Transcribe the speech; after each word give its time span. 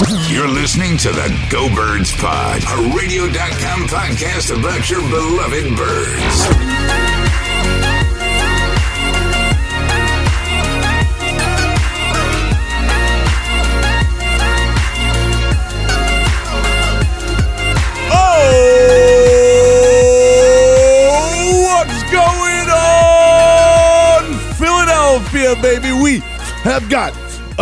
You're 0.00 0.48
listening 0.48 0.96
to 0.98 1.10
the 1.10 1.46
Go 1.50 1.68
Birds 1.74 2.16
Pod, 2.16 2.62
a 2.62 2.96
radio.com 2.96 3.82
podcast 3.88 4.50
about 4.58 4.88
your 4.88 5.00
beloved 5.02 5.76
birds. 5.76 7.52
Oh, 20.14 21.62
what's 21.68 22.02
going 22.10 22.68
on, 22.70 24.54
Philadelphia, 24.54 25.54
baby? 25.60 25.92
We 25.92 26.20
have 26.64 26.88
got 26.88 27.12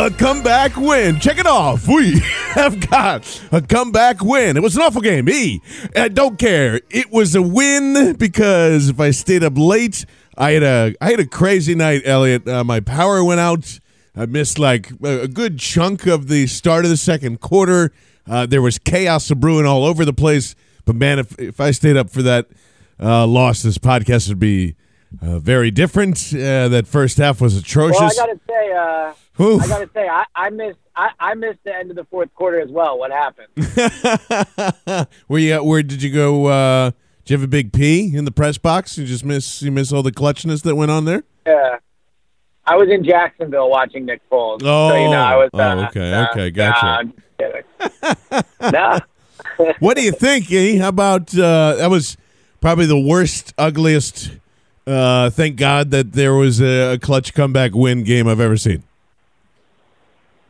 a 0.00 0.10
comeback 0.10 0.76
win. 0.76 1.20
Check 1.20 1.38
it 1.38 1.46
off. 1.46 1.86
We 1.86 2.20
have 2.54 2.88
got 2.88 3.42
a 3.52 3.60
comeback 3.60 4.22
win. 4.22 4.56
It 4.56 4.62
was 4.62 4.74
an 4.74 4.82
awful 4.82 5.02
game. 5.02 5.28
E, 5.28 5.60
I 5.94 6.08
don't 6.08 6.38
care. 6.38 6.80
It 6.88 7.12
was 7.12 7.34
a 7.34 7.42
win 7.42 8.14
because 8.14 8.88
if 8.88 8.98
I 8.98 9.10
stayed 9.10 9.44
up 9.44 9.58
late, 9.58 10.06
I 10.38 10.52
had 10.52 10.62
a 10.62 10.94
I 11.02 11.10
had 11.10 11.20
a 11.20 11.26
crazy 11.26 11.74
night, 11.74 12.02
Elliot. 12.06 12.48
Uh, 12.48 12.64
my 12.64 12.80
power 12.80 13.22
went 13.22 13.40
out. 13.40 13.78
I 14.16 14.24
missed 14.24 14.58
like 14.58 14.90
a 15.02 15.28
good 15.28 15.58
chunk 15.58 16.06
of 16.06 16.28
the 16.28 16.46
start 16.46 16.84
of 16.86 16.90
the 16.90 16.96
second 16.96 17.40
quarter. 17.40 17.92
Uh, 18.26 18.46
there 18.46 18.62
was 18.62 18.78
chaos 18.78 19.30
brewing 19.30 19.66
all 19.66 19.84
over 19.84 20.06
the 20.06 20.14
place. 20.14 20.54
But 20.86 20.96
man, 20.96 21.18
if 21.18 21.38
if 21.38 21.60
I 21.60 21.72
stayed 21.72 21.98
up 21.98 22.08
for 22.08 22.22
that 22.22 22.46
uh, 22.98 23.26
loss, 23.26 23.62
this 23.62 23.76
podcast 23.76 24.30
would 24.30 24.40
be 24.40 24.76
uh, 25.20 25.38
very 25.38 25.70
different. 25.70 26.32
Uh, 26.32 26.68
that 26.68 26.86
first 26.86 27.18
half 27.18 27.40
was 27.40 27.56
atrocious. 27.56 28.00
Well, 28.00 28.10
I 28.10 28.26
gotta 28.26 28.40
say, 28.48 28.72
uh, 28.72 29.12
Oof. 29.40 29.62
I 29.62 29.68
gotta 29.68 29.90
say, 29.94 30.06
I, 30.06 30.24
I 30.34 30.50
missed, 30.50 30.78
I, 30.94 31.10
I 31.18 31.34
missed 31.34 31.60
the 31.64 31.74
end 31.74 31.90
of 31.90 31.96
the 31.96 32.04
fourth 32.04 32.34
quarter 32.34 32.60
as 32.60 32.68
well. 32.68 32.98
What 32.98 33.10
happened? 33.10 33.48
where 35.28 35.40
you? 35.40 35.64
Where 35.64 35.82
did 35.82 36.02
you 36.02 36.12
go? 36.12 36.46
Uh, 36.46 36.90
did 37.24 37.30
you 37.30 37.36
have 37.38 37.44
a 37.44 37.48
big 37.48 37.72
P 37.72 38.14
in 38.14 38.26
the 38.26 38.30
press 38.30 38.58
box? 38.58 38.98
You 38.98 39.06
just 39.06 39.24
miss. 39.24 39.62
You 39.62 39.72
miss 39.72 39.92
all 39.92 40.02
the 40.02 40.12
clutchness 40.12 40.62
that 40.62 40.76
went 40.76 40.90
on 40.90 41.06
there. 41.06 41.24
Yeah, 41.46 41.78
I 42.66 42.76
was 42.76 42.90
in 42.90 43.02
Jacksonville 43.02 43.70
watching 43.70 44.04
Nick 44.04 44.20
Foles. 44.30 44.60
Oh, 44.62 44.90
so, 44.90 44.96
you 44.96 45.10
know, 45.10 45.22
I 45.22 45.36
was. 45.36 45.50
oh, 45.54 45.58
uh, 45.58 45.86
okay, 45.88 46.12
uh, 46.12 46.26
okay, 46.30 46.50
gotcha. 46.50 47.12
Nah, 48.60 49.00
what 49.78 49.96
do 49.96 50.02
you 50.02 50.12
think, 50.12 50.50
E? 50.52 50.76
How 50.76 50.88
about 50.88 51.34
uh, 51.34 51.76
that? 51.76 51.88
Was 51.88 52.18
probably 52.60 52.84
the 52.84 53.00
worst, 53.00 53.54
ugliest. 53.56 54.32
Uh, 54.86 55.30
thank 55.30 55.56
God 55.56 55.90
that 55.92 56.12
there 56.12 56.34
was 56.34 56.60
a 56.60 56.98
clutch 56.98 57.32
comeback 57.32 57.74
win 57.74 58.02
game 58.04 58.28
I've 58.28 58.40
ever 58.40 58.56
seen. 58.56 58.82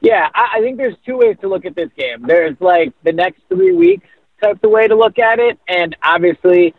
Yeah, 0.01 0.29
I, 0.35 0.57
I 0.57 0.61
think 0.61 0.77
there's 0.77 0.97
two 1.05 1.19
ways 1.19 1.37
to 1.43 1.49
look 1.49 1.65
at 1.65 1.75
this 1.75 1.91
game. 1.97 2.23
There's 2.27 2.57
like 2.61 2.93
the 3.05 3.13
next 3.13 3.43
three 3.49 3.73
weeks 3.73 4.07
type 4.43 4.63
of 4.63 4.71
way 4.71 4.89
to 4.89 4.97
look 4.97 5.19
at 5.19 5.39
it, 5.39 5.59
and 5.69 5.95
obviously, 6.03 6.75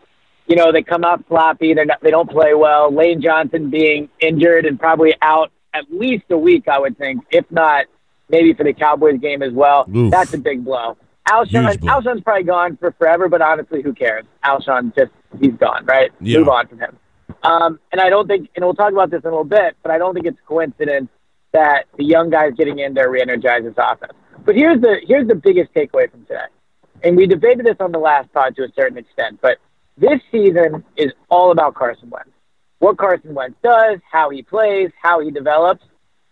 you 0.47 0.55
know, 0.55 0.71
they 0.71 0.81
come 0.81 1.03
out 1.03 1.23
sloppy. 1.27 1.73
They're 1.73 1.85
not, 1.85 2.01
they 2.01 2.11
don't 2.11 2.29
play 2.29 2.53
well. 2.53 2.91
Lane 2.93 3.21
Johnson 3.21 3.69
being 3.69 4.09
injured 4.19 4.65
and 4.65 4.79
probably 4.79 5.15
out 5.21 5.51
at 5.73 5.85
least 5.91 6.25
a 6.31 6.37
week, 6.37 6.67
I 6.67 6.79
would 6.79 6.97
think, 6.97 7.23
if 7.31 7.45
not 7.51 7.85
maybe 8.29 8.53
for 8.53 8.63
the 8.63 8.73
Cowboys 8.73 9.19
game 9.19 9.43
as 9.43 9.53
well. 9.53 9.85
Oof. 9.95 10.11
That's 10.11 10.33
a 10.33 10.37
big 10.37 10.65
blow. 10.65 10.97
Alshon. 11.27 11.77
Alshon's 11.77 12.21
probably 12.21 12.43
gone 12.43 12.77
for 12.77 12.91
forever, 12.93 13.29
but 13.29 13.41
honestly, 13.41 13.81
who 13.81 13.93
cares? 13.93 14.25
Alshon 14.43 14.95
just 14.95 15.11
he's 15.39 15.53
gone, 15.53 15.85
right? 15.85 16.11
Yeah. 16.19 16.39
Move 16.39 16.49
on 16.49 16.67
from 16.67 16.79
him. 16.79 16.97
Um, 17.43 17.79
and 17.91 18.01
I 18.01 18.09
don't 18.09 18.27
think, 18.27 18.49
and 18.55 18.65
we'll 18.65 18.73
talk 18.73 18.91
about 18.91 19.11
this 19.11 19.21
in 19.21 19.27
a 19.27 19.29
little 19.29 19.43
bit, 19.43 19.75
but 19.83 19.91
I 19.91 19.97
don't 19.97 20.13
think 20.13 20.25
it's 20.25 20.39
coincidence 20.47 21.09
that 21.53 21.85
the 21.97 22.03
young 22.03 22.29
guys 22.29 22.53
getting 22.57 22.79
in 22.79 22.93
there 22.93 23.09
re-energize 23.09 23.63
this 23.63 23.73
offense. 23.77 24.13
But 24.45 24.55
here's 24.55 24.81
the 24.81 25.01
here's 25.07 25.27
the 25.27 25.35
biggest 25.35 25.73
takeaway 25.73 26.09
from 26.09 26.21
today, 26.25 26.47
and 27.03 27.15
we 27.15 27.27
debated 27.27 27.65
this 27.65 27.77
on 27.79 27.91
the 27.91 27.99
last 27.99 28.31
pod 28.33 28.55
to 28.55 28.63
a 28.63 28.71
certain 28.75 28.97
extent, 28.97 29.39
but 29.41 29.57
this 29.97 30.19
season 30.31 30.83
is 30.95 31.11
all 31.29 31.51
about 31.51 31.75
Carson 31.75 32.09
Wentz. 32.09 32.31
What 32.79 32.97
Carson 32.97 33.35
Wentz 33.35 33.55
does, 33.63 33.99
how 34.11 34.31
he 34.31 34.41
plays, 34.41 34.89
how 35.01 35.19
he 35.19 35.29
develops, 35.29 35.83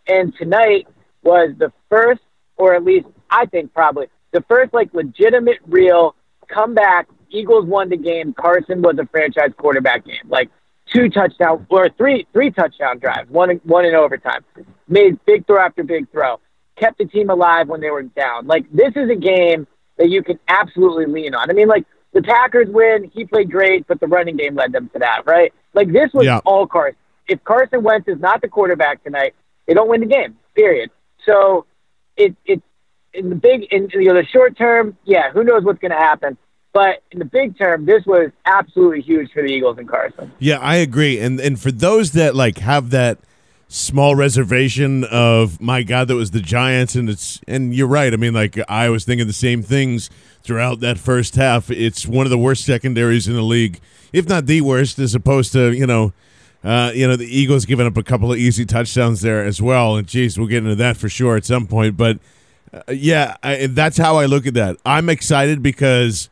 and 0.08 0.34
tonight 0.35 0.88
was 1.22 1.52
the 1.59 1.72
first, 1.90 2.22
or 2.58 2.74
at 2.74 2.84
least 2.84 3.06
I 3.29 3.46
think 3.46 3.74
probably 3.74 4.08
the 4.31 4.44
first 4.50 4.74
like 4.74 4.94
legitimate, 4.94 5.59
real 5.68 6.16
comeback. 6.47 7.08
Eagles 7.31 7.66
won 7.66 7.90
the 7.90 7.97
game. 7.97 8.34
Carson 8.34 8.81
was 8.81 8.97
a 8.97 9.06
franchise 9.06 9.52
quarterback 9.56 10.03
game. 10.03 10.28
Like 10.28 10.50
two 10.94 11.10
touchdown 11.10 11.66
or 11.70 11.90
three 11.98 12.26
three 12.34 12.52
touchdown 12.52 13.00
drives, 13.00 13.30
one 13.30 13.52
in- 13.52 13.62
one 13.64 13.86
in 13.86 13.96
overtime. 13.96 14.44
Made 14.88 15.24
big 15.26 15.46
throw 15.48 15.60
after 15.60 15.84
big 15.84 16.10
throw. 16.12 16.40
Kept 16.76 16.98
the 16.98 17.06
team 17.06 17.30
alive 17.30 17.68
when 17.68 17.82
they 17.82 17.90
were 17.92 18.04
down. 18.04 18.48
Like 18.48 18.66
this 18.72 18.94
is 18.96 19.10
a 19.10 19.16
game 19.16 19.68
that 19.98 20.10
you 20.10 20.24
can 20.24 20.40
absolutely 20.48 21.06
lean 21.06 21.36
on. 21.36 21.50
I 21.50 21.54
mean, 21.54 21.68
like 21.68 21.86
the 22.14 22.22
Packers 22.22 22.68
win, 22.70 23.12
he 23.14 23.26
played 23.26 23.52
great, 23.52 23.86
but 23.88 24.00
the 24.00 24.08
running 24.08 24.38
game 24.38 24.56
led 24.56 24.72
them 24.72 24.90
to 24.94 25.00
that, 25.00 25.26
right? 25.26 25.54
Like 25.74 25.92
this 25.92 26.12
was 26.14 26.26
Yeah. 26.26 26.40
all 26.46 26.66
Carson. 26.66 26.96
If 27.28 27.44
Carson 27.44 27.84
Wentz 27.84 28.08
is 28.08 28.20
not 28.20 28.42
the 28.42 28.48
quarterback 28.48 29.04
tonight, 29.04 29.36
they 29.68 29.74
don't 29.76 29.88
win 29.90 30.00
the 30.02 30.08
game. 30.08 30.38
Period. 30.56 30.90
So 31.26 31.66
it 32.18 32.36
it 32.46 32.62
in 33.14 33.30
the 33.30 33.36
big 33.36 33.64
in 33.72 33.90
you 33.94 34.06
know 34.06 34.16
the 34.16 34.26
short 34.26 34.58
term, 34.58 34.98
yeah, 35.04 35.32
who 35.32 35.44
knows 35.44 35.64
what's 35.64 35.80
going 35.80 35.92
to 35.92 35.98
happen. 35.98 36.38
But 36.72 37.02
in 37.12 37.19
the 37.19 37.25
big 37.25 37.57
term, 37.57 37.85
this 37.85 38.06
was 38.06 38.31
absolutely 38.46 39.02
huge 39.02 39.31
for 39.31 39.41
the 39.41 39.50
Eagles 39.50 39.78
and 39.80 39.90
Carson. 39.90 40.31
Yeah, 40.40 40.59
I 40.59 40.75
agree. 40.75 41.19
And 41.19 41.40
and 41.40 41.59
for 41.59 41.72
those 41.72 42.12
that 42.12 42.35
like 42.35 42.59
have 42.59 42.91
that 42.91 43.18
small 43.68 44.16
reservation 44.16 45.03
of 45.06 45.61
my 45.61 45.84
God, 45.84 46.08
that 46.09 46.16
was 46.16 46.32
the 46.32 46.41
Giants, 46.41 46.96
and 46.96 47.09
it's 47.09 47.40
and 47.47 47.73
you're 47.73 47.88
right. 47.88 48.14
I 48.14 48.17
mean, 48.17 48.34
like 48.34 48.59
I 48.70 48.90
was 48.90 49.03
thinking 49.03 49.26
the 49.26 49.34
same 49.34 49.64
things 49.64 50.09
throughout 50.44 50.79
that 50.82 50.99
first 50.99 51.35
half. 51.35 51.72
It's 51.72 52.05
one 52.05 52.26
of 52.26 52.29
the 52.29 52.38
worst 52.38 52.66
secondaries 52.66 53.28
in 53.28 53.35
the 53.35 53.41
league, 53.41 53.79
if 54.14 54.28
not 54.28 54.46
the 54.46 54.61
worst, 54.61 54.99
as 54.99 55.16
opposed 55.16 55.53
to 55.53 55.72
you 55.72 55.88
know. 55.88 56.14
Uh, 56.61 56.91
you 56.94 57.08
know 57.08 57.16
the 57.16 57.26
Eagles 57.26 57.64
giving 57.64 57.88
up 57.88 57.96
a 57.96 58.03
couple 58.03 58.34
of 58.34 58.38
easy 58.38 58.66
touchdowns 58.66 59.22
there 59.22 59.46
as 59.46 59.61
well, 59.61 59.96
and 59.96 60.05
geez, 60.05 60.38
we'll 60.38 60.46
get 60.46 60.58
into 60.58 60.76
that 60.76 60.97
for 60.97 61.08
sure 61.08 61.38
at 61.38 61.46
some 61.46 61.66
point. 61.66 61.96
But 61.96 62.20
uh, 62.73 62.82
yeah, 62.90 63.38
I, 63.41 63.67
that's 63.67 63.96
how 63.96 64.17
I 64.17 64.26
look 64.26 64.46
at 64.46 64.55
that. 64.55 64.76
I'm 64.85 65.08
excited 65.08 65.64
because 65.64 66.29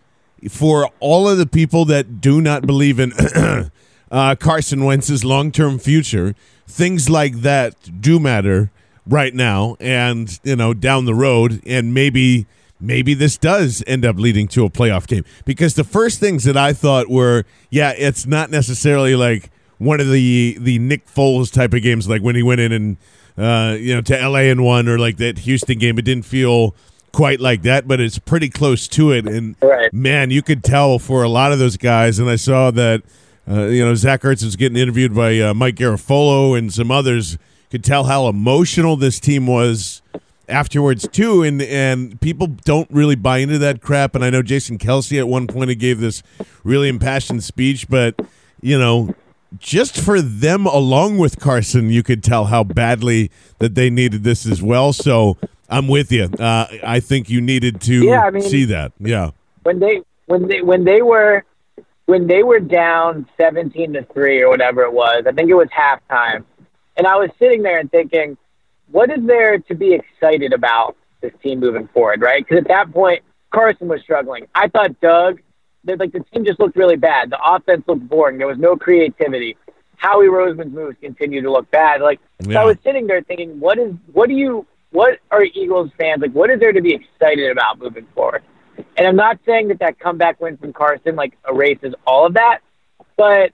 for 0.49 0.89
all 0.99 1.27
of 1.27 1.37
the 1.37 1.45
people 1.45 1.85
that 1.85 2.21
do 2.21 2.41
not 2.41 2.65
believe 2.65 2.99
in 2.99 3.13
uh, 4.11 4.35
Carson 4.35 4.83
Wentz's 4.83 5.23
long 5.23 5.51
term 5.51 5.79
future, 5.79 6.35
things 6.67 7.09
like 7.09 7.37
that 7.41 8.01
do 8.01 8.19
matter 8.19 8.71
right 9.05 9.33
now 9.33 9.77
and 9.79 10.39
you 10.43 10.55
know 10.55 10.73
down 10.73 11.05
the 11.05 11.15
road, 11.15 11.61
and 11.65 11.93
maybe 11.93 12.45
maybe 12.79 13.13
this 13.13 13.37
does 13.37 13.83
end 13.87 14.05
up 14.05 14.17
leading 14.17 14.47
to 14.47 14.63
a 14.63 14.69
playoff 14.69 15.07
game 15.07 15.25
because 15.45 15.73
the 15.73 15.83
first 15.83 16.19
things 16.19 16.43
that 16.43 16.57
I 16.57 16.73
thought 16.73 17.09
were 17.09 17.45
yeah, 17.69 17.93
it's 17.97 18.25
not 18.25 18.49
necessarily 18.51 19.15
like 19.15 19.49
one 19.77 19.99
of 19.99 20.09
the 20.09 20.57
the 20.59 20.79
Nick 20.79 21.07
Foles 21.07 21.51
type 21.51 21.73
of 21.73 21.81
games 21.81 22.07
like 22.07 22.21
when 22.21 22.35
he 22.35 22.43
went 22.43 22.61
in 22.61 22.71
and 22.71 22.97
uh, 23.37 23.77
you 23.79 23.93
know, 23.93 24.01
to 24.01 24.27
LA 24.27 24.39
in 24.39 24.63
one 24.63 24.87
or 24.87 24.97
like 24.97 25.17
that 25.17 25.39
Houston 25.39 25.77
game. 25.77 25.99
It 25.99 26.05
didn't 26.05 26.25
feel 26.25 26.75
quite 27.11 27.39
like 27.39 27.63
that, 27.63 27.87
but 27.87 27.99
it's 27.99 28.19
pretty 28.19 28.49
close 28.49 28.87
to 28.89 29.11
it. 29.11 29.25
And 29.27 29.55
Right. 29.61 29.91
man, 29.93 30.31
you 30.31 30.41
could 30.41 30.63
tell 30.63 30.99
for 30.99 31.23
a 31.23 31.29
lot 31.29 31.51
of 31.51 31.59
those 31.59 31.77
guys. 31.77 32.19
And 32.19 32.29
I 32.29 32.35
saw 32.35 32.71
that, 32.71 33.01
uh, 33.49 33.65
you 33.65 33.83
know, 33.83 33.95
Zach 33.95 34.21
Ertz 34.21 34.43
was 34.43 34.55
getting 34.55 34.77
interviewed 34.77 35.15
by 35.15 35.39
uh, 35.39 35.53
Mike 35.53 35.75
Garafolo 35.75 36.57
and 36.57 36.71
some 36.71 36.91
others. 36.91 37.37
Could 37.69 37.83
tell 37.83 38.05
how 38.05 38.27
emotional 38.27 38.95
this 38.95 39.19
team 39.19 39.45
was 39.47 40.01
afterwards 40.47 41.05
too, 41.11 41.43
and 41.43 41.61
and 41.61 42.21
people 42.21 42.47
don't 42.47 42.87
really 42.89 43.15
buy 43.15 43.39
into 43.39 43.57
that 43.59 43.81
crap. 43.81 44.15
And 44.15 44.23
I 44.23 44.29
know 44.29 44.41
Jason 44.41 44.77
Kelce 44.77 45.19
at 45.19 45.27
one 45.27 45.47
point 45.47 45.69
he 45.69 45.75
gave 45.75 45.99
this 45.99 46.23
really 46.63 46.87
impassioned 46.87 47.43
speech, 47.43 47.89
but 47.89 48.15
you 48.61 48.77
know. 48.79 49.15
Just 49.59 49.97
for 49.97 50.21
them, 50.21 50.65
along 50.65 51.19
with 51.19 51.39
Carson, 51.39 51.89
you 51.89 52.03
could 52.03 52.21
tell 52.21 52.45
how 52.45 52.65
badly 52.65 53.31
that 53.59 53.75
they 53.75 53.89
needed 53.89 54.25
this 54.25 54.45
as 54.45 54.61
well. 54.61 54.91
So 54.91 55.37
I'm 55.69 55.87
with 55.87 56.11
you. 56.11 56.25
Uh, 56.25 56.65
I 56.83 56.99
think 56.99 57.29
you 57.29 57.41
needed 57.41 57.81
to 57.81 58.05
Yeah, 58.05 58.23
I 58.25 58.29
mean- 58.31 58.43
see 58.43 58.65
that. 58.65 58.91
Yeah. 58.99 59.31
when 59.63 59.79
they 59.79 60.01
when 60.27 60.47
they 60.47 60.61
when 60.61 60.83
they 60.83 61.01
were 61.01 61.43
when 62.05 62.27
they 62.27 62.43
were 62.43 62.59
down 62.59 63.27
seventeen 63.37 63.93
to 63.93 64.03
three 64.13 64.41
or 64.41 64.49
whatever 64.49 64.83
it 64.83 64.93
was, 64.93 65.23
I 65.27 65.31
think 65.31 65.49
it 65.49 65.55
was 65.55 65.67
halftime, 65.69 66.43
and 66.95 67.05
I 67.07 67.15
was 67.17 67.29
sitting 67.39 67.63
there 67.63 67.79
and 67.79 67.91
thinking, 67.91 68.37
what 68.91 69.09
is 69.09 69.25
there 69.25 69.57
to 69.59 69.75
be 69.75 69.93
excited 69.93 70.53
about 70.53 70.95
this 71.21 71.33
team 71.43 71.59
moving 71.59 71.87
forward, 71.89 72.21
right? 72.21 72.45
Because 72.45 72.61
at 72.61 72.67
that 72.69 72.93
point, 72.93 73.23
Carson 73.51 73.87
was 73.89 74.01
struggling. 74.01 74.45
I 74.55 74.67
thought 74.69 74.99
Doug, 75.01 75.41
like 75.85 76.11
the 76.13 76.23
team 76.31 76.45
just 76.45 76.59
looked 76.59 76.75
really 76.77 76.95
bad. 76.95 77.29
The 77.29 77.39
offense 77.43 77.83
looked 77.87 78.07
boring. 78.07 78.37
There 78.37 78.47
was 78.47 78.57
no 78.57 78.77
creativity. 78.77 79.57
Howie 79.97 80.27
Roseman's 80.27 80.73
moves 80.73 80.95
continued 81.01 81.41
to 81.41 81.51
look 81.51 81.69
bad. 81.71 82.01
Like 82.01 82.19
so 82.41 82.51
I 82.51 82.63
was 82.65 82.77
sitting 82.83 83.07
there 83.07 83.21
thinking, 83.21 83.59
what 83.59 83.77
is 83.79 83.93
what 84.13 84.29
do 84.29 84.35
you 84.35 84.65
what 84.91 85.19
are 85.31 85.43
Eagles 85.43 85.91
fans 85.97 86.21
like? 86.21 86.31
What 86.31 86.49
is 86.49 86.59
there 86.59 86.71
to 86.71 86.81
be 86.81 86.93
excited 86.93 87.51
about 87.51 87.79
moving 87.79 88.07
forward? 88.15 88.43
And 88.97 89.07
I'm 89.07 89.15
not 89.15 89.39
saying 89.45 89.67
that 89.69 89.79
that 89.79 89.99
comeback 89.99 90.39
win 90.39 90.57
from 90.57 90.73
Carson 90.73 91.15
like 91.15 91.37
erases 91.47 91.93
all 92.05 92.25
of 92.25 92.33
that, 92.35 92.59
but 93.15 93.51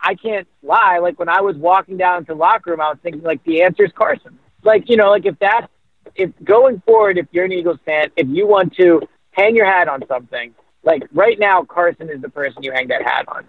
I 0.00 0.14
can't 0.14 0.46
lie. 0.62 0.98
Like 0.98 1.18
when 1.18 1.28
I 1.28 1.40
was 1.40 1.56
walking 1.56 1.96
down 1.96 2.24
to 2.26 2.32
the 2.32 2.34
locker 2.34 2.70
room, 2.70 2.80
I 2.80 2.90
was 2.90 2.98
thinking 3.02 3.22
like 3.22 3.42
the 3.44 3.62
answer 3.62 3.84
is 3.84 3.92
Carson. 3.92 4.38
Like 4.62 4.88
you 4.88 4.96
know, 4.96 5.10
like 5.10 5.26
if 5.26 5.38
that's 5.38 5.68
if 6.14 6.30
going 6.44 6.80
forward, 6.86 7.18
if 7.18 7.26
you're 7.32 7.44
an 7.44 7.52
Eagles 7.52 7.78
fan, 7.84 8.10
if 8.16 8.28
you 8.28 8.46
want 8.46 8.74
to 8.76 9.02
hang 9.32 9.56
your 9.56 9.66
hat 9.66 9.88
on 9.88 10.02
something, 10.08 10.54
like 10.82 11.02
right 11.12 11.38
now, 11.38 11.62
Carson 11.64 12.08
is 12.10 12.20
the 12.20 12.28
person 12.28 12.62
you 12.62 12.72
hang 12.72 12.88
that 12.88 13.02
hat 13.02 13.26
on. 13.28 13.44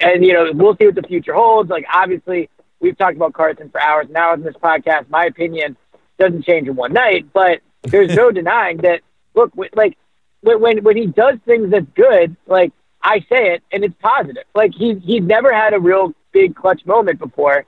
And 0.00 0.24
you 0.24 0.32
know, 0.32 0.50
we'll 0.52 0.76
see 0.76 0.86
what 0.86 0.94
the 0.94 1.02
future 1.02 1.34
holds. 1.34 1.70
Like 1.70 1.84
obviously, 1.92 2.48
we've 2.80 2.96
talked 2.96 3.16
about 3.16 3.32
Carson 3.34 3.70
for 3.70 3.80
hours 3.80 4.06
and 4.08 4.16
hours 4.16 4.38
in 4.38 4.44
this 4.44 4.56
podcast. 4.56 5.08
My 5.08 5.26
opinion 5.26 5.76
doesn't 6.20 6.44
change 6.44 6.68
in 6.68 6.76
one 6.76 6.92
night, 6.92 7.26
but 7.32 7.60
there's 7.82 8.14
no 8.14 8.30
denying 8.40 8.78
that. 8.78 9.00
Look, 9.34 9.52
like 9.74 9.96
when 10.42 10.82
when 10.84 10.96
he 10.96 11.06
does 11.06 11.38
things 11.44 11.70
that's 11.70 11.86
good, 11.94 12.36
like 12.46 12.72
I 13.02 13.20
say 13.20 13.54
it, 13.54 13.62
and 13.72 13.84
it's 13.84 13.94
positive. 14.00 14.44
Like 14.54 14.72
he 14.74 14.94
he's 14.94 15.22
never 15.22 15.52
had 15.52 15.74
a 15.74 15.80
real 15.80 16.12
big 16.32 16.54
clutch 16.54 16.84
moment 16.86 17.18
before. 17.18 17.64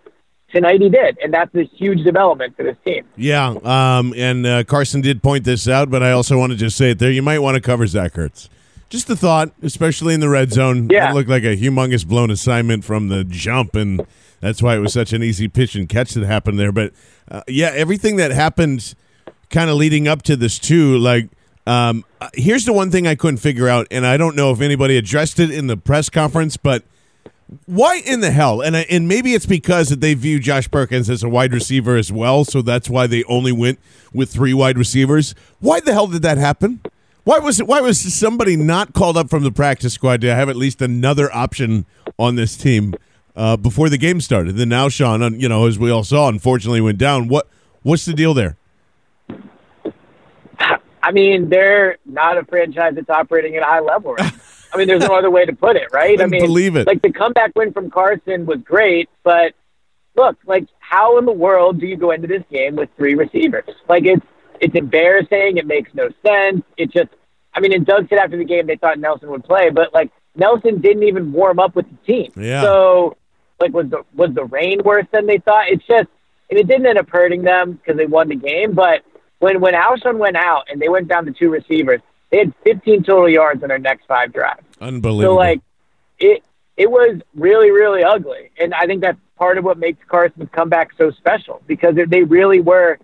Tonight 0.50 0.82
he 0.82 0.90
did, 0.90 1.16
and 1.22 1.32
that's 1.32 1.54
a 1.54 1.62
huge 1.62 2.04
development 2.04 2.54
for 2.56 2.62
this 2.62 2.76
team. 2.84 3.06
Yeah, 3.16 3.54
um, 3.64 4.12
and 4.14 4.46
uh, 4.46 4.64
Carson 4.64 5.00
did 5.00 5.22
point 5.22 5.44
this 5.44 5.66
out, 5.66 5.90
but 5.90 6.02
I 6.02 6.12
also 6.12 6.36
want 6.36 6.52
to 6.52 6.58
just 6.58 6.76
say 6.76 6.90
it 6.90 6.98
there. 6.98 7.10
You 7.10 7.22
might 7.22 7.38
want 7.38 7.54
to 7.54 7.60
cover 7.62 7.86
Zach 7.86 8.12
Ertz. 8.12 8.50
Just 8.90 9.08
a 9.08 9.16
thought, 9.16 9.50
especially 9.62 10.12
in 10.12 10.20
the 10.20 10.28
red 10.28 10.52
zone. 10.52 10.90
Yeah. 10.90 11.10
It 11.10 11.14
looked 11.14 11.30
like 11.30 11.44
a 11.44 11.56
humongous 11.56 12.06
blown 12.06 12.30
assignment 12.30 12.84
from 12.84 13.08
the 13.08 13.24
jump, 13.24 13.74
and 13.74 14.06
that's 14.42 14.60
why 14.60 14.76
it 14.76 14.80
was 14.80 14.92
such 14.92 15.14
an 15.14 15.22
easy 15.22 15.48
pitch 15.48 15.74
and 15.74 15.88
catch 15.88 16.12
that 16.12 16.26
happened 16.26 16.58
there. 16.58 16.72
But 16.72 16.92
uh, 17.30 17.40
yeah, 17.48 17.70
everything 17.74 18.16
that 18.16 18.30
happened 18.32 18.94
kind 19.48 19.70
of 19.70 19.76
leading 19.76 20.06
up 20.06 20.20
to 20.24 20.36
this, 20.36 20.58
too, 20.58 20.98
like. 20.98 21.30
Um, 21.64 22.04
uh, 22.20 22.28
here's 22.34 22.64
the 22.64 22.72
one 22.72 22.90
thing 22.90 23.06
I 23.06 23.14
couldn't 23.14 23.38
figure 23.38 23.68
out, 23.68 23.86
and 23.92 24.04
I 24.04 24.16
don't 24.16 24.34
know 24.34 24.50
if 24.50 24.60
anybody 24.60 24.96
addressed 24.96 25.38
it 25.38 25.48
in 25.48 25.68
the 25.68 25.76
press 25.76 26.10
conference, 26.10 26.56
but 26.56 26.82
why 27.66 28.02
in 28.04 28.18
the 28.18 28.32
hell? 28.32 28.60
And 28.60 28.76
I- 28.76 28.86
and 28.90 29.06
maybe 29.06 29.32
it's 29.34 29.46
because 29.46 29.90
they 29.90 30.14
view 30.14 30.40
Josh 30.40 30.68
Perkins 30.68 31.08
as 31.08 31.22
a 31.22 31.28
wide 31.28 31.52
receiver 31.52 31.94
as 31.94 32.10
well, 32.10 32.44
so 32.44 32.62
that's 32.62 32.90
why 32.90 33.06
they 33.06 33.22
only 33.24 33.52
went 33.52 33.78
with 34.12 34.32
three 34.32 34.52
wide 34.52 34.76
receivers. 34.76 35.36
Why 35.60 35.78
the 35.78 35.92
hell 35.92 36.08
did 36.08 36.22
that 36.22 36.36
happen? 36.36 36.80
Why 37.22 37.38
was 37.38 37.60
it? 37.60 37.68
Why 37.68 37.80
was 37.80 38.00
somebody 38.12 38.56
not 38.56 38.92
called 38.92 39.16
up 39.16 39.30
from 39.30 39.44
the 39.44 39.52
practice 39.52 39.92
squad 39.92 40.20
to 40.22 40.34
have 40.34 40.48
at 40.48 40.56
least 40.56 40.82
another 40.82 41.32
option 41.32 41.86
on 42.18 42.34
this 42.34 42.56
team 42.56 42.94
uh, 43.36 43.56
before 43.56 43.88
the 43.88 43.98
game 43.98 44.20
started? 44.20 44.56
Then 44.56 44.68
now 44.68 44.88
Sean, 44.88 45.38
you 45.40 45.48
know, 45.48 45.66
as 45.66 45.78
we 45.78 45.90
all 45.90 46.04
saw, 46.04 46.28
unfortunately 46.28 46.80
went 46.80 46.98
down. 46.98 47.28
What 47.28 47.48
what's 47.82 48.04
the 48.04 48.14
deal 48.14 48.34
there? 48.34 48.56
I 51.04 51.10
mean, 51.10 51.48
they're 51.48 51.98
not 52.06 52.38
a 52.38 52.44
franchise 52.44 52.94
that's 52.94 53.10
operating 53.10 53.56
at 53.56 53.62
a 53.62 53.66
high 53.66 53.80
level. 53.80 54.14
Right? 54.14 54.32
I 54.72 54.76
mean, 54.78 54.86
there's 54.86 55.02
no 55.02 55.16
other 55.16 55.30
way 55.30 55.44
to 55.44 55.52
put 55.52 55.76
it, 55.76 55.88
right? 55.92 56.12
I 56.12 56.24
Couldn't 56.24 56.30
mean, 56.30 56.42
believe 56.42 56.76
it. 56.76 56.86
Like 56.86 57.02
the 57.02 57.12
comeback 57.12 57.52
win 57.56 57.72
from 57.72 57.90
Carson 57.90 58.46
was 58.46 58.58
great, 58.60 59.10
but 59.22 59.52
look, 60.16 60.36
like 60.46 60.66
how 60.78 61.18
in 61.18 61.24
the 61.26 61.32
world 61.32 61.80
do 61.80 61.86
you 61.86 61.96
go 61.96 62.12
into 62.12 62.28
this 62.28 62.44
game 62.50 62.76
with 62.76 62.88
three 62.96 63.14
receivers? 63.14 63.68
Like 63.88 64.04
it's 64.04 64.24
it's 64.60 64.74
embarrassing. 64.76 65.56
It 65.56 65.66
makes 65.66 65.92
no 65.92 66.08
sense. 66.24 66.62
It 66.76 66.92
just, 66.92 67.10
I 67.52 67.60
mean, 67.60 67.72
and 67.72 67.84
Doug 67.84 68.08
said 68.08 68.18
after 68.18 68.36
the 68.36 68.44
game 68.44 68.66
they 68.66 68.76
thought 68.76 68.98
Nelson 68.98 69.28
would 69.30 69.44
play, 69.44 69.70
but 69.70 69.92
like 69.92 70.10
Nelson 70.36 70.80
didn't 70.80 71.02
even 71.02 71.32
warm 71.32 71.58
up 71.58 71.74
with 71.74 71.86
the 71.90 71.96
team. 72.06 72.32
Yeah. 72.36 72.62
So, 72.62 73.16
like, 73.62 73.72
was 73.72 73.88
the 73.88 74.02
was 74.14 74.30
the 74.34 74.44
rain 74.44 74.80
worse 74.84 75.06
than 75.12 75.26
they 75.26 75.38
thought? 75.38 75.68
It's 75.68 75.86
just, 75.86 76.08
and 76.50 76.58
it 76.58 76.66
didn't 76.66 76.86
end 76.86 76.98
up 76.98 77.08
hurting 77.08 77.42
them 77.42 77.72
because 77.72 77.96
they 77.96 78.06
won 78.06 78.28
the 78.28 78.36
game, 78.36 78.72
but 78.74 79.02
when 79.38 79.60
when 79.60 79.74
Alshon 79.74 80.18
went 80.18 80.36
out 80.36 80.64
and 80.70 80.80
they 80.80 80.88
went 80.88 81.08
down 81.08 81.24
to 81.26 81.32
two 81.32 81.50
receivers, 81.50 82.00
they 82.30 82.38
had 82.38 82.52
15 82.64 83.04
total 83.04 83.28
yards 83.28 83.62
in 83.62 83.68
their 83.68 83.78
next 83.78 84.06
five 84.06 84.32
drives. 84.32 84.62
Unbelievable. 84.80 85.34
So 85.36 85.38
like, 85.38 85.60
it 86.18 86.42
it 86.76 86.90
was 86.90 87.20
really 87.34 87.70
really 87.70 88.02
ugly, 88.04 88.50
and 88.60 88.72
I 88.74 88.86
think 88.86 89.00
that's 89.02 89.18
part 89.38 89.58
of 89.58 89.64
what 89.64 89.78
makes 89.78 89.98
Carson's 90.08 90.48
comeback 90.52 90.90
so 90.96 91.10
special 91.10 91.62
because 91.66 91.94
they- 91.96 92.04
they 92.04 92.22
really 92.22 92.60
were 92.60 92.98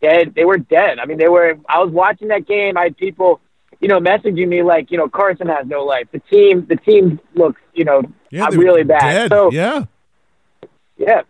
dead. 0.00 0.32
They 0.34 0.44
were 0.44 0.58
dead. 0.58 0.98
I 0.98 1.06
mean, 1.06 1.18
they 1.18 1.28
were. 1.28 1.58
I 1.68 1.82
was 1.82 1.90
watching 1.92 2.28
that 2.28 2.46
game. 2.46 2.76
I 2.76 2.84
had 2.84 2.96
people, 2.96 3.40
you 3.80 3.88
know, 3.88 3.98
messaging 4.00 4.48
me 4.48 4.62
like, 4.62 4.90
you 4.90 4.98
know, 4.98 5.08
Carson 5.08 5.48
has 5.48 5.66
no 5.66 5.84
life. 5.84 6.06
The 6.12 6.20
team, 6.20 6.66
the 6.66 6.76
team 6.76 7.18
looks, 7.34 7.60
you 7.74 7.84
know, 7.84 8.02
yeah, 8.30 8.48
really 8.52 8.84
bad. 8.84 9.00
dead. 9.00 9.30
So 9.30 9.50
yeah, 9.52 9.84
yeah, 10.96 11.22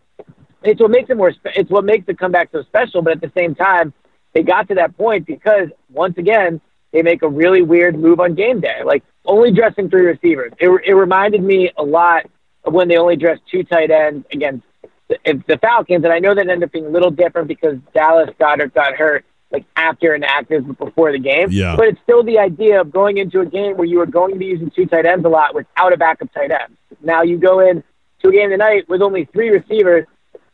it's 0.63 0.81
what 0.81 0.91
makes 0.91 1.11
it 1.11 1.17
more. 1.17 1.33
Spe- 1.33 1.57
it's 1.57 1.71
what 1.71 1.85
makes 1.85 2.07
the 2.07 2.15
comeback 2.15 2.51
so 2.53 2.63
special. 2.63 3.03
But 3.03 3.15
at 3.15 3.21
the 3.21 3.33
same 3.37 3.55
time, 3.55 3.93
they 4.33 4.43
got 4.43 4.69
to 4.69 4.75
that 4.77 4.97
point 4.97 5.27
because 5.27 5.69
once 5.91 6.17
again 6.19 6.61
they 6.93 7.03
make 7.03 7.23
a 7.23 7.29
really 7.29 7.63
weird 7.63 7.99
move 7.99 8.21
on 8.21 8.35
game 8.35 8.61
day, 8.61 8.83
like 8.85 9.03
only 9.25 9.53
dressing 9.53 9.89
three 9.89 10.07
receivers. 10.07 10.53
It, 10.59 10.69
it 10.85 10.95
reminded 10.95 11.43
me 11.43 11.71
a 11.77 11.83
lot 11.83 12.27
of 12.65 12.73
when 12.73 12.89
they 12.89 12.97
only 12.97 13.17
dressed 13.17 13.43
two 13.51 13.65
tight 13.65 13.91
ends 13.91 14.27
against 14.33 14.65
the, 15.09 15.43
the 15.47 15.59
Falcons, 15.59 16.05
and 16.05 16.13
I 16.13 16.19
know 16.19 16.35
that 16.35 16.49
ended 16.49 16.65
up 16.65 16.73
being 16.73 16.87
a 16.87 16.91
little 16.91 17.11
different 17.11 17.49
because 17.49 17.77
Dallas 17.95 18.31
Goedert 18.39 18.75
got 18.75 18.95
hurt 18.95 19.25
like 19.51 19.65
after 19.77 20.15
an 20.15 20.25
active 20.25 20.67
but 20.67 20.79
before 20.79 21.13
the 21.13 21.19
game. 21.19 21.49
Yeah. 21.51 21.77
But 21.77 21.89
it's 21.89 22.01
still 22.03 22.25
the 22.25 22.39
idea 22.39 22.81
of 22.81 22.91
going 22.91 23.19
into 23.19 23.41
a 23.41 23.47
game 23.47 23.77
where 23.77 23.87
you 23.87 24.01
are 24.01 24.07
going 24.07 24.33
to 24.33 24.39
be 24.39 24.47
using 24.47 24.71
two 24.71 24.87
tight 24.87 25.05
ends 25.05 25.25
a 25.25 25.29
lot 25.29 25.55
without 25.55 25.93
a 25.93 25.97
backup 25.97 26.33
tight 26.33 26.51
end. 26.51 26.77
Now 27.03 27.23
you 27.23 27.39
go 27.39 27.61
in 27.61 27.85
to 28.23 28.29
a 28.29 28.33
game 28.33 28.51
tonight 28.51 28.89
with 28.89 29.03
only 29.03 29.29
three 29.33 29.51
receivers, 29.51 30.07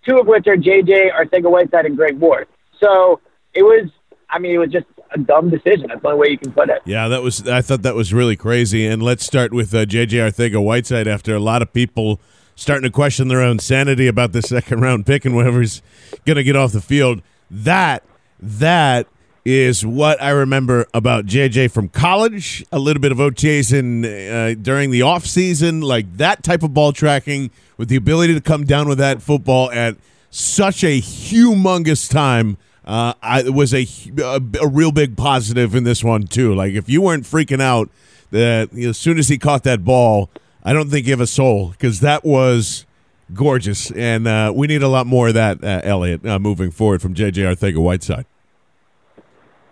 two 0.07 0.19
of 0.19 0.27
which 0.27 0.47
are 0.47 0.57
JJ, 0.57 1.13
Arcega 1.13 1.51
Whiteside, 1.51 1.87
and 1.87 1.97
Greg 1.97 2.19
Ward. 2.19 2.49
So 2.81 3.21
it 3.55 3.63
was, 3.63 3.91
I 4.31 4.39
mean, 4.39 4.55
it 4.55 4.59
was 4.59 4.71
just 4.71 4.87
a 5.13 5.19
dumb 5.19 5.51
decision. 5.51 5.87
That's 5.89 6.03
the 6.03 6.09
only 6.09 6.21
way 6.21 6.29
you 6.31 6.39
can 6.39 6.53
put 6.53 6.69
it. 6.69 6.81
Yeah, 6.85 7.09
that 7.09 7.23
was. 7.23 7.47
I 7.49 7.63
thought 7.63 7.83
that 7.83 7.95
was 7.95 8.13
really 8.13 8.37
crazy. 8.37 8.87
And 8.87 9.03
let's 9.03 9.25
start 9.25 9.53
with 9.53 9.75
uh, 9.75 9.85
JJ 9.85 10.31
Arcega 10.31 10.63
Whiteside. 10.63 11.09
After 11.09 11.35
a 11.35 11.41
lot 11.41 11.63
of 11.63 11.73
people 11.73 12.21
starting 12.55 12.85
to 12.85 12.91
question 12.91 13.29
their 13.29 13.41
own 13.41 13.59
sanity 13.59 14.07
about 14.07 14.33
the 14.33 14.43
second 14.43 14.81
round 14.81 15.07
pick 15.07 15.25
and 15.25 15.35
whoever's 15.35 15.83
going 16.27 16.37
to 16.37 16.43
get 16.43 16.57
off 16.57 16.73
the 16.73 16.81
field, 16.81 17.23
that 17.51 18.03
that 18.41 19.07
is 19.45 19.85
what 19.85 20.21
I 20.23 20.31
remember 20.31 20.87
about 20.93 21.27
JJ 21.27 21.71
from 21.71 21.89
college. 21.89 22.65
A 22.73 22.79
little 22.79 23.01
bit 23.01 23.13
of 23.13 23.19
OTAs 23.19 23.73
in 23.73 24.05
uh, 24.05 24.55
during 24.61 24.91
the 24.91 25.03
off 25.03 25.27
season, 25.27 25.81
like 25.81 26.17
that 26.17 26.43
type 26.43 26.63
of 26.63 26.75
ball 26.75 26.93
tracking 26.93 27.51
with 27.77 27.89
the 27.89 27.97
ability 27.97 28.35
to 28.35 28.41
come 28.41 28.65
down 28.65 28.89
with 28.89 28.99
that 28.99 29.23
football 29.23 29.71
at 29.71 29.97
such 30.31 30.85
a 30.85 31.01
humongous 31.01 32.11
time. 32.11 32.59
Uh, 32.85 33.15
I, 33.23 33.43
it 33.43 33.55
was 33.55 33.75
a, 33.75 33.87
a 34.19 34.41
a 34.63 34.67
real 34.69 34.93
big 34.93 35.17
positive 35.17 35.75
in 35.75 35.85
this 35.85 36.03
one 36.03 36.25
too. 36.25 36.55
Like 36.55 36.73
if 36.73 36.89
you 36.89 37.03
weren't 37.03 37.25
freaking 37.25 37.61
out 37.61 37.91
that 38.31 38.73
you 38.73 38.85
know, 38.85 38.91
as 38.91 38.99
soon 38.99 39.19
as 39.19 39.29
he 39.29 39.39
caught 39.39 39.65
that 39.65 39.85
ball, 39.85 40.31
I 40.63 40.73
don't 40.73 40.91
think 40.91 41.07
you 41.07 41.13
have 41.13 41.21
a 41.21 41.27
soul 41.27 41.69
because 41.71 42.01
that 42.01 42.25
was 42.25 42.87
gorgeous, 43.35 43.91
and 43.91 44.27
uh, 44.27 44.53
we 44.55 44.67
need 44.67 44.83
a 44.83 44.89
lot 44.89 45.07
more 45.07 45.29
of 45.29 45.35
that, 45.35 45.63
uh, 45.63 45.81
Elliot, 45.85 46.25
uh, 46.27 46.39
moving 46.39 46.71
forward 46.71 47.03
from 47.03 47.15
JJ 47.15 47.55
Arcega 47.55 47.79
Whiteside. 47.79 48.27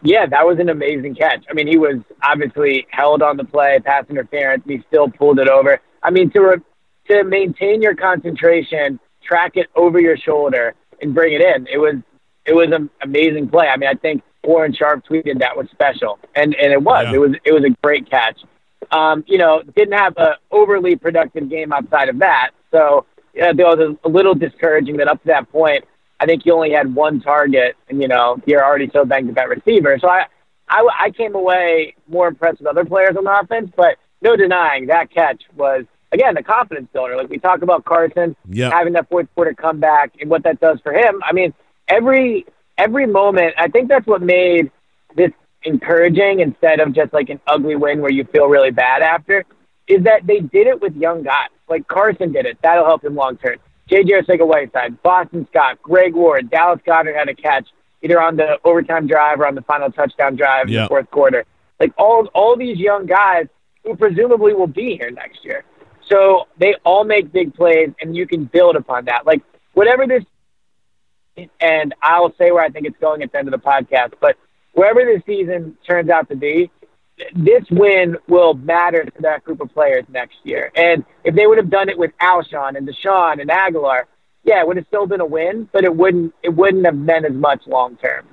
Yeah, 0.02 0.26
that 0.26 0.46
was 0.46 0.58
an 0.58 0.68
amazing 0.68 1.14
catch. 1.14 1.44
I 1.50 1.54
mean, 1.54 1.66
he 1.66 1.78
was 1.78 1.96
obviously 2.22 2.86
held 2.90 3.22
on 3.22 3.36
the 3.36 3.44
play, 3.44 3.78
pass 3.80 4.04
interference. 4.08 4.62
He 4.66 4.82
still 4.88 5.08
pulled 5.08 5.38
it 5.38 5.48
over. 5.48 5.80
I 6.02 6.10
mean, 6.10 6.30
to 6.30 6.40
re- 6.40 6.62
to 7.08 7.24
maintain 7.24 7.82
your 7.82 7.94
concentration, 7.94 9.00
track 9.22 9.52
it 9.56 9.68
over 9.74 10.00
your 10.00 10.16
shoulder, 10.16 10.74
and 11.00 11.14
bring 11.14 11.32
it 11.32 11.40
in. 11.40 11.66
It 11.66 11.78
was 11.78 11.96
it 12.44 12.54
was 12.54 12.68
an 12.72 12.90
amazing 13.02 13.48
play. 13.48 13.68
I 13.68 13.76
mean, 13.76 13.88
I 13.88 13.94
think 13.94 14.22
Warren 14.44 14.72
Sharp 14.72 15.04
tweeted 15.06 15.40
that 15.40 15.56
was 15.56 15.68
special, 15.70 16.18
and 16.34 16.54
and 16.54 16.72
it 16.72 16.82
was. 16.82 17.06
Yeah. 17.06 17.14
It 17.14 17.18
was 17.18 17.30
it 17.44 17.52
was 17.52 17.64
a 17.64 17.70
great 17.82 18.08
catch. 18.08 18.40
Um, 18.92 19.24
you 19.26 19.38
know, 19.38 19.62
didn't 19.74 19.98
have 19.98 20.16
a 20.16 20.36
overly 20.50 20.94
productive 20.94 21.48
game 21.50 21.72
outside 21.72 22.08
of 22.08 22.18
that, 22.20 22.50
so 22.70 23.04
yeah, 23.34 23.52
there 23.52 23.66
was 23.66 23.78
a, 23.78 24.08
a 24.08 24.10
little 24.10 24.34
discouraging 24.34 24.96
that 24.96 25.08
up 25.08 25.20
to 25.22 25.26
that 25.28 25.50
point, 25.50 25.84
I 26.18 26.26
think 26.26 26.46
you 26.46 26.54
only 26.54 26.72
had 26.72 26.94
one 26.94 27.20
target, 27.20 27.76
and 27.88 28.00
you 28.00 28.08
know 28.08 28.40
you're 28.46 28.64
already 28.64 28.90
so 28.92 29.04
banged 29.04 29.30
up 29.30 29.38
at 29.38 29.48
receiver. 29.48 29.98
So 30.00 30.08
I, 30.08 30.26
I, 30.68 30.88
I 31.00 31.10
came 31.10 31.34
away 31.34 31.94
more 32.08 32.28
impressed 32.28 32.58
with 32.58 32.66
other 32.68 32.84
players 32.84 33.16
on 33.16 33.24
the 33.24 33.38
offense, 33.38 33.70
but 33.76 33.98
no 34.22 34.36
denying 34.36 34.86
that 34.86 35.10
catch 35.10 35.42
was 35.54 35.84
again 36.12 36.34
the 36.34 36.42
confidence 36.42 36.88
builder. 36.92 37.16
Like 37.16 37.28
we 37.28 37.38
talk 37.38 37.62
about 37.62 37.84
Carson 37.84 38.34
Yep. 38.48 38.72
having 38.72 38.92
that 38.94 39.08
fourth 39.08 39.28
quarter 39.34 39.54
comeback 39.54 40.12
and 40.20 40.30
what 40.30 40.42
that 40.44 40.60
does 40.60 40.80
for 40.82 40.92
him. 40.92 41.20
I 41.24 41.32
mean, 41.32 41.52
every 41.88 42.46
every 42.78 43.06
moment. 43.06 43.54
I 43.58 43.68
think 43.68 43.88
that's 43.88 44.06
what 44.06 44.22
made 44.22 44.70
this 45.16 45.32
encouraging 45.62 46.40
instead 46.40 46.80
of 46.80 46.92
just 46.92 47.12
like 47.12 47.28
an 47.28 47.40
ugly 47.46 47.76
win 47.76 48.00
where 48.00 48.12
you 48.12 48.24
feel 48.24 48.46
really 48.46 48.70
bad 48.70 49.02
after. 49.02 49.44
Is 49.86 50.02
that 50.04 50.26
they 50.26 50.40
did 50.40 50.66
it 50.66 50.80
with 50.80 50.96
young 50.96 51.22
guys 51.22 51.48
like 51.68 51.86
Carson 51.86 52.32
did 52.32 52.46
it. 52.46 52.58
That'll 52.62 52.84
help 52.84 53.04
him 53.04 53.14
long 53.14 53.36
term. 53.36 53.56
J.J. 53.88 54.12
Arcega 54.12 54.46
Whiteside, 54.46 55.00
Boston 55.02 55.46
Scott, 55.50 55.80
Greg 55.82 56.14
Ward, 56.14 56.50
Dallas 56.50 56.80
Goedert 56.86 57.16
had 57.16 57.28
a 57.28 57.34
catch 57.34 57.68
either 58.02 58.20
on 58.20 58.36
the 58.36 58.58
overtime 58.64 59.06
drive 59.06 59.40
or 59.40 59.46
on 59.46 59.54
the 59.54 59.62
final 59.62 59.90
touchdown 59.90 60.36
drive 60.36 60.68
in 60.68 60.74
the 60.74 60.88
fourth 60.88 61.10
quarter. 61.10 61.44
Like 61.78 61.92
all 61.98 62.26
all 62.34 62.56
these 62.56 62.78
young 62.78 63.06
guys 63.06 63.46
who 63.84 63.96
presumably 63.96 64.54
will 64.54 64.66
be 64.66 64.96
here 64.96 65.10
next 65.10 65.44
year. 65.44 65.64
So 66.08 66.46
they 66.58 66.74
all 66.84 67.04
make 67.04 67.32
big 67.32 67.54
plays, 67.54 67.90
and 68.00 68.16
you 68.16 68.26
can 68.26 68.44
build 68.44 68.76
upon 68.76 69.06
that. 69.06 69.26
Like 69.26 69.42
whatever 69.74 70.06
this, 70.06 70.24
and 71.60 71.94
I'll 72.02 72.34
say 72.38 72.50
where 72.50 72.62
I 72.62 72.70
think 72.70 72.86
it's 72.86 72.98
going 72.98 73.22
at 73.22 73.32
the 73.32 73.38
end 73.38 73.48
of 73.48 73.52
the 73.52 73.64
podcast. 73.64 74.14
But 74.20 74.36
wherever 74.72 75.04
this 75.04 75.22
season 75.26 75.76
turns 75.86 76.10
out 76.10 76.28
to 76.30 76.36
be, 76.36 76.70
this 77.34 77.64
win 77.70 78.16
will 78.28 78.54
matter 78.54 79.04
to 79.04 79.22
that 79.22 79.44
group 79.44 79.60
of 79.60 79.72
players 79.72 80.04
next 80.08 80.36
year. 80.44 80.70
And 80.74 81.04
if 81.24 81.34
they 81.34 81.46
would 81.46 81.58
have 81.58 81.70
done 81.70 81.88
it 81.88 81.98
with 81.98 82.12
Alshon 82.20 82.76
and 82.76 82.88
DeSean 82.88 83.40
and 83.40 83.50
Agholor, 83.50 84.04
yeah, 84.44 84.60
it 84.60 84.66
would 84.66 84.76
have 84.76 84.86
still 84.86 85.06
been 85.06 85.20
a 85.20 85.26
win, 85.26 85.68
but 85.72 85.84
it 85.84 85.94
wouldn't 85.94 86.34
it 86.42 86.50
wouldn't 86.50 86.84
have 86.84 86.96
meant 86.96 87.26
as 87.26 87.32
much 87.32 87.66
long 87.66 87.96
term. 87.96 88.26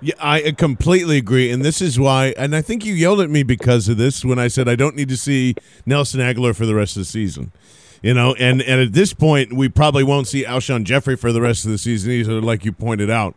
Yeah, 0.00 0.14
I 0.20 0.52
completely 0.52 1.16
agree, 1.16 1.50
and 1.50 1.64
this 1.64 1.80
is 1.80 1.98
why. 1.98 2.34
And 2.36 2.54
I 2.54 2.60
think 2.60 2.84
you 2.84 2.92
yelled 2.92 3.22
at 3.22 3.30
me 3.30 3.42
because 3.42 3.88
of 3.88 3.96
this 3.96 4.22
when 4.22 4.38
I 4.38 4.48
said 4.48 4.68
I 4.68 4.76
don't 4.76 4.94
need 4.94 5.08
to 5.08 5.16
see 5.16 5.54
Nelson 5.86 6.20
Agholor 6.20 6.54
for 6.54 6.66
the 6.66 6.74
rest 6.74 6.96
of 6.96 7.00
the 7.00 7.06
season. 7.06 7.52
You 8.02 8.12
know, 8.12 8.34
and 8.34 8.60
and 8.60 8.82
at 8.82 8.92
this 8.92 9.14
point, 9.14 9.54
we 9.54 9.70
probably 9.70 10.04
won't 10.04 10.28
see 10.28 10.44
Alshon 10.44 10.84
Jeffery 10.84 11.16
for 11.16 11.32
the 11.32 11.40
rest 11.40 11.64
of 11.64 11.70
the 11.70 11.78
season 11.78 12.12
either, 12.12 12.42
like 12.42 12.66
you 12.66 12.72
pointed 12.72 13.08
out. 13.08 13.34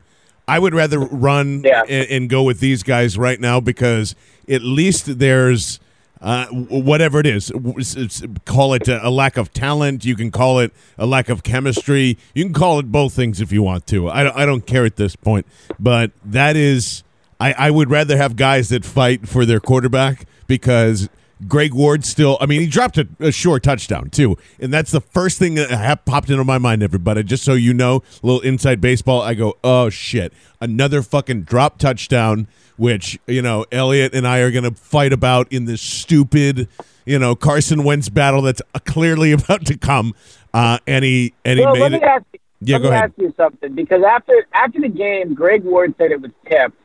I 0.47 0.59
would 0.59 0.73
rather 0.73 0.99
run 0.99 1.61
Yeah. 1.65 1.83
and, 1.87 2.09
and 2.09 2.29
go 2.29 2.43
with 2.43 2.59
these 2.59 2.83
guys 2.83 3.17
right 3.17 3.39
now 3.39 3.59
because 3.59 4.15
at 4.49 4.61
least 4.61 5.19
there's 5.19 5.79
uh, 6.21 6.47
whatever 6.47 7.19
it 7.19 7.25
is. 7.27 7.47
w- 7.49 7.79
s- 7.79 7.95
s- 7.95 8.23
Call 8.45 8.73
it 8.73 8.87
a, 8.87 9.05
a 9.07 9.11
lack 9.11 9.37
of 9.37 9.53
talent. 9.53 10.03
You 10.05 10.15
can 10.15 10.31
call 10.31 10.59
it 10.59 10.73
a 10.97 11.05
lack 11.05 11.29
of 11.29 11.43
chemistry. 11.43 12.17
You 12.33 12.43
can 12.45 12.53
call 12.53 12.79
it 12.79 12.91
both 12.91 13.13
things 13.13 13.39
if 13.41 13.51
you 13.51 13.61
want 13.61 13.85
to. 13.87 14.09
I 14.09 14.23
don't, 14.23 14.35
I 14.35 14.45
don't 14.45 14.65
care 14.65 14.83
at 14.85 14.95
this 14.95 15.15
point. 15.15 15.45
But 15.79 16.11
that 16.25 16.55
is, 16.55 17.03
I, 17.39 17.53
I 17.53 17.71
would 17.71 17.91
rather 17.91 18.17
have 18.17 18.35
guys 18.35 18.69
that 18.69 18.83
fight 18.83 19.27
for 19.27 19.45
their 19.45 19.59
quarterback 19.59 20.25
because 20.47 21.07
Greg 21.47 21.73
Ward 21.73 22.03
still, 22.05 22.37
I 22.41 22.45
mean, 22.45 22.61
he 22.61 22.67
dropped 22.67 22.97
a, 22.97 23.07
a 23.19 23.31
short 23.31 23.63
touchdown 23.63 24.09
too. 24.09 24.37
And 24.59 24.73
that's 24.73 24.91
the 24.91 25.01
first 25.01 25.37
thing 25.37 25.55
that 25.55 25.69
ha- 25.71 25.95
popped 25.95 26.29
into 26.29 26.43
my 26.43 26.57
mind, 26.57 26.81
everybody. 26.81 27.23
Just 27.23 27.43
so 27.43 27.53
you 27.53 27.73
know, 27.73 27.97
a 28.23 28.25
little 28.25 28.41
inside 28.41 28.81
baseball, 28.81 29.21
I 29.21 29.33
go, 29.35 29.55
oh 29.63 29.89
shit, 29.89 30.33
another 30.59 31.01
fucking 31.01 31.43
drop 31.43 31.77
touchdown, 31.77 32.47
which, 32.77 33.19
you 33.27 33.41
know, 33.41 33.65
Elliot 33.71 34.13
and 34.15 34.27
I 34.27 34.39
are 34.39 34.51
going 34.51 34.63
to 34.63 34.71
fight 34.73 35.13
about 35.13 35.51
in 35.51 35.65
this 35.65 35.81
stupid, 35.81 36.67
you 37.05 37.19
know, 37.19 37.35
Carson 37.35 37.83
Wentz 37.83 38.09
battle 38.09 38.41
that's 38.41 38.61
uh, 38.73 38.79
clearly 38.85 39.31
about 39.33 39.65
to 39.67 39.77
come. 39.77 40.13
Uh, 40.53 40.79
and 40.87 41.05
he, 41.05 41.33
and 41.45 41.59
he 41.59 41.65
well, 41.65 41.73
made 41.75 41.81
let 41.81 41.91
me 41.91 41.97
it. 41.97 42.03
ask 42.03 42.25
you, 42.33 42.39
Yeah, 42.61 42.77
let 42.77 42.81
go 42.83 42.89
me 42.89 42.95
ahead. 42.95 43.09
ask 43.11 43.17
you 43.19 43.33
something 43.37 43.75
because 43.75 44.01
after 44.03 44.47
after 44.53 44.79
the 44.81 44.89
game, 44.89 45.35
Greg 45.35 45.63
Ward 45.63 45.93
said 45.99 46.11
it 46.11 46.19
was 46.21 46.31
tipped. 46.47 46.75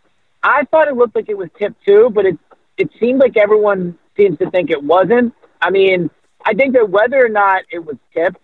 I 0.43 0.65
thought 0.71 0.89
it 0.89 0.95
looked 0.97 1.15
like 1.17 1.29
it 1.31 1.39
was 1.39 1.49
tipped 1.59 1.83
too, 1.87 2.11
but 2.13 2.27
it 2.27 2.39
it 2.77 2.91
seemed 3.01 3.21
like 3.21 3.37
everyone 3.39 3.97
seems 4.17 4.39
to 4.39 4.51
think 4.51 4.71
it 4.71 4.83
wasn't. 4.83 5.35
I 5.61 5.71
mean, 5.71 6.11
I 6.45 6.55
think 6.55 6.75
that 6.75 6.91
whether 6.91 7.25
or 7.25 7.29
not 7.29 7.63
it 7.71 7.85
was 7.85 7.97
tipped, 8.15 8.39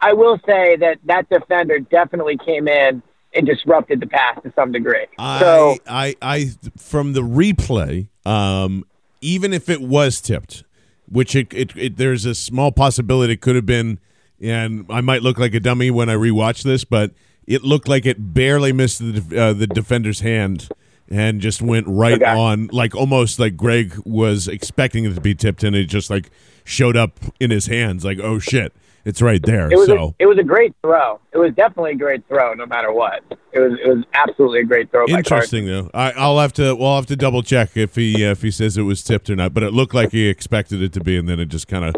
I 0.00 0.12
will 0.14 0.38
say 0.46 0.76
that 0.76 0.98
that 1.04 1.28
defender 1.28 1.78
definitely 1.78 2.38
came 2.38 2.66
in 2.66 3.02
and 3.34 3.46
disrupted 3.46 4.00
the 4.00 4.06
pass 4.06 4.42
to 4.42 4.52
some 4.54 4.72
degree. 4.72 5.06
so 5.18 5.76
I, 5.86 6.16
I, 6.20 6.34
I, 6.34 6.50
from 6.76 7.12
the 7.12 7.22
replay, 7.22 8.08
um, 8.26 8.84
even 9.20 9.52
if 9.52 9.68
it 9.68 9.80
was 9.80 10.20
tipped, 10.20 10.64
which 11.08 11.34
it, 11.36 11.52
it, 11.54 11.76
it, 11.76 11.96
there's 11.96 12.24
a 12.24 12.34
small 12.34 12.72
possibility 12.72 13.34
it 13.34 13.40
could 13.40 13.56
have 13.56 13.66
been, 13.66 14.00
and 14.40 14.86
I 14.90 15.00
might 15.00 15.22
look 15.22 15.38
like 15.38 15.54
a 15.54 15.60
dummy 15.60 15.90
when 15.90 16.08
I 16.08 16.14
rewatch 16.14 16.62
this, 16.62 16.84
but 16.84 17.12
it 17.46 17.62
looked 17.62 17.88
like 17.88 18.06
it 18.06 18.34
barely 18.34 18.72
missed 18.72 18.98
the 18.98 19.40
uh, 19.40 19.52
the 19.52 19.66
defender's 19.66 20.20
hand 20.20 20.68
and 21.12 21.40
just 21.40 21.60
went 21.62 21.86
right 21.86 22.14
Okay. 22.20 22.24
on, 22.24 22.68
like 22.72 22.94
almost 22.94 23.38
like 23.38 23.56
Greg 23.56 23.94
was 24.04 24.48
expecting 24.48 25.04
it 25.04 25.14
to 25.14 25.20
be 25.20 25.34
tipped, 25.34 25.62
and 25.62 25.76
it 25.76 25.84
just 25.84 26.08
like 26.10 26.30
showed 26.64 26.96
up 26.96 27.20
in 27.38 27.50
his 27.50 27.66
hands, 27.66 28.04
like 28.04 28.18
oh 28.18 28.38
shit, 28.38 28.72
it's 29.04 29.20
right 29.20 29.42
there. 29.44 29.70
it 29.70 29.76
was 29.76 29.86
so 29.88 30.14
a, 30.18 30.22
it 30.22 30.26
was 30.26 30.38
a 30.38 30.42
great 30.44 30.74
throw. 30.82 31.20
It 31.32 31.38
was 31.38 31.52
definitely 31.54 31.92
a 31.92 31.96
great 31.96 32.26
throw, 32.28 32.54
no 32.54 32.64
matter 32.66 32.92
what. 32.92 33.22
It 33.52 33.58
was 33.60 33.72
it 33.84 33.88
was 33.88 34.04
absolutely 34.14 34.60
a 34.60 34.64
great 34.64 34.90
throw. 34.90 35.06
Interesting 35.06 35.66
though. 35.66 35.90
I, 35.92 36.12
I'll 36.12 36.38
have 36.38 36.52
to. 36.54 36.74
We'll 36.74 36.96
have 36.96 37.06
to 37.06 37.16
double 37.16 37.42
check 37.42 37.76
if 37.76 37.94
he 37.96 38.24
uh, 38.24 38.30
if 38.30 38.40
he 38.42 38.50
says 38.50 38.78
it 38.78 38.82
was 38.82 39.02
tipped 39.02 39.28
or 39.28 39.36
not. 39.36 39.52
But 39.52 39.64
it 39.64 39.72
looked 39.74 39.92
like 39.94 40.12
he 40.12 40.28
expected 40.28 40.80
it 40.82 40.92
to 40.94 41.00
be, 41.00 41.16
and 41.18 41.28
then 41.28 41.38
it 41.40 41.46
just 41.46 41.68
kind 41.68 41.84
of 41.84 41.94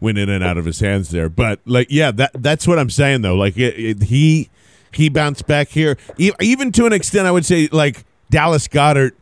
went 0.00 0.18
in 0.18 0.28
and 0.28 0.44
out 0.44 0.58
of 0.58 0.66
his 0.66 0.80
hands 0.80 1.08
there. 1.10 1.28
But 1.30 1.60
like, 1.64 1.86
yeah, 1.90 2.10
that 2.10 2.32
that's 2.34 2.66
what 2.68 2.78
I'm 2.78 2.90
saying 2.90 3.22
though. 3.22 3.36
Like 3.36 3.56
it, 3.56 3.78
it, 3.78 4.02
he 4.04 4.50
he 4.92 5.08
bounced 5.08 5.46
back 5.46 5.68
here, 5.68 5.96
E- 6.18 6.32
even 6.40 6.72
to 6.72 6.86
an 6.86 6.92
extent. 6.92 7.26
I 7.26 7.30
would 7.30 7.46
say 7.46 7.68
like 7.72 8.04
Dallas 8.30 8.68
Goedert 8.68 9.12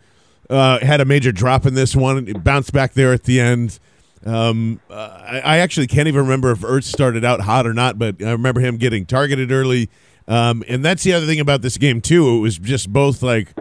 uh, 0.51 0.79
had 0.81 1.01
a 1.01 1.05
major 1.05 1.33
drop 1.33 1.67
in 1.67 1.75
this 1.75 1.95
one. 1.97 2.29
It 2.29 2.43
bounced 2.45 2.73
back 2.73 2.93
there 2.95 3.13
at 3.13 3.25
the 3.25 3.41
end. 3.41 3.79
Um, 4.25 4.81
uh, 4.91 4.95
I, 5.25 5.41
I 5.41 5.57
actually 5.59 5.87
can't 5.87 6.09
even 6.09 6.23
remember 6.23 6.51
if 6.51 6.61
Ertz 6.61 6.85
started 6.85 7.25
out 7.25 7.41
hot 7.43 7.67
or 7.67 7.75
not, 7.75 7.99
but 7.99 8.23
I 8.23 8.33
remember 8.33 8.61
him 8.61 8.77
getting 8.77 9.07
targeted 9.07 9.53
early. 9.53 9.89
Um, 10.29 10.65
and 10.69 10.85
that's 10.85 11.05
the 11.05 11.13
other 11.13 11.27
thing 11.27 11.39
about 11.39 11.63
this 11.63 11.77
game 11.79 12.01
too. 12.01 12.37
It 12.37 12.41
was 12.41 12.59
just 12.59 12.93
both 12.93 13.23
like, 13.23 13.55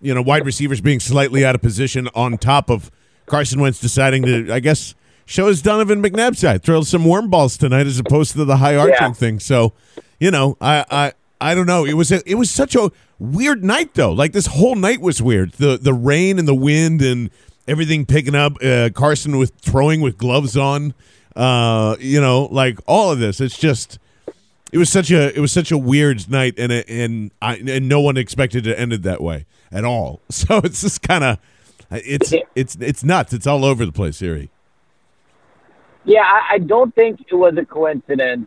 you 0.00 0.14
know, 0.14 0.22
wide 0.22 0.46
receivers 0.46 0.80
being 0.80 1.00
slightly 1.00 1.44
out 1.44 1.54
of 1.54 1.60
position 1.60 2.08
on 2.14 2.38
top 2.38 2.70
of 2.70 2.90
Carson 3.26 3.60
Wentz 3.60 3.80
deciding 3.80 4.22
to, 4.24 4.50
I 4.52 4.60
guess, 4.60 4.94
show 5.26 5.48
his 5.48 5.60
Donovan 5.60 6.02
McNabb 6.02 6.36
side, 6.36 6.62
throw 6.62 6.80
some 6.82 7.04
worm 7.04 7.28
balls 7.28 7.58
tonight 7.58 7.86
as 7.86 7.98
opposed 7.98 8.32
to 8.32 8.44
the 8.46 8.56
high 8.58 8.76
arching 8.76 8.96
Yeah. 9.00 9.12
thing. 9.12 9.40
So, 9.40 9.72
you 10.20 10.30
know, 10.30 10.56
I, 10.60 10.84
I, 10.90 11.12
I 11.40 11.54
don't 11.54 11.66
know. 11.66 11.84
It 11.84 11.94
was 11.94 12.10
a, 12.12 12.28
it 12.28 12.36
was 12.36 12.50
such 12.50 12.74
a 12.74 12.90
weird 13.18 13.62
night 13.64 13.94
though. 13.94 14.12
Like 14.12 14.32
this 14.32 14.46
whole 14.46 14.74
night 14.74 15.00
was 15.00 15.22
weird. 15.22 15.52
The 15.52 15.76
the 15.76 15.94
rain 15.94 16.38
and 16.38 16.48
the 16.48 16.54
wind 16.54 17.02
and 17.02 17.30
everything 17.68 18.06
picking 18.06 18.34
up. 18.34 18.56
Uh, 18.62 18.90
Carson 18.94 19.38
with 19.38 19.52
throwing 19.60 20.00
with 20.00 20.16
gloves 20.18 20.56
on. 20.56 20.94
Uh, 21.34 21.96
you 22.00 22.20
know, 22.20 22.44
like 22.50 22.78
all 22.86 23.12
of 23.12 23.18
this. 23.18 23.40
It's 23.40 23.58
just 23.58 23.98
it 24.72 24.78
was 24.78 24.90
such 24.90 25.10
a 25.10 25.36
it 25.36 25.40
was 25.40 25.52
such 25.52 25.70
a 25.70 25.78
weird 25.78 26.28
night, 26.30 26.54
and 26.58 26.72
it, 26.72 26.88
and 26.88 27.30
I 27.42 27.56
and 27.56 27.88
no 27.88 28.00
one 28.00 28.16
expected 28.16 28.66
it 28.66 28.78
ended 28.78 29.02
that 29.04 29.20
way 29.20 29.46
at 29.70 29.84
all. 29.84 30.20
So 30.30 30.58
it's 30.58 30.80
just 30.80 31.02
kind 31.02 31.24
of 31.24 31.38
it's 31.90 32.32
it's 32.54 32.76
it's 32.80 33.04
nuts. 33.04 33.32
It's 33.32 33.46
all 33.46 33.64
over 33.64 33.86
the 33.86 33.92
place, 33.92 34.20
Erie. 34.22 34.50
Yeah, 36.04 36.22
I, 36.22 36.54
I 36.54 36.58
don't 36.58 36.94
think 36.94 37.20
it 37.20 37.34
was 37.34 37.56
a 37.58 37.64
coincidence 37.64 38.46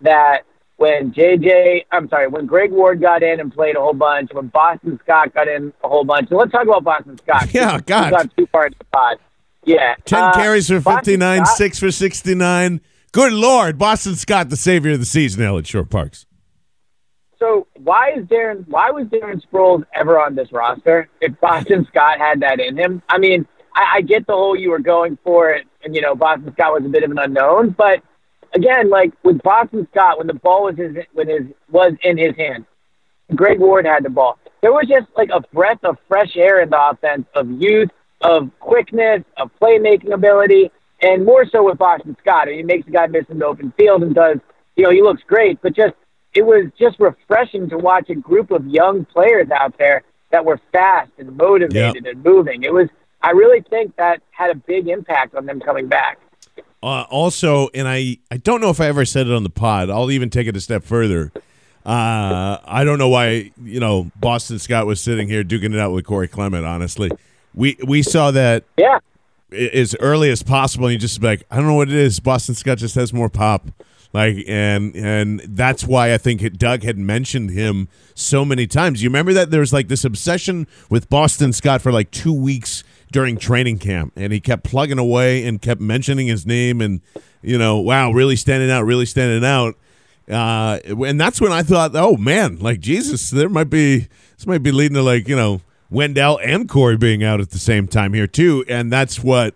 that 0.00 0.42
when 0.76 1.12
JJ, 1.12 1.86
I'm 1.90 2.08
sorry, 2.08 2.28
when 2.28 2.46
Greg 2.46 2.70
Ward 2.70 3.00
got 3.00 3.22
in 3.22 3.40
and 3.40 3.52
played 3.52 3.76
a 3.76 3.80
whole 3.80 3.94
bunch, 3.94 4.30
when 4.32 4.48
Boston 4.48 4.98
Scott 5.02 5.34
got 5.34 5.48
in 5.48 5.72
a 5.82 5.88
whole 5.88 6.04
bunch, 6.04 6.30
and 6.30 6.38
let's 6.38 6.52
talk 6.52 6.64
about 6.64 6.84
Boston 6.84 7.18
Scott. 7.18 7.52
Yeah, 7.52 7.80
God. 7.80 8.10
gone 8.10 8.30
too 8.36 8.46
far 8.46 8.66
into 8.66 8.78
the 8.78 8.84
pod. 8.86 9.18
Yeah, 9.64 9.96
10 10.04 10.22
uh, 10.22 10.32
carries 10.32 10.68
for 10.68 10.80
Boston 10.80 11.18
59, 11.18 11.46
Scott- 11.46 11.56
6 11.56 11.78
for 11.80 11.90
69. 11.90 12.80
Good 13.12 13.32
Lord. 13.32 13.78
Boston 13.78 14.14
Scott, 14.14 14.50
the 14.50 14.56
savior 14.56 14.92
of 14.92 15.00
the 15.00 15.06
season, 15.06 15.42
Eliot 15.42 15.66
Shorr-Parks. 15.66 16.26
So 17.38 17.66
why 17.74 18.12
is 18.16 18.24
Darren? 18.26 18.66
Why 18.68 18.90
was 18.90 19.06
Darren 19.06 19.42
Sproles 19.42 19.84
ever 19.94 20.20
on 20.20 20.34
this 20.34 20.52
roster? 20.52 21.08
If 21.20 21.38
Boston 21.40 21.86
Scott 21.90 22.18
had 22.18 22.40
that 22.40 22.60
in 22.60 22.76
him, 22.76 23.02
I 23.08 23.18
mean, 23.18 23.46
I, 23.74 23.96
I 23.96 24.00
get 24.02 24.26
the 24.26 24.32
whole 24.32 24.56
you 24.56 24.70
were 24.70 24.78
going 24.78 25.18
for 25.22 25.50
it, 25.50 25.66
and 25.84 25.94
you 25.94 26.00
know 26.00 26.14
Boston 26.14 26.52
Scott 26.52 26.72
was 26.72 26.84
a 26.84 26.88
bit 26.88 27.02
of 27.02 27.10
an 27.10 27.18
unknown, 27.18 27.70
but 27.70 28.02
again, 28.56 28.90
like 28.90 29.12
with 29.22 29.42
Boston 29.42 29.86
Scott, 29.92 30.18
when 30.18 30.26
the 30.26 30.34
ball 30.34 30.64
was 30.64 30.76
his 30.76 30.96
when 31.12 31.28
his 31.28 31.42
was 31.70 31.92
in 32.02 32.18
his 32.18 32.34
hand, 32.36 32.64
Greg 33.34 33.60
Ward 33.60 33.86
had 33.86 34.04
the 34.04 34.10
ball. 34.10 34.38
There 34.62 34.72
was 34.72 34.86
just 34.88 35.06
like 35.16 35.30
a 35.32 35.40
breath 35.54 35.78
of 35.84 35.96
fresh 36.08 36.36
air 36.36 36.60
in 36.60 36.70
the 36.70 36.88
offense 36.90 37.26
of 37.34 37.48
youth, 37.50 37.90
of 38.22 38.50
quickness, 38.58 39.22
of 39.36 39.50
playmaking 39.60 40.12
ability, 40.12 40.70
and 41.02 41.24
more 41.24 41.46
so 41.46 41.62
with 41.64 41.78
Boston 41.78 42.16
Scott. 42.20 42.48
I 42.48 42.52
mean, 42.52 42.56
he 42.58 42.62
makes 42.64 42.86
the 42.86 42.92
guy 42.92 43.06
miss 43.06 43.26
in 43.28 43.38
the 43.38 43.46
open 43.46 43.72
field 43.76 44.02
and 44.02 44.14
does, 44.14 44.38
you 44.76 44.84
know, 44.84 44.90
he 44.90 45.02
looks 45.02 45.22
great, 45.26 45.60
but 45.62 45.74
just 45.74 45.94
it 46.34 46.44
was 46.44 46.66
just 46.78 46.98
refreshing 46.98 47.68
to 47.70 47.78
watch 47.78 48.10
a 48.10 48.14
group 48.14 48.50
of 48.50 48.66
young 48.66 49.04
players 49.04 49.50
out 49.50 49.76
there 49.78 50.02
that 50.30 50.44
were 50.44 50.60
fast 50.72 51.10
and 51.18 51.36
motivated 51.36 52.04
Yep. 52.04 52.14
and 52.14 52.24
moving. 52.24 52.62
It 52.62 52.72
was 52.72 52.88
I 53.22 53.30
really 53.30 53.60
think 53.62 53.96
that 53.96 54.22
had 54.30 54.50
a 54.50 54.54
big 54.54 54.88
impact 54.88 55.34
on 55.34 55.46
them 55.46 55.60
coming 55.60 55.88
back. 55.88 56.18
Uh, 56.82 57.02
also, 57.10 57.68
and 57.74 57.88
I, 57.88 58.18
I 58.30 58.36
don't 58.36 58.60
know 58.60 58.70
if 58.70 58.80
I 58.80 58.86
ever 58.86 59.04
said 59.04 59.26
it 59.26 59.32
on 59.32 59.42
the 59.42 59.50
pod. 59.50 59.90
I'll 59.90 60.10
even 60.10 60.30
take 60.30 60.46
it 60.46 60.56
a 60.56 60.60
step 60.60 60.84
further. 60.84 61.32
Uh, 61.84 62.58
I 62.64 62.82
don't 62.84 62.98
know 62.98 63.08
why 63.08 63.52
you 63.62 63.78
know 63.80 64.10
Boston 64.16 64.58
Scott 64.58 64.86
was 64.86 65.00
sitting 65.00 65.28
here 65.28 65.44
duking 65.44 65.72
it 65.72 65.78
out 65.78 65.92
with 65.92 66.04
Corey 66.04 66.28
Clement. 66.28 66.64
Honestly, 66.66 67.10
we 67.54 67.76
we 67.86 68.02
saw 68.02 68.30
that 68.32 68.64
Yeah. 68.76 68.98
as 69.52 69.94
early 70.00 70.30
as 70.30 70.42
possible. 70.42 70.86
And 70.86 70.94
you 70.94 70.98
just 70.98 71.20
be 71.20 71.26
like, 71.28 71.44
I 71.50 71.56
don't 71.56 71.66
know 71.66 71.74
what 71.74 71.88
it 71.88 71.94
is. 71.94 72.18
Boston 72.18 72.54
Scott 72.56 72.78
just 72.78 72.96
has 72.96 73.12
more 73.12 73.28
pop. 73.28 73.68
Like 74.12 74.44
and 74.48 74.96
and 74.96 75.40
that's 75.46 75.84
why 75.84 76.12
I 76.12 76.18
think 76.18 76.56
Doug 76.58 76.82
had 76.82 76.98
mentioned 76.98 77.50
him 77.50 77.88
so 78.14 78.44
many 78.44 78.66
times. 78.66 79.02
You 79.02 79.08
remember 79.08 79.32
that 79.34 79.50
there 79.50 79.60
was 79.60 79.72
like 79.72 79.86
this 79.88 80.04
obsession 80.04 80.66
with 80.90 81.08
Boston 81.08 81.52
Scott 81.52 81.82
for 81.82 81.92
like 81.92 82.10
two 82.10 82.32
weeks 82.32 82.82
during 83.12 83.38
training 83.38 83.78
camp, 83.78 84.12
and 84.16 84.32
he 84.32 84.40
kept 84.40 84.64
plugging 84.64 84.98
away 84.98 85.44
and 85.44 85.62
kept 85.62 85.80
mentioning 85.80 86.26
his 86.26 86.46
name, 86.46 86.80
and 86.80 87.00
you 87.42 87.58
know, 87.58 87.78
wow, 87.78 88.10
really 88.10 88.36
standing 88.36 88.70
out, 88.70 88.84
really 88.84 89.06
standing 89.06 89.44
out. 89.44 89.76
Uh, 90.28 90.80
and 90.84 91.20
that's 91.20 91.40
when 91.40 91.52
I 91.52 91.62
thought, 91.62 91.92
oh 91.94 92.16
man, 92.16 92.58
like 92.58 92.80
Jesus, 92.80 93.30
there 93.30 93.48
might 93.48 93.70
be 93.70 94.08
this 94.36 94.46
might 94.46 94.62
be 94.62 94.72
leading 94.72 94.96
to 94.96 95.02
like 95.02 95.28
you 95.28 95.36
know 95.36 95.60
Wendell 95.90 96.40
and 96.42 96.68
Corey 96.68 96.96
being 96.96 97.22
out 97.22 97.40
at 97.40 97.50
the 97.50 97.58
same 97.58 97.86
time 97.86 98.12
here 98.12 98.26
too, 98.26 98.64
and 98.68 98.92
that's 98.92 99.22
what 99.22 99.54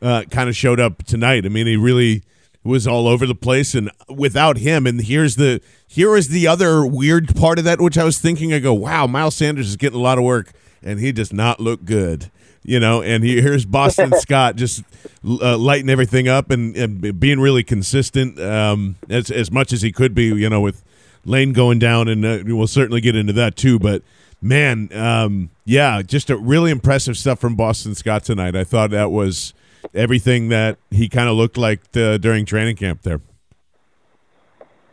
uh, 0.00 0.24
kind 0.30 0.48
of 0.48 0.56
showed 0.56 0.80
up 0.80 1.04
tonight. 1.04 1.46
I 1.46 1.48
mean, 1.48 1.66
he 1.66 1.76
really 1.76 2.22
was 2.64 2.86
all 2.86 3.08
over 3.08 3.26
the 3.26 3.34
place, 3.34 3.74
and 3.74 3.90
without 4.08 4.58
him, 4.58 4.86
and 4.86 5.00
here's 5.00 5.36
the 5.36 5.60
here 5.86 6.16
is 6.16 6.28
the 6.28 6.46
other 6.46 6.84
weird 6.86 7.34
part 7.36 7.58
of 7.58 7.64
that, 7.64 7.80
which 7.80 7.98
I 7.98 8.04
was 8.04 8.18
thinking. 8.18 8.52
I 8.52 8.58
go, 8.58 8.74
wow, 8.74 9.06
Miles 9.06 9.36
Sanders 9.36 9.68
is 9.68 9.76
getting 9.76 9.98
a 9.98 10.02
lot 10.02 10.18
of 10.18 10.24
work, 10.24 10.52
and 10.82 10.98
he 10.98 11.12
does 11.12 11.32
not 11.32 11.60
look 11.60 11.84
good, 11.84 12.30
you 12.62 12.80
know. 12.80 13.02
And 13.02 13.24
he, 13.24 13.40
here's 13.40 13.64
Boston 13.64 14.12
Scott 14.20 14.56
just 14.56 14.82
uh, 15.24 15.56
lighting 15.58 15.90
everything 15.90 16.28
up 16.28 16.50
and, 16.50 16.76
and 16.76 17.20
being 17.20 17.40
really 17.40 17.62
consistent 17.62 18.40
um, 18.40 18.96
as 19.08 19.30
as 19.30 19.50
much 19.50 19.72
as 19.72 19.82
he 19.82 19.92
could 19.92 20.14
be, 20.14 20.24
you 20.24 20.48
know, 20.48 20.60
with 20.60 20.84
Lane 21.24 21.52
going 21.52 21.78
down, 21.78 22.08
and 22.08 22.24
uh, 22.24 22.38
we'll 22.44 22.66
certainly 22.66 23.00
get 23.00 23.16
into 23.16 23.32
that 23.34 23.56
too, 23.56 23.78
but. 23.78 24.02
Man, 24.44 24.92
um, 24.92 25.50
yeah, 25.64 26.02
just 26.02 26.28
a 26.28 26.36
really 26.36 26.72
impressive 26.72 27.16
stuff 27.16 27.38
from 27.38 27.54
Boston 27.54 27.94
Scott 27.94 28.24
tonight. 28.24 28.56
I 28.56 28.64
thought 28.64 28.90
that 28.90 29.12
was 29.12 29.54
everything 29.94 30.48
that 30.48 30.78
he 30.90 31.08
kind 31.08 31.28
of 31.28 31.36
looked 31.36 31.56
like 31.56 31.80
uh, 31.96 32.18
during 32.18 32.44
training 32.44 32.74
camp 32.74 33.02
there. 33.02 33.20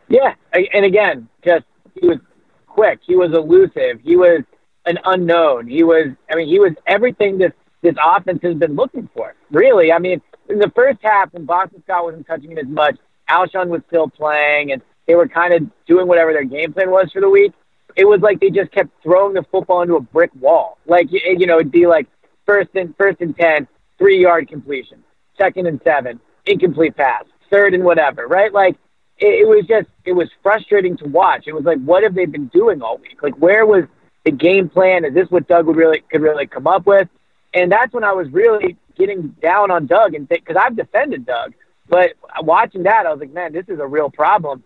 Yeah, 0.08 0.34
and 0.52 0.84
again, 0.84 1.28
just 1.44 1.64
he 2.00 2.06
was 2.08 2.18
quick. 2.66 2.98
He 3.06 3.16
was 3.16 3.32
elusive. 3.32 4.00
He 4.02 4.16
was 4.16 4.42
an 4.86 4.98
unknown. 5.04 5.68
He 5.68 5.84
was. 5.84 6.08
I 6.30 6.34
mean, 6.34 6.48
he 6.48 6.58
was 6.58 6.72
everything 6.86 7.38
this 7.38 7.52
this 7.82 7.94
offense 8.02 8.40
has 8.42 8.54
been 8.56 8.74
looking 8.74 9.08
for. 9.14 9.34
Really, 9.50 9.92
I 9.92 9.98
mean, 9.98 10.20
in 10.48 10.58
the 10.58 10.70
first 10.74 10.98
half 11.02 11.32
when 11.32 11.44
Boston 11.44 11.82
Scott 11.84 12.04
wasn't 12.04 12.26
touching 12.26 12.52
it 12.52 12.58
as 12.58 12.66
much, 12.66 12.96
Alshon 13.28 13.68
was 13.68 13.82
still 13.88 14.08
playing, 14.08 14.72
and 14.72 14.82
they 15.06 15.14
were 15.14 15.28
kind 15.28 15.54
of 15.54 15.62
doing 15.86 16.06
whatever 16.06 16.32
their 16.32 16.44
game 16.44 16.72
plan 16.72 16.90
was 16.90 17.10
for 17.12 17.20
the 17.20 17.28
week. 17.28 17.52
It 17.96 18.04
was 18.04 18.20
like 18.20 18.40
they 18.40 18.50
just 18.50 18.70
kept 18.72 18.90
throwing 19.02 19.34
the 19.34 19.44
football 19.50 19.82
into 19.82 19.96
a 19.96 20.00
brick 20.00 20.30
wall. 20.38 20.78
Like 20.86 21.10
you 21.10 21.20
you 21.38 21.46
know, 21.46 21.58
it'd 21.58 21.72
be 21.72 21.86
like 21.86 22.06
first 22.46 22.70
and 22.74 22.94
first 22.96 23.20
and 23.20 23.36
ten, 23.36 23.66
three 23.98 24.20
yard 24.20 24.48
completion, 24.48 25.02
second 25.38 25.66
and 25.66 25.80
seven, 25.84 26.20
incomplete 26.46 26.96
pass, 26.96 27.24
third 27.50 27.74
and 27.74 27.84
whatever, 27.84 28.26
right? 28.26 28.52
Like 28.52 28.76
it, 29.18 29.42
it 29.42 29.48
was 29.48 29.66
just 29.66 29.88
it 30.04 30.12
was 30.12 30.28
frustrating 30.42 30.96
to 30.98 31.04
watch. 31.06 31.44
It 31.46 31.52
was 31.52 31.64
like, 31.64 31.78
what 31.82 32.02
have 32.02 32.14
they 32.14 32.26
been 32.26 32.46
doing 32.48 32.82
all 32.82 32.98
week? 32.98 33.22
Like, 33.22 33.34
where 33.34 33.66
was 33.66 33.84
the 34.24 34.30
game 34.30 34.68
plan? 34.68 35.04
Is 35.04 35.14
this 35.14 35.30
what 35.30 35.48
Doug 35.48 35.66
would 35.66 35.76
really 35.76 36.02
could 36.10 36.22
really 36.22 36.46
come 36.46 36.66
up 36.66 36.86
with? 36.86 37.08
And 37.54 37.70
that's 37.70 37.92
when 37.92 38.04
I 38.04 38.12
was 38.12 38.30
really 38.30 38.76
getting 38.96 39.28
down 39.42 39.70
on 39.70 39.86
Doug 39.86 40.14
and 40.14 40.28
because 40.28 40.56
I've 40.60 40.76
defended 40.76 41.26
Doug, 41.26 41.54
but 41.88 42.12
watching 42.42 42.84
that, 42.84 43.06
I 43.06 43.10
was 43.10 43.20
like, 43.20 43.32
man, 43.32 43.52
this 43.52 43.64
is 43.68 43.80
a 43.80 43.86
real 43.86 44.10
problem. 44.10 44.62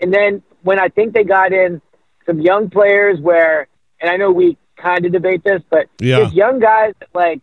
And 0.00 0.14
then 0.14 0.42
when 0.62 0.78
I 0.78 0.88
think 0.88 1.14
they 1.14 1.24
got 1.24 1.52
in 1.52 1.80
some 2.26 2.40
young 2.40 2.70
players 2.70 3.18
where, 3.20 3.66
and 4.00 4.10
I 4.10 4.16
know 4.16 4.30
we 4.30 4.56
kind 4.76 5.04
of 5.04 5.12
debate 5.12 5.42
this, 5.42 5.62
but 5.70 5.88
Yeah. 6.00 6.24
just 6.24 6.34
young 6.34 6.60
guys 6.60 6.94
like 7.14 7.40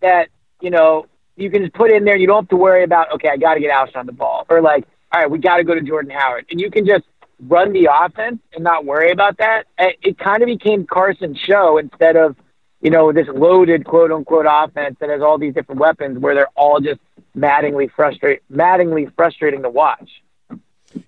that, 0.00 0.28
you 0.60 0.70
know, 0.70 1.06
you 1.36 1.50
can 1.50 1.62
just 1.62 1.74
put 1.74 1.90
in 1.90 2.04
there. 2.04 2.16
You 2.16 2.26
don't 2.26 2.44
have 2.44 2.48
to 2.50 2.56
worry 2.56 2.84
about, 2.84 3.12
okay, 3.12 3.28
I 3.28 3.36
got 3.36 3.54
to 3.54 3.60
get 3.60 3.70
Alshon 3.70 3.96
on 3.96 4.06
the 4.06 4.12
ball, 4.12 4.46
or 4.48 4.60
like, 4.60 4.84
all 5.12 5.20
right, 5.20 5.30
we 5.30 5.38
got 5.38 5.56
to 5.56 5.64
go 5.64 5.74
to 5.74 5.80
Jordan 5.80 6.10
Howard, 6.10 6.46
and 6.50 6.60
you 6.60 6.70
can 6.70 6.86
just 6.86 7.04
run 7.48 7.72
the 7.72 7.88
offense 7.92 8.38
and 8.54 8.62
not 8.62 8.84
worry 8.84 9.10
about 9.10 9.38
that. 9.38 9.66
It, 9.78 9.96
it 10.02 10.18
kind 10.18 10.42
of 10.42 10.46
became 10.46 10.86
Carson's 10.86 11.38
show 11.38 11.78
instead 11.78 12.16
of, 12.16 12.36
you 12.80 12.90
know, 12.90 13.12
this 13.12 13.28
loaded 13.28 13.84
quote 13.84 14.10
unquote 14.10 14.46
offense 14.48 14.96
that 15.00 15.10
has 15.10 15.20
all 15.20 15.38
these 15.38 15.54
different 15.54 15.80
weapons 15.80 16.18
where 16.18 16.34
they're 16.34 16.48
all 16.56 16.80
just 16.80 17.00
maddeningly 17.34 17.88
frustrate, 17.88 18.42
maddeningly 18.48 19.06
frustrating 19.16 19.62
to 19.62 19.70
watch. 19.70 20.22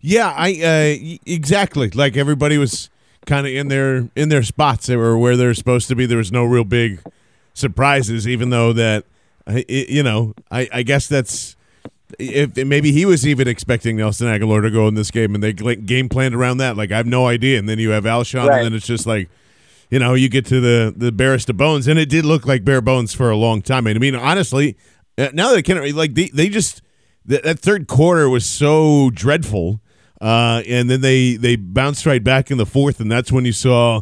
Yeah, 0.00 0.32
I 0.36 0.50
uh, 0.62 1.16
exactly 1.26 1.90
like 1.90 2.16
everybody 2.16 2.56
was 2.58 2.88
kind 3.26 3.46
of 3.46 3.52
in 3.52 3.68
their 3.68 4.08
in 4.14 4.28
their 4.28 4.42
spots. 4.42 4.86
They 4.86 4.96
were 4.96 5.18
where 5.18 5.36
they're 5.36 5.54
supposed 5.54 5.88
to 5.88 5.96
be. 5.96 6.06
There 6.06 6.18
was 6.18 6.30
no 6.30 6.44
real 6.44 6.64
big 6.64 7.00
surprises, 7.54 8.28
even 8.28 8.50
though 8.50 8.72
that 8.74 9.04
it, 9.46 9.88
you 9.88 10.02
know 10.02 10.34
I, 10.50 10.68
I 10.72 10.82
guess 10.82 11.08
that's 11.08 11.56
if 12.18 12.56
maybe 12.56 12.92
he 12.92 13.06
was 13.06 13.26
even 13.26 13.48
expecting 13.48 13.96
Nelson 13.96 14.28
Agholor 14.28 14.62
to 14.62 14.70
go 14.70 14.86
in 14.86 14.94
this 14.94 15.10
game, 15.10 15.34
and 15.34 15.42
they 15.42 15.52
game 15.52 16.08
planned 16.08 16.34
around 16.34 16.58
that. 16.58 16.76
Like 16.76 16.92
I 16.92 16.98
have 16.98 17.06
no 17.06 17.26
idea, 17.26 17.58
and 17.58 17.68
then 17.68 17.78
you 17.78 17.90
have 17.90 18.04
Alshon, 18.04 18.46
Right. 18.46 18.58
and 18.58 18.66
then 18.66 18.74
it's 18.74 18.86
just 18.86 19.06
like. 19.06 19.28
You 19.92 19.98
know, 19.98 20.14
you 20.14 20.30
get 20.30 20.46
to 20.46 20.58
the 20.58 20.94
the 20.96 21.12
barest 21.12 21.50
of 21.50 21.58
bones, 21.58 21.86
and 21.86 21.98
it 21.98 22.08
did 22.08 22.24
look 22.24 22.46
like 22.46 22.64
bare 22.64 22.80
bones 22.80 23.12
for 23.12 23.28
a 23.28 23.36
long 23.36 23.60
time. 23.60 23.86
And 23.86 23.94
I 23.94 24.00
mean, 24.00 24.14
honestly, 24.14 24.78
uh, 25.18 25.28
now 25.34 25.50
that 25.50 25.58
I 25.58 25.60
can 25.60 25.94
like 25.94 26.14
they 26.14 26.28
they 26.28 26.48
just 26.48 26.80
that, 27.26 27.42
that 27.42 27.58
third 27.58 27.88
quarter 27.88 28.26
was 28.30 28.46
so 28.46 29.10
dreadful, 29.10 29.82
uh, 30.18 30.62
and 30.66 30.88
then 30.88 31.02
they 31.02 31.36
they 31.36 31.56
bounced 31.56 32.06
right 32.06 32.24
back 32.24 32.50
in 32.50 32.56
the 32.56 32.64
fourth, 32.64 33.00
and 33.00 33.12
that's 33.12 33.30
when 33.30 33.44
you 33.44 33.52
saw 33.52 34.00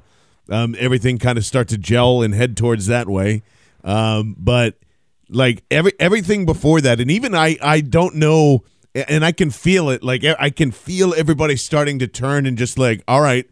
um, 0.48 0.76
everything 0.78 1.18
kind 1.18 1.36
of 1.36 1.44
start 1.44 1.66
to 1.70 1.76
gel 1.76 2.22
and 2.22 2.34
head 2.34 2.56
towards 2.56 2.86
that 2.86 3.08
way. 3.08 3.42
Um, 3.82 4.36
but 4.38 4.78
like 5.28 5.64
every 5.72 5.94
everything 5.98 6.46
before 6.46 6.80
that, 6.82 7.00
and 7.00 7.10
even 7.10 7.34
I 7.34 7.56
I 7.60 7.80
don't 7.80 8.14
know, 8.14 8.62
and 8.94 9.24
I 9.24 9.32
can 9.32 9.50
feel 9.50 9.90
it. 9.90 10.04
Like 10.04 10.24
I 10.24 10.50
can 10.50 10.70
feel 10.70 11.14
everybody 11.14 11.56
starting 11.56 11.98
to 11.98 12.06
turn 12.06 12.46
and 12.46 12.56
just 12.56 12.78
like, 12.78 13.02
all 13.08 13.22
right, 13.22 13.50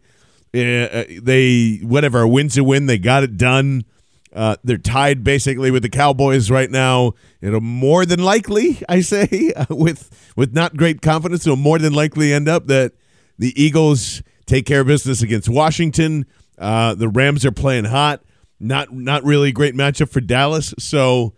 uh, 0.53 1.03
they 1.21 1.79
whatever 1.83 2.27
win's 2.27 2.57
a 2.57 2.63
win. 2.63 2.87
They 2.87 2.97
got 2.97 3.23
it 3.23 3.37
done. 3.37 3.85
Uh, 4.31 4.55
they're 4.63 4.77
tied 4.77 5.23
basically 5.23 5.71
with 5.71 5.81
the 5.81 5.89
Cowboys 5.89 6.51
right 6.51 6.69
now. 6.69 7.13
It'll 7.41 7.61
more 7.61 8.05
than 8.05 8.21
likely, 8.21 8.81
I 8.89 9.01
say, 9.01 9.53
uh, 9.55 9.65
with 9.69 10.33
with 10.35 10.53
not 10.53 10.77
great 10.77 11.01
confidence, 11.01 11.45
it'll 11.45 11.57
more 11.57 11.79
than 11.79 11.93
likely 11.93 12.33
end 12.33 12.47
up 12.47 12.67
that 12.67 12.93
the 13.37 13.59
Eagles 13.61 14.21
take 14.45 14.65
care 14.65 14.81
of 14.81 14.87
business 14.87 15.21
against 15.21 15.49
Washington. 15.49 16.25
Uh, 16.57 16.93
the 16.93 17.07
Rams 17.07 17.45
are 17.45 17.51
playing 17.51 17.85
hot. 17.85 18.21
Not 18.59 18.93
not 18.93 19.23
really 19.23 19.51
great 19.51 19.75
matchup 19.75 20.09
for 20.09 20.19
Dallas. 20.19 20.73
So, 20.77 21.33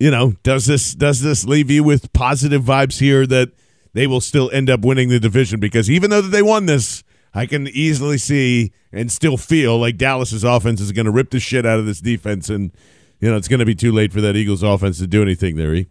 you 0.00 0.10
know, 0.10 0.32
does 0.42 0.66
this 0.66 0.94
does 0.94 1.22
this 1.22 1.44
leave 1.44 1.70
you 1.70 1.84
with 1.84 2.12
positive 2.12 2.62
vibes 2.62 2.98
here 2.98 3.26
that 3.26 3.50
they 3.94 4.06
will 4.06 4.20
still 4.20 4.50
end 4.50 4.68
up 4.68 4.80
winning 4.80 5.08
the 5.08 5.20
division? 5.20 5.60
Because 5.60 5.88
even 5.88 6.10
though 6.10 6.20
that 6.20 6.30
they 6.30 6.42
won 6.42 6.66
this, 6.66 7.04
I 7.34 7.46
can 7.46 7.68
easily 7.68 8.18
see 8.18 8.72
and 8.92 9.10
still 9.12 9.36
feel 9.36 9.78
like 9.78 9.96
Dallas's 9.96 10.44
offense 10.44 10.80
is 10.80 10.92
going 10.92 11.06
to 11.06 11.12
rip 11.12 11.30
the 11.30 11.40
shit 11.40 11.66
out 11.66 11.78
of 11.78 11.86
this 11.86 12.00
defense, 12.00 12.48
and 12.48 12.72
you 13.20 13.30
know 13.30 13.36
it's 13.36 13.48
going 13.48 13.60
to 13.60 13.66
be 13.66 13.74
too 13.74 13.92
late 13.92 14.12
for 14.12 14.20
that 14.20 14.36
Eagles 14.36 14.62
offense 14.62 14.98
to 14.98 15.06
do 15.06 15.22
anything 15.22 15.56
there. 15.56 15.74
E? 15.74 15.88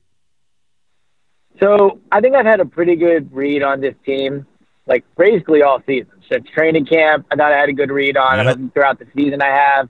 So 1.59 1.99
I 2.11 2.21
think 2.21 2.35
I've 2.35 2.45
had 2.45 2.59
a 2.59 2.65
pretty 2.65 2.95
good 2.95 3.33
read 3.33 3.63
on 3.63 3.81
this 3.81 3.95
team, 4.05 4.45
like 4.85 5.03
basically 5.17 5.61
all 5.61 5.81
season. 5.85 6.11
Since 6.31 6.47
training 6.53 6.85
camp, 6.85 7.25
I 7.31 7.35
thought 7.35 7.53
I 7.53 7.57
had 7.57 7.69
a 7.69 7.73
good 7.73 7.89
read 7.89 8.17
on. 8.17 8.45
Yeah. 8.45 8.51
it. 8.51 8.73
throughout 8.73 8.99
the 8.99 9.07
season, 9.15 9.41
I 9.41 9.55
have. 9.55 9.89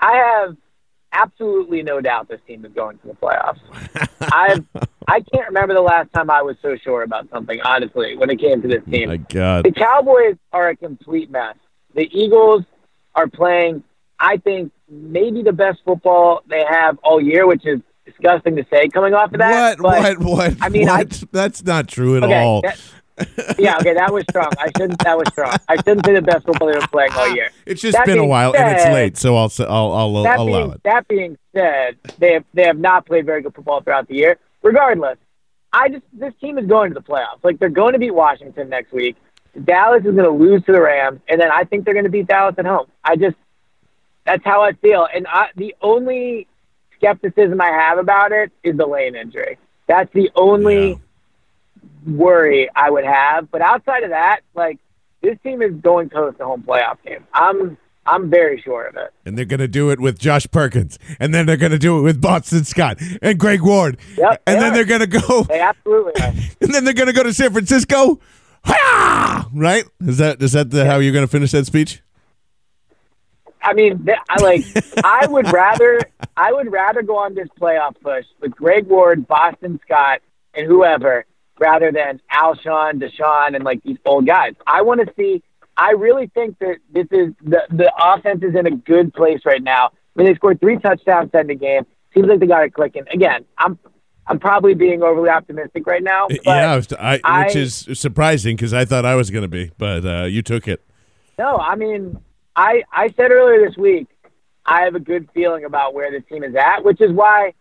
I 0.00 0.16
have 0.16 0.56
absolutely 1.14 1.82
no 1.82 2.00
doubt 2.00 2.28
this 2.28 2.40
team 2.46 2.64
is 2.64 2.72
going 2.72 2.98
to 2.98 3.06
the 3.08 3.14
playoffs. 3.14 3.58
I've 4.20 4.64
I 5.06 5.20
can't 5.20 5.46
remember 5.48 5.74
the 5.74 5.80
last 5.82 6.12
time 6.14 6.30
I 6.30 6.42
was 6.42 6.56
so 6.62 6.76
sure 6.76 7.02
about 7.02 7.28
something. 7.30 7.60
Honestly, 7.62 8.16
when 8.16 8.30
it 8.30 8.40
came 8.40 8.62
to 8.62 8.68
this 8.68 8.82
team, 8.90 9.08
My 9.08 9.16
God, 9.18 9.64
the 9.64 9.72
Cowboys 9.72 10.36
are 10.52 10.68
a 10.70 10.76
complete 10.76 11.30
mess. 11.30 11.56
The 11.94 12.08
Eagles 12.12 12.64
are 13.14 13.28
playing, 13.28 13.84
I 14.18 14.38
think, 14.38 14.72
maybe 14.88 15.42
the 15.42 15.52
best 15.52 15.78
football 15.84 16.42
they 16.48 16.64
have 16.68 16.98
all 17.04 17.20
year, 17.20 17.46
which 17.46 17.64
is 17.66 17.80
disgusting 18.06 18.56
to 18.56 18.66
say 18.72 18.88
coming 18.88 19.14
off 19.14 19.32
of 19.32 19.38
that. 19.38 19.80
what 19.80 20.02
but- 20.02 20.18
what 20.18 20.38
what? 20.52 20.56
I 20.60 20.68
mean, 20.68 20.88
I- 20.88 21.04
that's 21.32 21.62
not 21.64 21.86
true 21.88 22.16
at 22.16 22.24
Okay, 22.24 22.42
all. 22.42 22.62
that- 22.62 22.80
yeah, 23.58 23.76
okay, 23.78 23.94
that 23.94 24.12
was 24.12 24.24
strong. 24.28 24.50
I 24.58 24.70
shouldn't. 24.76 24.98
That 25.04 25.16
was 25.16 25.28
strong. 25.28 25.56
I 25.68 25.76
shouldn't 25.76 26.04
say 26.04 26.14
the 26.14 26.22
best 26.22 26.44
football 26.46 26.68
they 26.68 26.74
were 26.78 26.86
playing 26.88 27.12
all 27.12 27.34
year. 27.34 27.50
it's 27.66 27.80
just 27.80 27.96
that 27.96 28.06
been 28.06 28.18
a 28.18 28.26
while 28.26 28.54
and 28.56 28.76
it's 28.76 28.84
late, 28.86 29.16
so 29.16 29.36
I'll 29.36 29.44
s- 29.46 29.60
I'll 29.60 29.92
I'll, 29.92 30.22
That 30.24 30.38
I'll 30.38 30.48
allow 30.48 30.58
being 30.62 30.70
it. 30.72 30.82
that 30.82 31.08
being 31.08 31.38
said, 31.54 31.96
they 32.18 32.32
have 32.34 32.44
they 32.54 32.64
have 32.64 32.78
not 32.78 33.06
played 33.06 33.24
very 33.26 33.42
good 33.42 33.54
football 33.54 33.80
throughout 33.82 34.08
the 34.08 34.16
year. 34.16 34.38
Regardless, 34.62 35.18
I 35.72 35.88
just 35.90 36.02
this 36.12 36.34
team 36.40 36.58
is 36.58 36.66
going 36.66 36.90
to 36.90 36.94
the 36.94 37.02
playoffs. 37.02 37.44
Like 37.44 37.58
they're 37.58 37.68
going 37.68 37.92
to 37.92 37.98
beat 37.98 38.12
Washington 38.14 38.68
next 38.68 38.92
week. 38.92 39.16
Dallas 39.62 40.00
is 40.00 40.14
going 40.16 40.24
to 40.24 40.30
lose 40.30 40.64
to 40.64 40.72
the 40.72 40.80
Rams, 40.80 41.20
and 41.28 41.40
then 41.40 41.50
I 41.52 41.62
think 41.64 41.84
they're 41.84 41.94
going 41.94 42.04
to 42.04 42.10
beat 42.10 42.26
Dallas 42.26 42.56
at 42.58 42.66
home. 42.66 42.86
I 43.04 43.14
just 43.16 43.36
that's 44.26 44.44
how 44.44 44.62
I 44.62 44.72
feel. 44.72 45.06
And 45.14 45.26
I, 45.28 45.50
the 45.54 45.74
only 45.82 46.48
skepticism 46.96 47.60
I 47.60 47.68
have 47.70 47.98
about 47.98 48.32
it 48.32 48.50
is 48.62 48.76
the 48.76 48.86
Lane 48.86 49.14
injury. 49.14 49.58
That's 49.86 50.12
the 50.14 50.30
only 50.34 50.90
Yeah. 50.90 50.94
Worry 52.06 52.68
I 52.74 52.90
would 52.90 53.04
have. 53.04 53.50
But 53.50 53.62
outside 53.62 54.02
of 54.02 54.10
that, 54.10 54.40
like 54.54 54.78
this 55.22 55.38
team 55.42 55.62
is 55.62 55.72
going 55.74 56.10
close 56.10 56.32
to 56.32 56.32
host 56.32 56.40
a 56.40 56.44
home 56.44 56.62
playoff 56.62 56.98
game. 57.04 57.26
I'm 57.32 57.76
I'm 58.06 58.28
very 58.28 58.60
sure 58.60 58.84
of 58.84 58.96
it. 58.96 59.12
And 59.24 59.38
they're 59.38 59.44
going 59.46 59.60
to 59.60 59.68
do 59.68 59.90
it 59.90 59.98
with 59.98 60.18
Josh 60.18 60.46
Perkins. 60.50 60.98
And 61.18 61.32
then 61.32 61.46
they're 61.46 61.56
going 61.56 61.72
to 61.72 61.78
do 61.78 61.98
it 61.98 62.02
with 62.02 62.20
Boston 62.20 62.64
Scott 62.64 63.00
and 63.22 63.38
Greg 63.38 63.62
Ward. 63.62 63.98
Yep, 64.18 64.42
and 64.46 64.60
then 64.60 64.72
are. 64.72 64.74
they're 64.74 64.84
going 64.84 65.00
to 65.00 65.06
go. 65.06 65.44
They 65.48 65.60
absolutely 65.60 66.20
are. 66.22 66.32
And 66.60 66.74
then 66.74 66.84
they're 66.84 66.94
going 66.94 67.06
to 67.06 67.12
go 67.12 67.22
to 67.22 67.32
San 67.32 67.52
Francisco. 67.52 68.20
Right? 69.52 69.84
Is 70.00 70.18
that 70.18 70.42
is 70.42 70.52
that 70.52 70.70
the, 70.70 70.84
how 70.84 70.98
you're 70.98 71.12
going 71.12 71.24
to 71.24 71.30
finish 71.30 71.52
that 71.52 71.66
speech? 71.66 72.02
I 73.62 73.72
mean, 73.72 74.04
th- 74.04 74.18
I 74.28 74.42
like. 74.42 74.64
I 75.04 75.26
would 75.26 75.50
rather. 75.52 76.00
I 76.36 76.52
would 76.52 76.70
rather 76.70 77.02
go 77.02 77.16
on 77.16 77.34
this 77.34 77.48
playoff 77.60 77.94
push 78.02 78.24
with 78.40 78.52
Greg 78.52 78.86
Ward, 78.86 79.26
Boston 79.26 79.80
Scott, 79.84 80.20
and 80.54 80.66
whoever, 80.66 81.24
rather 81.58 81.90
than 81.92 82.20
Alshon, 82.32 83.02
DeSean, 83.02 83.54
and 83.54 83.64
like 83.64 83.82
these 83.82 83.98
old 84.04 84.26
guys. 84.26 84.54
I 84.66 84.82
want 84.82 85.00
to 85.06 85.12
see. 85.16 85.42
I 85.76 85.90
really 85.92 86.28
think 86.34 86.58
that 86.60 86.76
this 86.92 87.06
is 87.10 87.34
the 87.42 87.62
the 87.70 87.92
offense 87.98 88.42
is 88.42 88.54
in 88.54 88.66
a 88.66 88.70
good 88.76 89.12
place 89.12 89.40
right 89.44 89.62
now. 89.62 89.86
I 89.86 89.90
mean, 90.16 90.26
they 90.28 90.34
scored 90.34 90.60
three 90.60 90.78
touchdowns 90.78 91.30
in 91.34 91.48
the 91.48 91.54
game. 91.56 91.84
Seems 92.14 92.28
like 92.28 92.38
they 92.38 92.46
got 92.46 92.62
it 92.64 92.72
clicking. 92.74 93.02
Again, 93.12 93.44
I'm 93.58 93.78
I'm 94.26 94.38
probably 94.38 94.74
being 94.74 95.02
overly 95.02 95.28
optimistic 95.30 95.86
right 95.86 96.02
now. 96.02 96.28
But 96.28 96.40
yeah, 96.46 96.72
I 96.72 96.76
was- 96.76 96.92
I, 96.92 97.20
I- 97.24 97.44
which 97.46 97.56
is 97.56 97.88
surprising 97.94 98.54
because 98.56 98.72
I 98.72 98.84
thought 98.84 99.04
I 99.04 99.16
was 99.16 99.30
going 99.30 99.42
to 99.42 99.48
be, 99.48 99.72
but 99.76 100.04
uh, 100.06 100.24
you 100.24 100.42
took 100.42 100.68
it. 100.68 100.80
No, 101.38 101.56
I 101.56 101.74
mean, 101.74 102.18
I 102.54 102.84
I 102.92 103.08
said 103.16 103.32
earlier 103.32 103.66
this 103.68 103.76
week 103.76 104.06
I 104.64 104.82
have 104.82 104.94
a 104.94 105.00
good 105.00 105.28
feeling 105.34 105.64
about 105.64 105.92
where 105.92 106.10
this 106.12 106.22
team 106.28 106.44
is 106.44 106.54
at, 106.54 106.84
which 106.84 107.00
is 107.00 107.10
why 107.10 107.52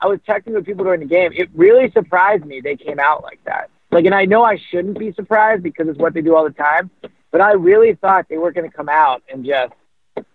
I 0.00 0.06
was 0.06 0.18
texting 0.28 0.54
with 0.54 0.66
people 0.66 0.84
during 0.84 1.00
the 1.00 1.06
game. 1.06 1.32
It 1.34 1.48
really 1.54 1.90
surprised 1.92 2.44
me 2.44 2.60
they 2.60 2.76
came 2.76 2.98
out 2.98 3.22
like 3.22 3.40
that. 3.44 3.70
Like, 3.90 4.04
and 4.04 4.14
I 4.14 4.24
know 4.24 4.42
I 4.42 4.58
shouldn't 4.70 4.98
be 4.98 5.12
surprised 5.12 5.62
because 5.62 5.88
it's 5.88 5.98
what 5.98 6.12
they 6.12 6.20
do 6.20 6.34
all 6.36 6.44
the 6.44 6.50
time, 6.50 6.90
but 7.30 7.40
I 7.40 7.52
really 7.52 7.94
thought 7.94 8.26
they 8.28 8.36
were 8.36 8.52
going 8.52 8.68
to 8.68 8.76
come 8.76 8.88
out 8.88 9.22
and 9.32 9.44
just 9.44 9.72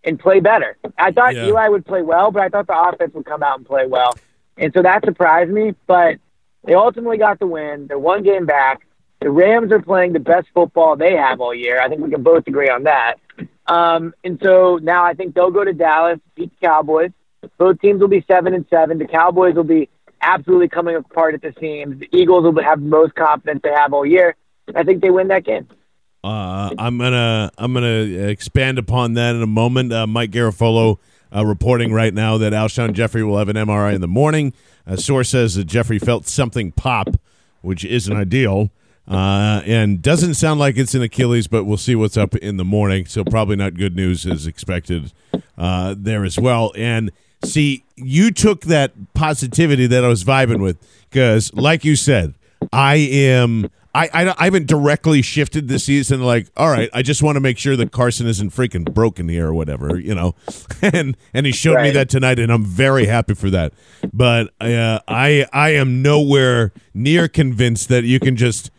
and 0.03 0.19
play 0.19 0.39
better. 0.39 0.77
I 0.97 1.11
thought 1.11 1.35
Yeah. 1.35 1.47
Eli 1.47 1.67
would 1.67 1.85
play 1.85 2.01
well, 2.01 2.31
but 2.31 2.41
I 2.41 2.49
thought 2.49 2.67
the 2.67 2.79
offense 2.79 3.13
would 3.13 3.25
come 3.25 3.43
out 3.43 3.57
and 3.57 3.67
play 3.67 3.85
well, 3.87 4.13
and 4.57 4.71
so 4.73 4.81
that 4.81 5.03
surprised 5.03 5.51
me. 5.51 5.75
But 5.87 6.17
they 6.63 6.73
ultimately 6.73 7.17
got 7.17 7.39
the 7.39 7.47
win. 7.47 7.87
They're 7.87 7.99
one 7.99 8.23
game 8.23 8.45
back. 8.45 8.85
The 9.19 9.29
Rams 9.29 9.71
are 9.71 9.81
playing 9.81 10.13
the 10.13 10.19
best 10.19 10.47
football 10.53 10.95
they 10.95 11.15
have 11.15 11.41
all 11.41 11.53
year. 11.53 11.79
I 11.79 11.89
think 11.89 12.01
we 12.01 12.09
can 12.09 12.23
both 12.23 12.47
agree 12.47 12.69
on 12.69 12.83
that. 12.83 13.15
Um, 13.67 14.13
and 14.23 14.39
so 14.41 14.79
now 14.81 15.03
I 15.03 15.13
think 15.13 15.35
they'll 15.35 15.51
go 15.51 15.63
to 15.63 15.73
Dallas, 15.73 16.19
beat 16.35 16.51
the 16.59 16.67
Cowboys. 16.67 17.11
Both 17.57 17.79
teams 17.79 18.01
will 18.01 18.07
be 18.07 18.23
seven 18.29 18.53
and 18.53 18.65
seven. 18.69 18.97
The 18.97 19.07
Cowboys 19.07 19.55
will 19.55 19.63
be 19.63 19.89
absolutely 20.21 20.69
coming 20.69 20.95
apart 20.95 21.33
at 21.33 21.41
the 21.41 21.53
seams. 21.59 21.99
The 21.99 22.09
Eagles 22.11 22.43
will 22.43 22.63
have 22.63 22.79
the 22.79 22.87
most 22.87 23.15
confidence 23.15 23.61
they 23.63 23.71
have 23.71 23.93
all 23.93 24.05
year. 24.05 24.35
I 24.75 24.83
think 24.83 25.01
they 25.01 25.09
win 25.09 25.27
that 25.29 25.43
game. 25.45 25.67
Uh, 26.23 26.69
I'm 26.77 26.99
gonna 26.99 27.51
I'm 27.57 27.73
gonna 27.73 28.03
expand 28.27 28.77
upon 28.77 29.15
that 29.15 29.35
in 29.35 29.41
a 29.41 29.47
moment. 29.47 29.91
Uh, 29.91 30.05
Mike 30.05 30.29
Garafolo 30.31 30.97
uh, 31.35 31.45
reporting 31.45 31.91
right 31.91 32.13
now 32.13 32.37
that 32.37 32.53
Alshon 32.53 32.93
Jeffery 32.93 33.23
will 33.23 33.37
have 33.37 33.49
an 33.49 33.55
MRI 33.55 33.95
in 33.95 34.01
the 34.01 34.07
morning. 34.07 34.53
A 34.85 34.97
source 34.97 35.29
says 35.29 35.55
that 35.55 35.65
Jeffery 35.65 35.97
felt 35.97 36.27
something 36.27 36.71
pop, 36.73 37.09
which 37.61 37.83
isn't 37.83 38.15
ideal, 38.15 38.69
uh, 39.07 39.61
and 39.65 40.01
doesn't 40.01 40.35
sound 40.35 40.59
like 40.59 40.77
it's 40.77 40.93
an 40.93 41.01
Achilles. 41.01 41.47
But 41.47 41.63
we'll 41.63 41.77
see 41.77 41.95
what's 41.95 42.17
up 42.17 42.35
in 42.35 42.57
the 42.57 42.65
morning. 42.65 43.07
So 43.07 43.23
probably 43.23 43.55
not 43.55 43.73
good 43.73 43.95
news 43.95 44.27
as 44.27 44.45
expected 44.45 45.13
uh, 45.57 45.95
there 45.97 46.23
as 46.23 46.37
well. 46.37 46.71
And 46.75 47.11
see, 47.43 47.83
you 47.95 48.31
took 48.31 48.61
that 48.61 48.93
positivity 49.13 49.87
that 49.87 50.03
I 50.03 50.07
was 50.07 50.23
vibing 50.23 50.61
with 50.61 50.77
because, 51.09 51.53
like 51.53 51.83
you 51.85 51.95
said, 51.95 52.33
I 52.71 52.95
am. 52.95 53.69
I, 53.93 54.09
I, 54.13 54.35
I 54.37 54.45
haven't 54.45 54.67
directly 54.67 55.21
shifted 55.21 55.67
this 55.67 55.83
season. 55.83 56.21
Like, 56.21 56.47
all 56.55 56.69
right, 56.69 56.89
I 56.93 57.01
just 57.01 57.21
want 57.21 57.35
to 57.35 57.41
make 57.41 57.57
sure 57.57 57.75
that 57.75 57.91
Carson 57.91 58.25
isn't 58.25 58.51
freaking 58.51 58.85
broken 58.93 59.27
here 59.27 59.47
or 59.47 59.53
whatever, 59.53 59.99
you 59.99 60.15
know. 60.15 60.35
And 60.81 61.15
and 61.33 61.45
he 61.45 61.51
showed 61.51 61.79
me 61.81 61.91
that 61.91 62.09
tonight, 62.09 62.39
and 62.39 62.51
I'm 62.51 62.65
very 62.65 63.05
happy 63.05 63.35
for 63.35 63.51
that. 63.51 63.73
But 64.11 64.51
uh, 64.59 64.99
I 65.07 65.45
I 65.53 65.71
am 65.75 66.01
nowhere 66.01 66.71
near 66.93 67.27
convinced 67.27 67.87
that 67.89 68.03
you 68.03 68.19
can 68.19 68.35
just, 68.35 68.71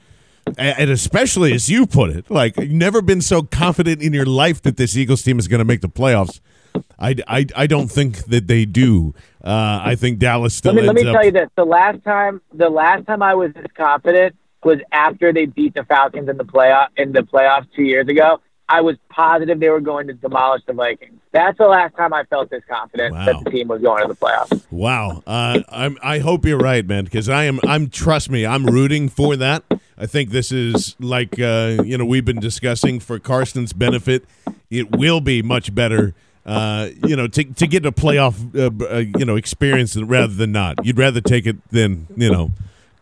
and 0.58 0.90
especially 0.90 1.52
as 1.52 1.68
you 1.68 1.86
put 1.86 2.10
it, 2.10 2.28
like 2.28 2.56
you've 2.56 2.72
never 2.72 3.02
been 3.02 3.20
so 3.20 3.42
confident 3.42 4.02
in 4.02 4.12
your 4.12 4.26
life 4.26 4.62
that 4.62 4.78
this 4.78 4.96
Eagles 4.96 5.22
team 5.22 5.38
is 5.38 5.46
going 5.46 5.60
to 5.60 5.64
make 5.64 5.80
the 5.80 5.88
playoffs. 5.88 6.40
I, 6.98 7.16
I, 7.26 7.46
I 7.56 7.66
don't 7.66 7.88
think 7.88 8.24
that 8.26 8.46
they 8.46 8.64
do. 8.64 9.14
Uh, 9.42 9.80
I 9.82 9.94
think 9.96 10.18
Dallas 10.18 10.54
still 10.54 10.72
Let 10.74 10.82
me 10.82 10.86
let 10.86 10.96
me 10.96 11.06
up. 11.08 11.14
tell 11.14 11.24
you 11.24 11.32
this: 11.32 11.48
the 11.56 11.64
last 11.64 12.02
time 12.04 12.40
the 12.52 12.68
last 12.70 13.06
time 13.06 13.22
I 13.22 13.34
was 13.34 13.52
this 13.54 13.66
confident 13.76 14.36
was 14.64 14.78
after 14.92 15.32
they 15.32 15.46
beat 15.46 15.74
the 15.74 15.84
Falcons 15.84 16.28
in 16.28 16.36
the 16.36 16.44
playoff 16.44 16.88
in 16.96 17.12
the 17.12 17.20
playoffs 17.22 17.66
two 17.74 17.82
years 17.82 18.08
ago. 18.08 18.40
I 18.68 18.80
was 18.80 18.96
positive 19.10 19.60
they 19.60 19.68
were 19.68 19.80
going 19.80 20.06
to 20.06 20.14
demolish 20.14 20.62
the 20.66 20.72
Vikings. 20.72 21.20
That's 21.32 21.58
the 21.58 21.66
last 21.66 21.94
time 21.94 22.14
I 22.14 22.24
felt 22.24 22.48
this 22.48 22.62
confident 22.70 23.12
Wow. 23.14 23.26
that 23.26 23.44
the 23.44 23.50
team 23.50 23.68
was 23.68 23.82
going 23.82 24.02
to 24.02 24.08
the 24.08 24.14
playoffs. 24.14 24.62
Wow. 24.70 25.22
Uh, 25.26 25.60
I'm, 25.68 25.98
I 26.02 26.20
hope 26.20 26.46
you're 26.46 26.56
right, 26.56 26.86
man, 26.86 27.04
because 27.04 27.28
I 27.28 27.44
am. 27.44 27.60
I'm. 27.66 27.90
Trust 27.90 28.30
me, 28.30 28.46
I'm 28.46 28.64
rooting 28.64 29.08
for 29.10 29.36
that. 29.36 29.64
I 29.98 30.06
think 30.06 30.30
this 30.30 30.52
is 30.52 30.96
like 31.00 31.38
uh, 31.38 31.82
you 31.84 31.98
know 31.98 32.06
we've 32.06 32.24
been 32.24 32.40
discussing 32.40 32.98
for 33.00 33.18
Carson's 33.18 33.72
benefit. 33.74 34.24
It 34.70 34.96
will 34.96 35.20
be 35.20 35.42
much 35.42 35.74
better. 35.74 36.14
Uh, 36.44 36.88
you 37.06 37.14
know, 37.14 37.28
to 37.28 37.44
to 37.44 37.66
get 37.66 37.86
a 37.86 37.92
playoff, 37.92 38.34
uh, 38.56 38.84
uh, 38.94 38.98
you 39.18 39.24
know, 39.24 39.36
experience 39.36 39.96
rather 39.96 40.32
than 40.32 40.52
not. 40.52 40.84
You'd 40.84 40.98
rather 40.98 41.20
take 41.20 41.46
it 41.46 41.56
than 41.70 42.08
you 42.16 42.30
know, 42.30 42.50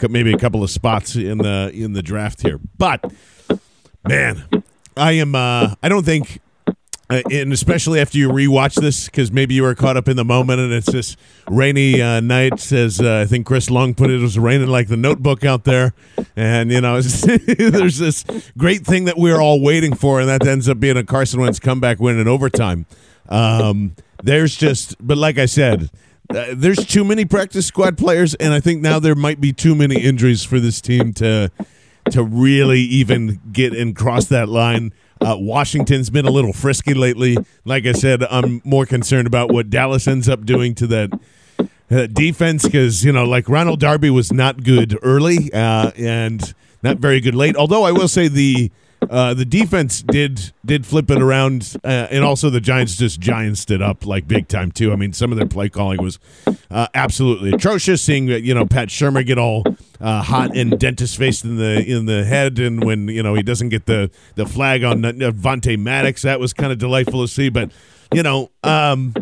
maybe 0.09 0.33
a 0.33 0.39
couple 0.39 0.63
of 0.63 0.71
spots 0.71 1.17
in 1.17 1.39
the 1.39 1.71
in 1.73 1.95
the 1.95 2.03
draft 2.03 2.43
here. 2.43 2.61
But 2.77 3.13
man, 4.07 4.45
I 4.97 5.13
am. 5.13 5.35
Uh, 5.35 5.75
I 5.83 5.89
don't 5.89 6.05
think 6.05 6.41
uh, 7.11 7.23
and 7.29 7.53
especially 7.53 8.01
after 8.01 8.17
you 8.17 8.29
rewatch 8.29 8.81
this, 8.81 9.07
because 9.07 9.33
maybe 9.33 9.53
you 9.53 9.65
were 9.65 9.75
caught 9.75 9.97
up 9.97 10.07
in 10.07 10.17
the 10.17 10.25
moment, 10.25 10.61
and 10.61 10.73
it's 10.73 10.93
this 10.93 11.17
rainy 11.49 12.01
uh, 12.01 12.21
night. 12.21 12.61
Says 12.61 13.01
I 13.01 13.27
think 13.27 13.47
Chris 13.47 13.69
Long 13.69 13.95
put 13.95 14.11
it, 14.11 14.21
it 14.21 14.23
was 14.23 14.39
raining 14.39 14.69
like 14.69 14.87
the 14.87 14.97
Notebook 14.97 15.45
out 15.45 15.65
there, 15.65 15.93
and 16.37 16.71
you 16.71 16.81
know 16.81 17.01
there's 17.01 17.99
this 17.99 18.25
great 18.57 18.87
thing 18.87 19.07
that 19.07 19.19
we're 19.19 19.41
all 19.41 19.61
waiting 19.61 19.95
for, 19.95 20.21
and 20.21 20.29
that 20.29 20.47
ends 20.47 20.69
up 20.69 20.79
being 20.79 20.97
a 20.97 21.03
Carson 21.03 21.41
Wentz 21.41 21.59
comeback 21.59 21.99
win 21.99 22.17
in 22.17 22.29
overtime. 22.29 22.87
Um, 23.31 23.95
there's 24.23 24.57
just, 24.57 24.97
but 25.01 25.19
like 25.19 25.39
I 25.39 25.47
said. 25.47 25.91
Uh, 26.29 26.55
there's 26.55 26.87
too 26.87 27.03
many 27.03 27.25
practice 27.25 27.67
squad 27.67 27.99
players, 27.99 28.35
and 28.35 28.53
I 28.55 28.61
think 28.61 28.81
now 28.81 29.01
there 29.01 29.17
might 29.17 29.41
be 29.41 29.53
too 29.53 29.75
many 29.75 30.01
injuries 30.01 30.45
for 30.45 30.61
this 30.61 30.81
team 30.81 31.13
to 31.15 31.51
to 32.11 32.23
really 32.23 32.81
even 32.81 33.41
get 33.53 33.73
and 33.73 33.97
cross 33.97 34.27
that 34.27 34.49
line. 34.49 34.93
Uh, 35.21 35.37
Washington's 35.39 36.09
been 36.09 36.27
a 36.27 36.31
little 36.31 36.53
frisky 36.53 36.95
lately. 36.95 37.37
Like 37.65 37.85
I 37.85 37.93
said, 37.93 38.23
I'm 38.25 38.63
more 38.65 38.87
concerned 38.87 39.27
about 39.27 39.53
what 39.53 39.71
Dallas 39.71 40.09
ends 40.09 40.29
up 40.29 40.47
doing 40.47 40.75
to 40.77 40.87
that 40.87 41.21
uh, 41.91 42.07
defense 42.07 42.65
because 42.65 43.05
you 43.05 43.13
know, 43.13 43.25
like 43.25 43.49
Ronald 43.49 43.81
Darby 43.81 44.11
was 44.11 44.33
not 44.33 44.63
good 44.63 44.99
early 45.03 45.53
uh, 45.53 45.91
and 45.97 46.55
not 46.83 46.99
very 46.99 47.21
good 47.21 47.35
late. 47.35 47.57
Although 47.57 47.85
I 47.85 47.93
will 47.93 48.09
say 48.09 48.29
the 48.29 48.71
uh, 49.09 49.35
the 49.35 49.45
defense 49.45 50.03
did 50.03 50.53
did 50.65 50.85
flip 50.85 51.11
it 51.11 51.23
around, 51.23 51.77
uh, 51.83 52.09
and 52.11 52.23
also 52.23 52.51
the 52.51 52.61
Giants 52.61 52.97
just 52.97 53.21
giantsed 53.21 53.71
it 53.71 53.81
up 53.81 54.05
like 54.05 54.29
big 54.29 54.47
time 54.47 54.71
too. 54.71 54.93
I 54.93 54.97
mean, 54.97 55.13
some 55.13 55.33
of 55.33 55.39
their 55.39 55.49
play 55.49 55.69
calling 55.69 56.03
was 56.03 56.19
uh, 56.71 56.87
absolutely 56.95 57.53
atrocious. 57.53 58.03
Seeing 58.03 58.27
that 58.27 58.43
you 58.43 58.55
know 58.55 58.67
Pat 58.67 58.89
Shurmur 58.89 59.25
get 59.25 59.39
all 59.39 59.65
uh, 60.01 60.23
hot 60.23 60.55
and 60.57 60.79
dentist 60.79 61.17
faced 61.17 61.45
in 61.45 61.57
the 61.57 61.85
in 61.85 62.07
the 62.07 62.25
head, 62.25 62.59
and 62.59 62.85
when 62.85 63.09
you 63.09 63.23
know 63.23 63.35
he 63.35 63.43
doesn't 63.43 63.71
get 63.71 63.87
the 63.87 64.11
the 64.35 64.47
flag 64.47 64.85
on 64.85 65.05
uh, 65.05 65.11
Vontae 65.11 65.79
Maddox, 65.79 66.23
that 66.23 66.39
was 66.39 66.53
kind 66.53 66.73
of 66.73 66.79
delightful 66.79 67.23
to 67.23 67.29
see. 67.29 67.49
But 67.49 67.73
you 68.13 68.23
know, 68.23 68.51
um, 68.63 69.15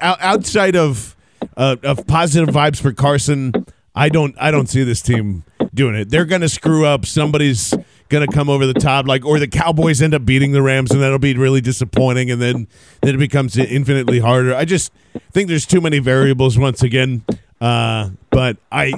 outside 0.00 0.76
of 0.76 1.14
uh, 1.56 1.76
of 1.82 2.06
positive 2.06 2.52
vibes 2.52 2.80
for 2.80 2.92
Carson, 2.92 3.52
I 3.94 4.08
don't 4.08 4.34
I 4.40 4.50
don't 4.50 4.68
see 4.68 4.82
this 4.82 5.02
team 5.02 5.44
doing 5.72 5.94
it. 5.94 6.10
They're 6.10 6.24
going 6.24 6.40
to 6.40 6.48
screw 6.48 6.84
up. 6.84 7.06
Somebody's 7.06 7.74
to 8.08 8.32
come 8.32 8.48
over 8.48 8.66
the 8.66 8.74
top, 8.74 9.06
like 9.06 9.24
or 9.24 9.38
the 9.38 9.48
Cowboys 9.48 10.02
end 10.02 10.14
up 10.14 10.24
beating 10.24 10.52
the 10.52 10.62
Rams, 10.62 10.90
and 10.90 11.00
that'll 11.02 11.18
be 11.18 11.36
really 11.36 11.60
disappointing. 11.60 12.30
And 12.30 12.40
then 12.40 12.68
then 13.02 13.14
it 13.14 13.18
becomes 13.18 13.56
infinitely 13.56 14.20
harder. 14.20 14.54
I 14.54 14.64
just 14.64 14.92
think 15.32 15.48
there's 15.48 15.66
too 15.66 15.80
many 15.80 15.98
variables 15.98 16.58
once 16.58 16.82
again. 16.82 17.24
Uh, 17.60 18.10
but 18.30 18.56
I, 18.70 18.92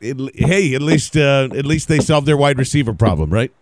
it, 0.00 0.34
hey, 0.36 0.74
at 0.74 0.82
least 0.82 1.16
uh, 1.16 1.48
at 1.52 1.66
least 1.66 1.88
they 1.88 1.98
solved 1.98 2.26
their 2.26 2.36
wide 2.36 2.58
receiver 2.58 2.94
problem, 2.94 3.30
right? 3.30 3.52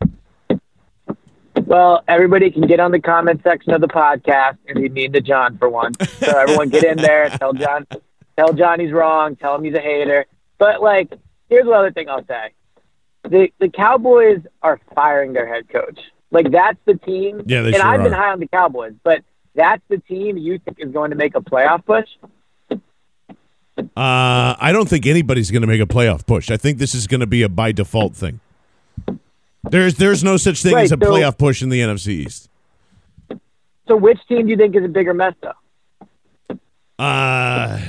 Well, 1.66 2.02
everybody 2.08 2.50
can 2.50 2.66
get 2.66 2.80
on 2.80 2.90
the 2.90 3.00
comment 3.00 3.40
section 3.42 3.72
of 3.72 3.80
the 3.80 3.88
podcast 3.88 4.58
and 4.68 4.82
be 4.82 4.88
mean 4.88 5.12
to 5.12 5.20
John 5.20 5.56
for 5.56 5.68
one. 5.68 5.92
So 6.18 6.36
everyone 6.38 6.68
get 6.68 6.84
in 6.84 6.98
there, 6.98 7.30
tell 7.30 7.52
John, 7.52 7.86
tell 8.36 8.52
John 8.52 8.80
he's 8.80 8.92
wrong, 8.92 9.36
tell 9.36 9.54
him 9.54 9.64
he's 9.64 9.74
a 9.74 9.80
hater. 9.80 10.26
But 10.58 10.82
like, 10.82 11.12
here's 11.48 11.64
the 11.64 11.72
other 11.72 11.90
thing 11.90 12.08
I'll 12.08 12.26
say: 12.26 12.52
the 13.24 13.48
the 13.58 13.68
Cowboys 13.68 14.40
are 14.62 14.80
firing 14.94 15.32
their 15.32 15.46
head 15.52 15.68
coach. 15.68 15.98
Like 16.30 16.50
that's 16.50 16.78
the 16.84 16.94
team. 16.94 17.42
Yeah, 17.46 17.62
they 17.62 17.68
and 17.68 17.76
sure 17.76 17.86
I've 17.86 18.02
been 18.02 18.12
are. 18.14 18.16
high 18.16 18.32
on 18.32 18.40
the 18.40 18.48
Cowboys, 18.48 18.94
but 19.02 19.22
that's 19.54 19.82
the 19.88 19.98
team 19.98 20.36
you 20.36 20.58
think 20.58 20.78
is 20.80 20.92
going 20.92 21.10
to 21.10 21.16
make 21.16 21.34
a 21.36 21.40
playoff 21.40 21.84
push. 21.84 22.08
Uh, 23.76 23.86
I 23.96 24.70
don't 24.72 24.88
think 24.88 25.06
anybody's 25.06 25.50
going 25.50 25.62
to 25.62 25.66
make 25.68 25.80
a 25.80 25.86
playoff 25.86 26.26
push. 26.26 26.50
I 26.50 26.56
think 26.56 26.78
this 26.78 26.94
is 26.94 27.06
going 27.06 27.20
to 27.20 27.26
be 27.26 27.42
a 27.42 27.48
by 27.48 27.72
default 27.72 28.14
thing. 28.14 28.40
There's 29.64 29.96
there's 29.96 30.22
no 30.22 30.36
such 30.36 30.62
thing 30.62 30.74
Right, 30.74 30.84
as 30.84 30.92
a 30.92 30.98
so- 31.00 31.10
playoff 31.10 31.38
push 31.38 31.62
in 31.62 31.68
the 31.70 31.80
NFC 31.80 32.08
East. 32.08 32.48
So 33.88 33.96
which 33.96 34.18
team 34.28 34.46
do 34.46 34.50
you 34.50 34.56
think 34.56 34.74
is 34.76 34.84
a 34.84 34.88
bigger 34.88 35.12
mess 35.14 35.34
though? 35.40 36.58
Uh, 36.98 37.80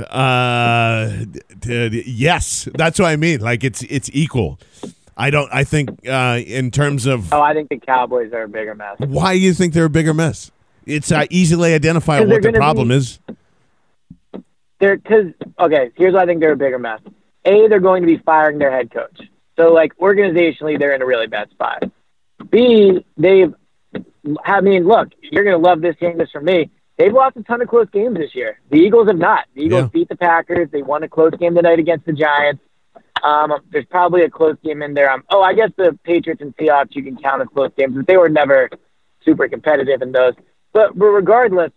uh, 0.00 1.24
yes, 1.66 2.68
that's 2.74 2.98
what 2.98 3.08
I 3.08 3.16
mean. 3.16 3.40
Like 3.40 3.64
it's 3.64 3.82
it's 3.82 4.10
equal. 4.12 4.58
I 5.16 5.30
don't. 5.30 5.48
I 5.52 5.64
think 5.64 6.06
uh, 6.08 6.40
in 6.46 6.70
terms 6.70 7.06
of 7.06 7.32
Oh, 7.32 7.40
I 7.42 7.52
think 7.54 7.68
the 7.68 7.78
Cowboys 7.78 8.32
are 8.32 8.42
a 8.44 8.48
bigger 8.48 8.74
mess. 8.74 8.96
why 9.00 9.34
do 9.34 9.40
you 9.40 9.52
think 9.52 9.74
they're 9.74 9.84
a 9.86 9.90
bigger 9.90 10.14
mess. 10.14 10.50
It's 10.86 11.12
uh, 11.12 11.26
easily 11.30 11.74
identifiable 11.74 12.30
what 12.30 12.42
the 12.42 12.52
problem 12.52 12.88
be- 12.88 12.94
is. 12.94 13.18
They're 14.80 14.96
because 14.96 15.26
okay. 15.58 15.90
Here's 15.96 16.14
why 16.14 16.22
I 16.22 16.26
think 16.26 16.40
they're 16.40 16.52
a 16.52 16.56
bigger 16.56 16.78
mess. 16.78 17.00
A, 17.44 17.66
they're 17.68 17.80
going 17.80 18.02
to 18.02 18.06
be 18.06 18.18
firing 18.18 18.58
their 18.58 18.70
head 18.70 18.90
coach. 18.92 19.20
So 19.56 19.72
like 19.72 19.96
organizationally, 19.98 20.78
they're 20.78 20.94
in 20.94 21.02
a 21.02 21.06
really 21.06 21.26
bad 21.26 21.50
spot. 21.50 21.82
B, 22.50 23.04
they've. 23.16 23.52
I 24.44 24.60
mean, 24.60 24.86
look, 24.86 25.08
you're 25.20 25.44
going 25.44 25.60
to 25.60 25.66
love 25.66 25.80
this 25.80 25.96
game. 25.96 26.18
This 26.18 26.30
from 26.30 26.44
me. 26.44 26.70
They've 26.98 27.12
lost 27.12 27.36
a 27.36 27.42
ton 27.44 27.62
of 27.62 27.68
close 27.68 27.88
games 27.90 28.18
this 28.18 28.34
year. 28.34 28.58
The 28.70 28.78
Eagles 28.78 29.06
have 29.08 29.18
not. 29.18 29.46
The 29.54 29.62
Eagles 29.62 29.82
Yeah. 29.84 29.88
beat 29.92 30.08
the 30.08 30.16
Packers. 30.16 30.68
They 30.70 30.82
won 30.82 31.04
a 31.04 31.08
close 31.08 31.32
game 31.38 31.54
tonight 31.54 31.78
against 31.78 32.06
the 32.06 32.12
Giants. 32.12 32.60
Um, 33.22 33.54
there's 33.70 33.86
probably 33.86 34.22
a 34.22 34.30
close 34.30 34.56
game 34.64 34.82
in 34.82 34.94
there. 34.94 35.10
Um, 35.10 35.24
oh, 35.30 35.40
I 35.40 35.54
guess 35.54 35.70
the 35.76 35.96
Patriots 36.04 36.42
and 36.42 36.56
Seahawks 36.56 36.94
you 36.96 37.02
can 37.02 37.16
count 37.16 37.40
as 37.40 37.48
close 37.48 37.70
games, 37.76 37.94
but 37.94 38.06
they 38.06 38.16
were 38.16 38.28
never 38.28 38.68
super 39.24 39.48
competitive 39.48 40.02
in 40.02 40.12
those. 40.12 40.34
But, 40.72 40.98
but 40.98 41.06
regardless, 41.06 41.70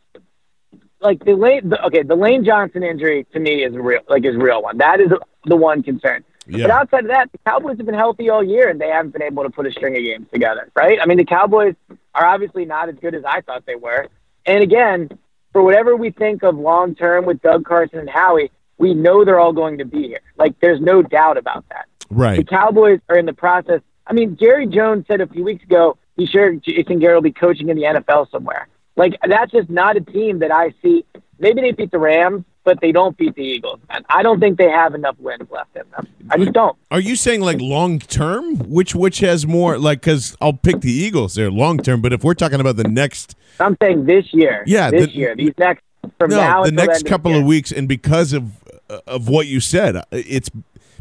like 0.99 1.23
the 1.23 1.33
Lane, 1.33 1.69
the, 1.69 1.83
okay, 1.85 2.03
the 2.03 2.15
Lane 2.15 2.43
Johnson 2.43 2.83
injury 2.83 3.25
to 3.33 3.39
me 3.39 3.63
is 3.63 3.75
real, 3.75 4.01
like 4.09 4.25
is 4.25 4.35
real 4.35 4.61
one. 4.61 4.77
That 4.77 4.99
is 4.99 5.11
the 5.45 5.55
one 5.55 5.83
concern. 5.83 6.23
Yeah. 6.47 6.63
But 6.67 6.71
outside 6.71 7.03
of 7.05 7.09
that, 7.09 7.31
the 7.31 7.37
Cowboys 7.45 7.77
have 7.77 7.85
been 7.85 7.95
healthy 7.95 8.29
all 8.29 8.43
year, 8.43 8.69
and 8.69 8.81
they 8.81 8.89
haven't 8.89 9.11
been 9.11 9.21
able 9.21 9.43
to 9.43 9.49
put 9.49 9.67
a 9.67 9.71
string 9.71 9.95
of 9.95 10.01
games 10.01 10.27
together, 10.33 10.71
right? 10.75 10.99
I 11.01 11.05
mean, 11.05 11.17
the 11.17 11.25
Cowboys 11.25 11.75
are 12.15 12.25
obviously 12.25 12.65
not 12.65 12.89
as 12.89 12.95
good 12.95 13.13
as 13.15 13.23
I 13.23 13.41
thought 13.41 13.65
they 13.65 13.75
were. 13.75 14.07
And 14.45 14.63
again, 14.63 15.09
for 15.53 15.61
whatever 15.61 15.95
we 15.95 16.11
think 16.11 16.43
of 16.43 16.57
long 16.57 16.95
term 16.95 17.25
with 17.25 17.41
Doug 17.41 17.65
Carson 17.65 17.99
and 17.99 18.09
Howie, 18.09 18.51
we 18.77 18.93
know 18.93 19.23
they're 19.23 19.39
all 19.39 19.53
going 19.53 19.77
to 19.77 19.85
be 19.85 20.07
here. 20.07 20.21
Like, 20.37 20.59
there's 20.59 20.81
no 20.81 21.01
doubt 21.01 21.37
about 21.37 21.65
that. 21.69 21.85
Right. 22.09 22.37
The 22.37 22.43
Cowboys 22.43 22.99
are 23.09 23.17
in 23.17 23.25
the 23.25 23.33
process. 23.33 23.81
I 24.07 24.13
mean, 24.13 24.37
Jerry 24.37 24.67
Jones 24.67 25.05
said 25.07 25.21
a 25.21 25.27
few 25.27 25.43
weeks 25.43 25.63
ago 25.63 25.97
he's 26.17 26.29
sure 26.29 26.53
Jason 26.55 26.99
Garrett 26.99 27.15
will 27.15 27.21
be 27.21 27.31
coaching 27.31 27.69
in 27.69 27.77
the 27.77 27.83
NFL 27.83 28.29
somewhere. 28.31 28.67
Like 28.95 29.17
that's 29.27 29.51
just 29.51 29.69
not 29.69 29.97
a 29.97 30.01
team 30.01 30.39
that 30.39 30.51
I 30.51 30.73
see. 30.81 31.05
Maybe 31.39 31.61
they 31.61 31.71
beat 31.71 31.91
the 31.91 31.99
Rams, 31.99 32.43
but 32.63 32.79
they 32.81 32.91
don't 32.91 33.17
beat 33.17 33.35
the 33.35 33.43
Eagles. 33.43 33.79
And 33.89 34.05
I 34.09 34.23
don't 34.23 34.39
think 34.39 34.57
they 34.57 34.69
have 34.69 34.93
enough 34.95 35.15
wins 35.19 35.49
left 35.49 35.75
in 35.75 35.83
them. 35.91 36.07
I 36.29 36.37
just 36.37 36.53
don't. 36.53 36.77
Are 36.91 36.99
you 36.99 37.15
saying 37.15 37.41
like 37.41 37.59
long 37.59 37.99
term? 37.99 38.57
Which 38.69 38.95
which 38.95 39.19
has 39.19 39.45
more 39.47 39.77
like? 39.77 40.01
Because 40.01 40.35
I'll 40.41 40.53
pick 40.53 40.81
the 40.81 40.91
Eagles 40.91 41.35
there 41.35 41.51
long 41.51 41.77
term. 41.79 42.01
But 42.01 42.13
if 42.13 42.23
we're 42.23 42.33
talking 42.33 42.59
about 42.59 42.77
the 42.77 42.83
next 42.87 43.35
I'm 43.59 43.77
saying 43.81 44.05
this 44.05 44.25
year. 44.33 44.63
Yeah, 44.65 44.91
this 44.91 45.07
the- 45.07 45.15
year. 45.15 45.35
These 45.35 45.53
next 45.57 45.83
from 46.17 46.31
no, 46.31 46.37
now 46.37 46.63
the 46.63 46.71
next 46.71 47.05
couple 47.05 47.31
of, 47.31 47.37
of 47.37 47.41
the 47.43 47.45
year. 47.45 47.47
weeks, 47.47 47.71
and 47.71 47.87
because 47.87 48.33
of 48.33 48.51
uh, 48.89 48.99
of 49.07 49.27
what 49.27 49.47
you 49.47 49.59
said, 49.59 49.95
uh, 49.95 50.03
it's 50.11 50.49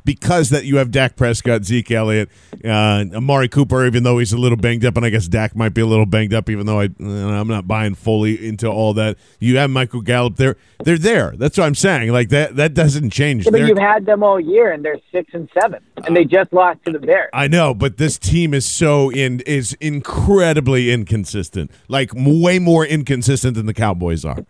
because 0.05 0.51
that 0.51 0.65
you 0.65 0.77
have 0.77 0.91
Dak 0.91 1.17
Prescott, 1.17 1.65
Zeke 1.65 1.91
Elliott, 1.91 2.29
uh, 2.65 3.05
Amari 3.15 3.49
Cooper, 3.49 3.85
even 3.87 4.03
though 4.03 4.19
he's 4.19 4.33
a 4.33 4.39
little 4.39 4.57
banged 4.57 4.85
up, 4.85 4.97
and 4.97 5.05
I 5.05 5.11
guess 5.11 5.29
Dak 5.29 5.55
might 5.57 5.75
be 5.75 5.81
a 5.81 5.87
little 5.87 6.07
banged 6.07 6.35
up, 6.35 6.49
even 6.51 6.67
though 6.67 6.81
I 6.81 6.89
I'm 7.01 7.49
not 7.49 7.67
buying 7.69 7.95
fully 7.95 8.47
into 8.47 8.69
all 8.69 8.95
that. 8.95 9.17
You 9.39 9.57
have 9.59 9.71
Michael 9.71 10.01
Gallup 10.01 10.37
there; 10.37 10.57
they're 10.85 10.99
there. 10.99 11.35
That's 11.37 11.59
what 11.59 11.65
I'm 11.65 11.75
saying. 11.75 12.13
Like 12.13 12.29
that 12.31 12.57
that 12.57 12.75
doesn't 12.75 13.11
change. 13.11 13.45
Yeah, 13.45 13.51
but 13.51 13.59
They're- 13.59 13.69
you've 13.69 13.79
had 13.79 14.07
them 14.07 14.23
all 14.23 14.41
year, 14.41 14.73
and 14.73 14.85
they're 14.85 15.01
six 15.13 15.33
and 15.35 15.49
seven, 15.61 15.81
and 16.07 16.17
they 16.17 16.25
just 16.25 16.53
lost 16.53 16.79
to 16.87 16.93
the 16.93 16.99
Bears. 16.99 17.31
I 17.33 17.49
know, 17.49 17.75
but 17.75 17.97
this 17.97 18.19
team 18.19 18.55
is 18.55 18.67
so 18.67 19.11
in 19.11 19.41
is 19.41 19.75
incredibly 19.81 20.91
inconsistent. 20.91 21.71
Like 21.89 22.11
way 22.15 22.59
more 22.59 22.85
inconsistent 22.85 23.55
than 23.55 23.67
the 23.67 23.75
Cowboys 23.75 24.25
are. 24.25 24.45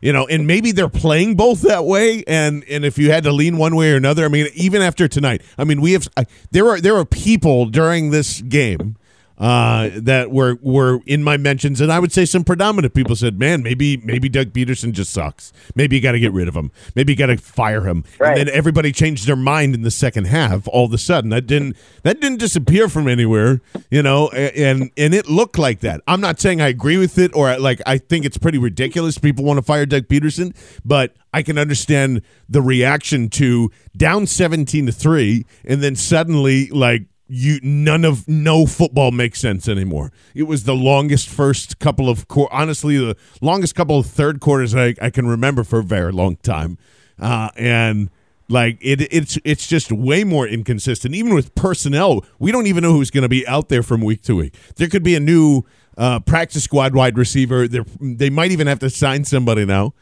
You 0.00 0.12
know, 0.12 0.26
and 0.26 0.46
maybe 0.46 0.72
they're 0.72 0.88
playing 0.88 1.34
both 1.34 1.62
that 1.62 1.84
way. 1.84 2.22
And 2.26 2.64
and 2.68 2.84
if 2.84 2.98
you 2.98 3.10
had 3.10 3.24
to 3.24 3.32
lean 3.32 3.56
one 3.56 3.74
way 3.74 3.92
or 3.92 3.96
another, 3.96 4.24
I 4.24 4.28
mean, 4.28 4.48
even 4.54 4.82
after 4.82 5.08
tonight, 5.08 5.42
I 5.56 5.64
mean, 5.64 5.80
we 5.80 5.92
have 5.92 6.08
I, 6.16 6.26
there 6.50 6.68
are 6.68 6.80
there 6.80 6.96
are 6.96 7.04
people 7.04 7.66
during 7.66 8.10
this 8.10 8.40
game 8.42 8.96
uh, 9.38 9.90
that 9.94 10.30
were 10.32 10.58
were 10.60 11.00
in 11.06 11.22
my 11.22 11.36
mentions, 11.36 11.80
and 11.80 11.92
I 11.92 12.00
would 12.00 12.12
say 12.12 12.24
some 12.24 12.42
predominant 12.42 12.92
people 12.92 13.14
said, 13.14 13.38
"Man, 13.38 13.62
maybe 13.62 13.96
maybe 13.98 14.28
Doug 14.28 14.48
Pederson 14.48 14.92
just 14.92 15.12
sucks. 15.12 15.52
Maybe 15.76 15.96
you 15.96 16.02
got 16.02 16.12
to 16.12 16.20
get 16.20 16.32
rid 16.32 16.48
of 16.48 16.56
him. 16.56 16.72
Maybe 16.96 17.12
you 17.12 17.16
got 17.16 17.26
to 17.26 17.36
fire 17.36 17.82
him." 17.82 18.04
Right. 18.18 18.36
And 18.36 18.48
then 18.48 18.54
everybody 18.54 18.90
changed 18.90 19.26
their 19.28 19.36
mind 19.36 19.74
in 19.74 19.82
the 19.82 19.92
second 19.92 20.26
half. 20.26 20.66
All 20.66 20.86
of 20.86 20.92
a 20.92 20.98
sudden, 20.98 21.30
that 21.30 21.46
didn't 21.46 21.76
that 22.02 22.20
didn't 22.20 22.38
disappear 22.38 22.88
from 22.88 23.06
anywhere, 23.06 23.60
you 23.90 24.02
know. 24.02 24.28
And 24.30 24.90
and 24.96 25.14
it 25.14 25.28
looked 25.28 25.58
like 25.58 25.80
that. 25.80 26.00
I'm 26.08 26.20
not 26.20 26.40
saying 26.40 26.60
I 26.60 26.68
agree 26.68 26.98
with 26.98 27.16
it 27.18 27.30
or 27.34 27.56
like 27.58 27.80
I 27.86 27.98
think 27.98 28.24
it's 28.24 28.38
pretty 28.38 28.58
ridiculous. 28.58 29.18
People 29.18 29.44
want 29.44 29.58
to 29.58 29.62
fire 29.62 29.86
Doug 29.86 30.08
Pederson, 30.08 30.56
but 30.84 31.14
I 31.32 31.42
can 31.42 31.58
understand 31.58 32.22
the 32.48 32.62
reaction 32.62 33.28
to 33.30 33.70
down 33.96 34.26
17 34.26 34.86
to 34.86 34.92
three, 34.92 35.46
and 35.64 35.80
then 35.80 35.94
suddenly 35.94 36.68
like 36.70 37.04
you 37.28 37.60
none 37.62 38.04
of 38.04 38.26
no 38.26 38.66
football 38.66 39.10
makes 39.10 39.40
sense 39.40 39.68
anymore. 39.68 40.10
It 40.34 40.44
was 40.44 40.64
the 40.64 40.74
longest 40.74 41.28
first 41.28 41.78
couple 41.78 42.08
of 42.08 42.26
quar 42.28 42.48
honestly 42.50 42.96
the 42.96 43.16
longest 43.40 43.74
couple 43.74 43.98
of 43.98 44.06
third 44.06 44.40
quarters 44.40 44.74
I, 44.74 44.94
I 45.00 45.10
can 45.10 45.26
remember 45.26 45.62
for 45.62 45.78
a 45.80 45.84
very 45.84 46.12
long 46.12 46.36
time, 46.36 46.78
uh, 47.18 47.50
and 47.56 48.10
like 48.48 48.78
it 48.80 49.12
it's 49.12 49.38
it's 49.44 49.66
just 49.66 49.92
way 49.92 50.24
more 50.24 50.48
inconsistent. 50.48 51.14
Even 51.14 51.34
with 51.34 51.54
personnel, 51.54 52.24
we 52.38 52.50
don't 52.50 52.66
even 52.66 52.82
know 52.82 52.92
who's 52.92 53.10
going 53.10 53.22
to 53.22 53.28
be 53.28 53.46
out 53.46 53.68
there 53.68 53.82
from 53.82 54.00
week 54.00 54.22
to 54.22 54.36
week. 54.36 54.54
There 54.76 54.88
could 54.88 55.02
be 55.02 55.14
a 55.14 55.20
new 55.20 55.64
uh, 55.98 56.20
practice 56.20 56.64
squad 56.64 56.94
wide 56.94 57.18
receiver. 57.18 57.68
There 57.68 57.84
they 58.00 58.30
might 58.30 58.52
even 58.52 58.66
have 58.66 58.78
to 58.78 58.90
sign 58.90 59.24
somebody 59.24 59.66
now. 59.66 59.92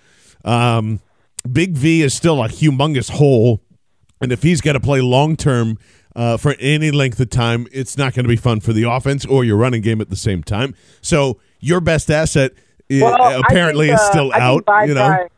Um, 0.45 1.01
Big 1.51 1.73
V 1.73 2.03
is 2.03 2.15
still 2.15 2.43
a 2.43 2.49
humongous 2.49 3.11
hole. 3.11 3.63
And 4.21 4.33
if 4.33 4.43
he's 4.43 4.61
got 4.61 4.73
to 4.73 4.81
play 4.81 5.01
long 5.01 5.37
term 5.37 5.79
uh, 6.17 6.37
for 6.39 6.57
any 6.59 6.91
length 6.91 7.21
of 7.21 7.29
time, 7.31 7.67
it's 7.71 7.97
not 7.99 8.15
going 8.15 8.25
to 8.25 8.29
be 8.29 8.37
fun 8.37 8.61
for 8.61 8.73
the 8.73 8.85
offense 8.85 9.27
or 9.27 9.45
your 9.45 9.57
running 9.57 9.83
game 9.83 10.01
at 10.01 10.09
the 10.09 10.17
same 10.17 10.43
time. 10.43 10.75
So 11.03 11.39
your 11.61 11.81
best 11.81 12.11
asset 12.11 12.53
Well, 12.91 13.41
apparently 13.41 13.89
think, 13.89 14.01
is 14.01 14.01
uh, 14.01 14.11
still 14.11 14.33
I 14.33 14.39
out. 14.39 14.65
You 14.89 14.95
know, 14.95 15.29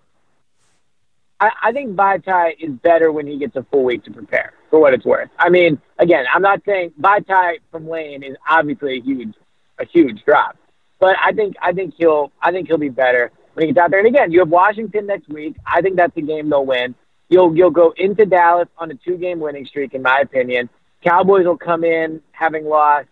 I, 1.41 1.51
I 1.65 1.73
think 1.73 1.97
Vaitai 1.97 2.55
is 2.61 2.71
better 2.83 3.11
when 3.11 3.27
he 3.27 3.39
gets 3.39 3.57
a 3.57 3.65
full 3.65 3.85
week 3.85 4.05
to 4.05 4.13
prepare, 4.13 4.53
for 4.71 4.81
what 4.81 4.95
it's 4.95 5.05
worth. 5.05 5.31
I 5.39 5.49
mean, 5.49 5.81
again, 5.99 6.25
I'm 6.33 6.43
not 6.43 6.63
saying 6.65 6.93
Vaitai 7.01 7.59
from 7.71 7.89
Lane 7.89 8.23
is 8.23 8.37
obviously 8.49 8.99
a 8.99 9.03
huge, 9.03 9.35
a 9.81 9.85
huge 9.85 10.25
drop, 10.25 10.57
but 11.01 11.17
I 11.25 11.33
think 11.33 11.57
I 11.61 11.73
think 11.73 11.95
he'll 11.97 12.33
I 12.41 12.53
think 12.53 12.69
he'll 12.69 12.79
be 12.79 12.89
better 12.89 13.33
when 13.55 13.67
he 13.67 13.73
gets 13.73 13.83
out 13.83 13.91
there. 13.91 13.99
And 13.99 14.09
again, 14.09 14.31
you 14.31 14.39
have 14.41 14.49
Washington 14.49 15.07
next 15.07 15.29
week. 15.29 15.57
I 15.67 15.81
think 15.81 15.97
that's 15.97 16.17
a 16.17 16.23
game 16.23 16.51
they'll 16.51 16.65
win. 16.67 16.95
You'll 17.29 17.57
you'll 17.57 17.71
go 17.71 17.93
into 17.97 18.25
Dallas 18.27 18.69
on 18.79 18.91
a 18.91 18.95
two 18.95 19.17
game 19.17 19.41
winning 19.41 19.67
streak, 19.67 19.95
in 19.95 20.03
my 20.03 20.21
opinion. 20.21 20.69
Cowboys 21.03 21.47
will 21.47 21.59
come 21.59 21.85
in 21.85 22.23
having 22.33 22.65
lost 22.65 23.09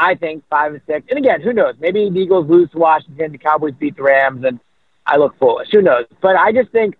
I 0.00 0.14
think 0.14 0.44
five 0.48 0.72
and 0.72 0.80
six. 0.86 1.06
And 1.10 1.18
again, 1.18 1.42
who 1.42 1.52
knows? 1.52 1.74
Maybe 1.78 2.08
the 2.08 2.20
Eagles 2.20 2.48
lose 2.48 2.70
to 2.70 2.78
Washington, 2.78 3.32
the 3.32 3.38
Cowboys 3.38 3.74
beat 3.78 3.96
the 3.96 4.02
Rams, 4.02 4.44
and 4.44 4.58
I 5.04 5.18
look 5.18 5.38
foolish. 5.38 5.68
Who 5.72 5.82
knows? 5.82 6.06
But 6.22 6.36
I 6.36 6.52
just 6.52 6.70
think 6.70 6.96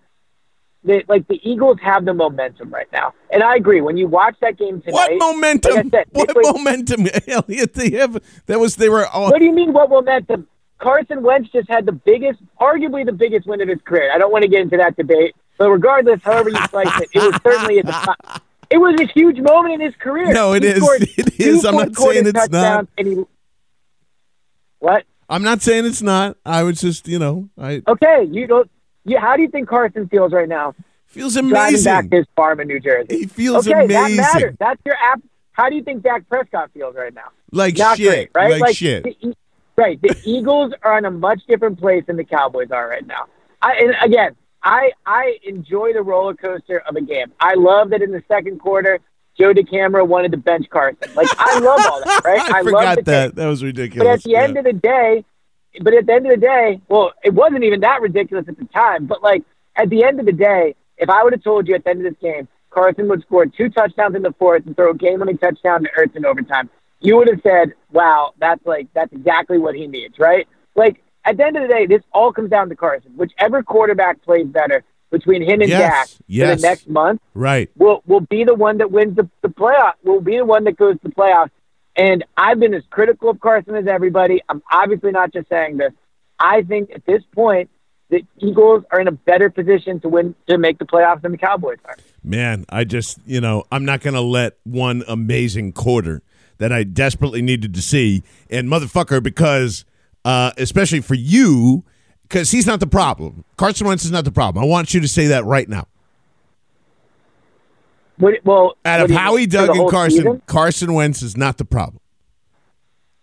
that 0.83 1.09
like 1.09 1.27
the 1.27 1.39
Eagles 1.43 1.77
have 1.81 2.05
the 2.05 2.13
momentum 2.13 2.69
right 2.69 2.87
now, 2.93 3.13
and 3.31 3.41
I 3.41 3.55
agree. 3.55 3.81
When 3.81 3.97
you 3.97 4.07
watch 4.07 4.35
that 4.41 4.57
game 4.57 4.81
tonight, 4.81 5.17
what 5.19 5.33
momentum? 5.33 5.75
Like 5.75 5.89
said, 5.89 6.05
what 6.11 6.35
wait, 6.35 6.45
momentum, 6.45 7.07
Elliot? 7.27 7.73
They 7.73 7.89
have 7.91 8.21
that 8.45 8.59
was 8.59 8.75
they 8.75 8.89
were 8.89 9.07
all 9.07 9.31
What 9.31 9.39
do 9.39 9.45
you 9.45 9.53
mean? 9.53 9.73
What 9.73 9.89
momentum? 9.89 10.47
Carson 10.77 11.23
Wentz 11.23 11.49
just 11.51 11.69
had 11.69 11.85
the 11.85 11.91
biggest, 11.91 12.39
arguably 12.59 13.05
the 13.05 13.11
biggest 13.11 13.45
win 13.47 13.61
of 13.61 13.67
his 13.67 13.79
career. 13.83 14.11
I 14.13 14.17
don't 14.17 14.31
want 14.31 14.43
to 14.43 14.47
get 14.47 14.61
into 14.61 14.77
that 14.77 14.95
debate, 14.95 15.35
but 15.57 15.69
regardless, 15.69 16.21
however 16.23 16.49
you 16.49 16.67
slice 16.67 17.01
it, 17.01 17.09
it 17.13 17.19
was 17.19 17.39
certainly 17.43 17.79
a 17.79 17.83
defi- 17.83 18.41
it 18.69 18.77
was 18.77 18.99
a 18.99 19.05
huge 19.05 19.39
moment 19.39 19.75
in 19.75 19.81
his 19.81 19.95
career. 19.95 20.33
No, 20.33 20.53
it 20.53 20.63
He 20.63 20.69
is. 20.69 20.83
It 21.17 21.39
is. 21.39 21.65
I'm 21.65 21.75
not 21.75 21.95
saying 21.95 22.25
it's 22.27 22.49
not. 22.49 22.87
He, 22.97 23.23
what? 24.79 25.03
I'm 25.29 25.43
not 25.43 25.61
saying 25.61 25.85
it's 25.85 26.01
not. 26.01 26.37
I 26.45 26.63
was 26.63 26.81
just 26.81 27.07
you 27.07 27.19
know 27.19 27.49
I 27.57 27.81
Okay, 27.87 28.27
you 28.29 28.47
don't. 28.47 28.69
You, 29.03 29.19
how 29.19 29.35
do 29.35 29.41
you 29.41 29.47
think 29.49 29.67
Carson 29.67 30.07
feels 30.07 30.31
right 30.31 30.47
now? 30.49 30.75
feels 31.11 31.33
Driving 31.33 31.83
back 31.83 32.05
his 32.11 32.25
farm 32.35 32.59
in 32.61 32.67
New 32.67 32.79
Jersey. 32.79 33.19
He 33.19 33.25
feels 33.27 33.67
okay, 33.67 33.83
amazing. 33.83 34.17
that 34.17 34.33
matters. 34.33 34.55
That's 34.59 34.81
your 34.85 34.95
app. 34.95 35.21
How 35.51 35.69
do 35.69 35.75
you 35.75 35.83
think 35.83 36.03
Dak 36.03 36.27
Prescott 36.29 36.71
feels 36.73 36.95
right 36.95 37.13
now? 37.13 37.29
Like 37.51 37.77
Not 37.77 37.97
shit. 37.97 38.31
great, 38.31 38.49
right? 38.49 38.61
Like, 38.61 38.75
shit. 38.75 39.03
The, 39.03 39.35
right. 39.75 40.01
The 40.01 40.15
Eagles 40.23 40.73
are 40.83 40.97
in 40.97 41.05
a 41.05 41.11
much 41.11 41.45
different 41.47 41.79
place 41.79 42.05
than 42.07 42.15
the 42.15 42.23
Cowboys 42.23 42.71
are 42.71 42.87
right 42.87 43.05
now. 43.05 43.25
I, 43.61 43.73
and 43.75 43.95
again, 44.01 44.35
I 44.63 44.91
I 45.05 45.37
enjoy 45.43 45.93
the 45.93 46.01
roller 46.01 46.35
coaster 46.35 46.79
of 46.79 46.95
a 46.95 47.01
game. 47.01 47.31
I 47.39 47.55
love 47.55 47.89
that 47.91 48.01
in 48.01 48.11
the 48.11 48.23
second 48.27 48.59
quarter 48.59 48.99
Joe 49.37 49.53
DeCamara 49.53 50.05
wanted 50.07 50.31
to 50.31 50.37
bench 50.37 50.69
Carson. 50.69 51.13
Like 51.15 51.27
I 51.37 51.59
love 51.59 51.79
all 51.91 52.03
that, 52.03 52.21
right? 52.25 52.41
I, 52.41 52.61
love 52.61 52.65
forgot 52.65 52.95
the 52.97 53.01
that. 53.03 53.25
take. 53.27 53.35
That 53.35 53.47
was 53.47 53.63
ridiculous. 53.63 54.05
But 54.05 54.13
at 54.13 54.23
the 54.23 54.35
end 54.35 54.57
of 54.57 54.65
the 54.65 54.73
day, 54.73 55.25
but 55.81 55.93
at 55.93 56.05
the 56.05 56.13
end 56.13 56.25
of 56.27 56.31
the 56.31 56.45
day, 56.45 56.81
well, 56.89 57.13
it 57.23 57.33
wasn't 57.33 57.63
even 57.63 57.79
that 57.81 58.01
ridiculous 58.01 58.45
at 58.47 58.57
the 58.57 58.65
time. 58.65 59.07
But 59.07 59.23
like 59.23 59.43
at 59.75 59.89
the 59.89 60.03
end 60.03 60.19
of 60.19 60.25
the 60.25 60.33
day, 60.33 60.75
if 60.97 61.09
I 61.09 61.23
would 61.23 61.33
have 61.33 61.43
told 61.43 61.67
you 61.67 61.75
at 61.75 61.83
the 61.83 61.89
end 61.89 62.05
of 62.05 62.13
this 62.13 62.21
game, 62.21 62.47
Carson 62.69 63.07
would 63.09 63.21
score 63.21 63.45
two 63.45 63.69
touchdowns 63.69 64.15
in 64.15 64.21
the 64.21 64.33
fourth 64.37 64.65
and 64.65 64.75
throw 64.75 64.91
a 64.91 64.95
game-winning 64.95 65.37
touchdown 65.37 65.83
to 65.83 65.89
Ertz 65.97 66.15
in 66.15 66.25
overtime, 66.25 66.69
you 66.99 67.17
would 67.17 67.27
have 67.27 67.41
said, 67.41 67.73
"Wow, 67.91 68.33
that's 68.39 68.65
like 68.65 68.87
that's 68.93 69.11
exactly 69.11 69.57
what 69.57 69.75
he 69.75 69.87
needs." 69.87 70.19
Right? 70.19 70.47
Like 70.75 71.03
at 71.25 71.37
the 71.37 71.45
end 71.45 71.57
of 71.57 71.63
the 71.63 71.67
day, 71.67 71.85
this 71.85 72.01
all 72.13 72.31
comes 72.31 72.49
down 72.49 72.69
to 72.69 72.75
Carson. 72.75 73.11
Whichever 73.15 73.63
quarterback 73.63 74.21
plays 74.23 74.47
better 74.47 74.83
between 75.11 75.41
him 75.41 75.61
and 75.61 75.69
Yes, 75.69 76.17
Dak 76.29 76.49
for 76.49 76.55
the 76.55 76.61
next 76.61 76.87
month 76.87 77.21
right. 77.33 77.69
will 77.77 78.01
will 78.07 78.21
be 78.21 78.43
the 78.43 78.55
one 78.55 78.77
that 78.77 78.91
wins 78.91 79.15
the, 79.15 79.29
the 79.41 79.49
playoff. 79.49 79.93
Will 80.03 80.21
be 80.21 80.37
the 80.37 80.45
one 80.45 80.63
that 80.63 80.77
goes 80.77 80.95
to 80.95 81.09
the 81.09 81.15
playoffs. 81.15 81.51
And 81.95 82.23
I've 82.37 82.59
been 82.59 82.73
as 82.73 82.83
critical 82.89 83.29
of 83.29 83.39
Carson 83.39 83.75
as 83.75 83.85
everybody. 83.85 84.41
I'm 84.47 84.63
obviously 84.71 85.11
not 85.11 85.33
just 85.33 85.49
saying 85.49 85.77
this. 85.77 85.91
I 86.39 86.63
think 86.63 86.91
at 86.91 87.05
this 87.05 87.21
point 87.33 87.69
the 88.11 88.23
Eagles 88.39 88.83
are 88.91 88.99
in 88.99 89.07
a 89.07 89.11
better 89.11 89.49
position 89.49 89.99
to 90.01 90.09
win 90.09 90.35
to 90.47 90.57
make 90.57 90.77
the 90.77 90.85
playoffs 90.85 91.21
than 91.21 91.31
the 91.31 91.37
Cowboys 91.37 91.77
are. 91.85 91.95
Man, 92.23 92.65
I 92.69 92.83
just, 92.83 93.19
you 93.25 93.41
know, 93.41 93.63
I'm 93.71 93.85
not 93.85 94.01
going 94.01 94.13
to 94.13 94.21
let 94.21 94.57
one 94.63 95.03
amazing 95.07 95.71
quarter 95.73 96.21
that 96.57 96.71
I 96.71 96.83
desperately 96.83 97.41
needed 97.41 97.73
to 97.73 97.81
see, 97.81 98.21
and 98.49 98.67
motherfucker, 98.69 99.23
because, 99.23 99.83
uh, 100.25 100.51
especially 100.57 101.01
for 101.01 101.15
you, 101.15 101.83
because 102.23 102.51
he's 102.51 102.65
not 102.67 102.79
the 102.79 102.87
problem. 102.87 103.43
Carson 103.57 103.87
Wentz 103.87 104.05
is 104.05 104.11
not 104.11 104.25
the 104.25 104.31
problem. 104.31 104.63
I 104.63 104.67
want 104.67 104.93
you 104.93 105.01
to 105.01 105.07
say 105.07 105.27
that 105.27 105.45
right 105.45 105.67
now. 105.67 105.87
What, 108.17 108.35
well, 108.43 108.77
Out 108.85 109.01
of 109.01 109.09
Howie, 109.09 109.47
Doug, 109.47 109.75
and 109.75 109.89
Carson, 109.89 110.17
season? 110.17 110.41
Carson 110.45 110.93
Wentz 110.93 111.21
is 111.21 111.35
not 111.35 111.57
the 111.57 111.65
problem. 111.65 111.99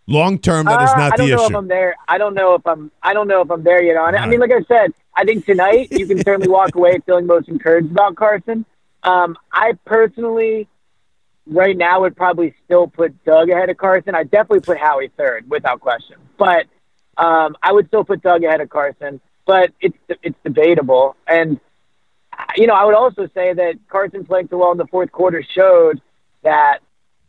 Long 0.08 0.38
term, 0.38 0.64
that 0.66 0.82
is 0.82 0.90
Uh, 0.90 0.96
not 0.96 1.12
I 1.12 1.16
don't 1.16 1.28
the 1.28 1.37
know 1.37 1.46
if. 1.46 1.54
I'm 1.54 1.68
there. 1.68 1.96
I 2.08 2.18
don't 2.18 2.34
know 2.34 2.54
if 2.54 2.66
I'm. 2.66 2.90
I 3.02 3.12
don't 3.12 3.28
know 3.28 3.42
if 3.42 3.50
I'm 3.50 3.62
there 3.62 3.82
yet 3.82 3.96
on 3.98 4.14
it. 4.14 4.18
I 4.18 4.26
mean, 4.26 4.40
like 4.40 4.50
I 4.50 4.62
said, 4.62 4.92
I 5.14 5.24
think 5.24 5.44
tonight 5.44 5.88
you 5.90 6.06
can 6.06 6.18
certainly 6.24 6.48
walk 6.58 6.74
away 6.74 6.98
feeling 7.04 7.26
most 7.26 7.48
encouraged 7.48 7.90
about 7.90 8.16
Carson. 8.16 8.64
Um, 9.02 9.37
I 9.52 9.74
personally, 9.84 10.66
right 11.46 11.76
now, 11.76 12.00
would 12.00 12.16
probably 12.16 12.54
still 12.64 12.88
put 12.88 13.22
Doug 13.24 13.50
ahead 13.50 13.68
of 13.68 13.76
Carson. 13.76 14.14
I 14.14 14.22
definitely 14.24 14.61
put 14.61 14.78
Howie 14.78 15.11
third, 15.18 15.48
without 15.50 15.80
question. 15.80 16.16
But 16.38 16.64
um, 17.18 17.57
I 17.62 17.72
would 17.72 17.88
still 17.88 18.04
put 18.04 18.22
Doug 18.22 18.44
ahead 18.44 18.61
of 18.61 18.70
Carson. 18.70 19.20
But 19.46 19.72
it's 19.81 19.96
it's 20.22 20.37
debatable. 20.44 21.16
And 21.26 21.59
you 22.57 22.66
know, 22.66 22.74
I 22.74 22.85
would 22.85 22.94
also 22.94 23.28
say 23.35 23.54
that 23.54 23.78
Carson 23.88 24.24
playing 24.26 24.48
so 24.50 24.59
well 24.59 24.72
in 24.72 24.78
the 24.78 24.87
fourth 24.87 25.11
quarter 25.11 25.42
showed 25.42 26.02
that 26.42 26.81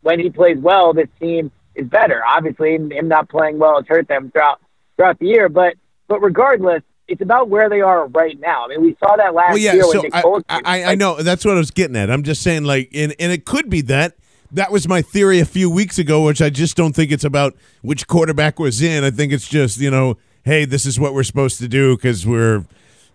when 0.02 0.20
he 0.20 0.28
plays 0.28 0.58
well, 0.58 0.92
this 0.92 1.08
team 1.18 1.50
is 1.74 1.86
better. 1.88 2.22
Obviously, 2.24 2.74
him 2.74 3.08
not 3.08 3.28
playing 3.30 3.58
well 3.58 3.76
has 3.76 3.86
hurt 3.88 4.06
them 4.08 4.30
throughout 4.30 4.60
throughout 4.96 5.18
the 5.18 5.26
year. 5.26 5.48
But 5.48 5.76
but 6.08 6.20
regardless, 6.20 6.82
it's 7.08 7.22
about 7.22 7.48
where 7.48 7.68
they 7.68 7.80
are 7.80 8.06
right 8.08 8.38
now. 8.38 8.66
I 8.66 8.68
mean, 8.68 8.82
we 8.82 8.96
saw 9.02 9.16
that 9.16 9.34
last 9.34 9.50
Well, 9.50 9.58
yeah, 9.58 9.74
year 9.74 9.82
so 9.84 9.88
when 9.88 10.02
Nick 10.02 10.14
I, 10.14 10.22
Foles. 10.22 10.44
I, 10.48 10.60
I, 10.64 10.84
I 10.92 10.94
know 10.94 11.22
that's 11.22 11.44
what 11.44 11.54
I 11.54 11.58
was 11.58 11.70
getting 11.70 11.96
at. 11.96 12.10
I'm 12.10 12.22
just 12.22 12.42
saying, 12.42 12.64
like, 12.64 12.90
and, 12.94 13.14
and 13.18 13.32
it 13.32 13.44
could 13.44 13.68
be 13.70 13.80
that. 13.82 14.16
That 14.52 14.72
was 14.72 14.88
my 14.88 15.02
theory 15.02 15.38
a 15.38 15.44
few 15.44 15.70
weeks 15.70 15.98
ago, 15.98 16.24
which 16.24 16.42
I 16.42 16.50
just 16.50 16.76
don't 16.76 16.94
think 16.94 17.12
it's 17.12 17.24
about 17.24 17.56
which 17.82 18.06
quarterback 18.06 18.58
was 18.58 18.82
in. 18.82 19.04
I 19.04 19.10
think 19.10 19.32
it's 19.32 19.48
just, 19.48 19.78
you 19.78 19.90
know, 19.90 20.16
hey, 20.44 20.64
this 20.64 20.86
is 20.86 20.98
what 20.98 21.14
we're 21.14 21.22
supposed 21.22 21.58
to 21.58 21.68
do 21.68 21.96
because 21.96 22.26
we're, 22.26 22.64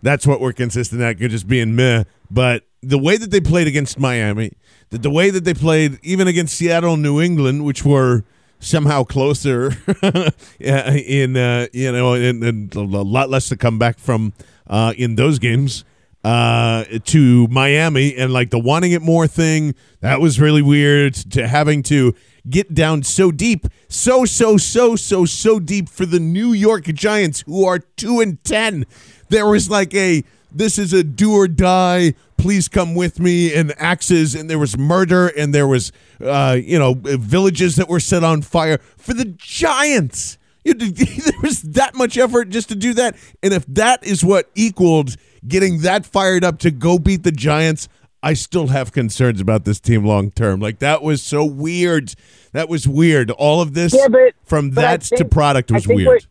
that's 0.02 0.26
what 0.26 0.40
we're 0.40 0.54
consistent 0.54 1.02
at, 1.02 1.18
could 1.18 1.32
just 1.32 1.48
being 1.48 1.76
meh. 1.76 2.06
But 2.32 2.64
the 2.82 2.98
way 2.98 3.18
that 3.18 3.32
they 3.32 3.42
played 3.42 3.68
against 3.68 4.00
Miami, 4.00 4.54
the, 4.92 4.98
the 4.98 5.10
way 5.10 5.30
that 5.30 5.44
they 5.44 5.54
played 5.54 6.00
even 6.04 6.28
against 6.28 6.56
Seattle 6.56 6.96
New 6.96 7.20
England, 7.20 7.66
which 7.66 7.84
were 7.84 8.24
somehow 8.60 9.04
closer 9.04 9.72
in 10.60 11.38
uh, 11.38 11.68
you 11.74 11.92
know 11.92 12.14
and, 12.14 12.44
and 12.44 12.74
a 12.76 12.82
lot 12.82 13.30
less 13.30 13.50
to 13.50 13.58
come 13.58 13.78
back 13.78 14.00
from 14.00 14.34
uh, 14.68 14.94
in 14.98 15.16
those 15.16 15.40
games 15.40 15.84
uh, 16.26 16.86
to 17.04 17.48
Miami 17.50 18.16
and 18.16 18.34
like 18.34 18.50
the 18.50 18.58
wanting 18.58 18.94
it 18.94 19.02
more 19.04 19.28
thing 19.28 19.76
that 20.00 20.20
was 20.20 20.40
really 20.40 20.64
weird 20.64 21.14
to 21.14 21.48
having 21.48 21.84
to 21.84 22.16
get 22.50 22.74
down 22.74 23.04
so 23.04 23.32
deep 23.32 23.68
so 23.90 24.26
so 24.26 24.58
so 24.58 24.96
so 24.96 25.26
so 25.26 25.60
deep 25.60 25.88
for 25.88 26.04
the 26.08 26.20
New 26.20 26.52
York 26.52 26.86
Giants 26.86 27.44
who 27.46 27.64
are 27.64 27.78
2 27.78 28.22
and 28.22 28.44
10 28.44 28.88
there 29.30 29.46
was 29.46 29.70
like 29.70 29.94
a 29.94 30.24
this 30.52 30.80
is 30.80 30.94
a 30.94 31.04
do 31.04 31.34
or 31.34 31.48
die. 31.48 32.14
Please 32.38 32.68
come 32.70 32.96
with 32.96 33.20
me 33.20 33.54
and 33.54 33.74
axes 33.78 34.34
and 34.34 34.50
there 34.50 34.58
was 34.58 34.76
murder 34.78 35.28
and 35.28 35.54
there 35.54 35.68
was 35.68 35.92
uh, 36.22 36.58
you 36.60 36.80
know 36.80 36.96
villages 36.96 37.76
that 37.76 37.88
were 37.88 38.00
set 38.00 38.24
on 38.24 38.42
fire 38.42 38.80
for 38.98 39.14
the 39.14 39.26
giants 39.26 40.40
there 40.74 41.40
was 41.44 41.62
that 41.62 41.94
much 41.96 42.18
effort 42.18 42.50
just 42.50 42.70
to 42.70 42.76
do 42.76 42.94
that 42.94 43.16
and 43.44 43.54
if 43.54 43.66
that 43.68 44.04
is 44.04 44.24
what 44.26 44.50
equaled 44.56 45.16
getting 45.48 45.80
that 45.82 46.06
fired 46.06 46.44
up 46.44 46.58
to 46.60 46.72
go 46.72 46.98
beat 46.98 47.22
the 47.24 47.32
giants 47.32 47.88
i 48.24 48.34
still 48.34 48.68
have 48.68 48.92
concerns 48.92 49.40
about 49.40 49.64
this 49.64 49.80
team 49.80 50.04
long 50.04 50.32
term 50.32 50.60
like 50.60 50.80
that 50.80 51.04
was 51.04 51.22
so 51.22 51.46
weird 51.46 52.14
that 52.52 52.68
was 52.68 52.88
weird 52.88 53.30
all 53.32 53.62
of 53.62 53.74
this 53.76 53.94
Yeah, 53.94 54.08
but- 54.08 54.34
from 54.44 54.70
but 54.72 54.82
that 54.82 55.02
to 55.18 55.26
product 55.26 55.72
was 55.72 55.88
weird 55.88 56.26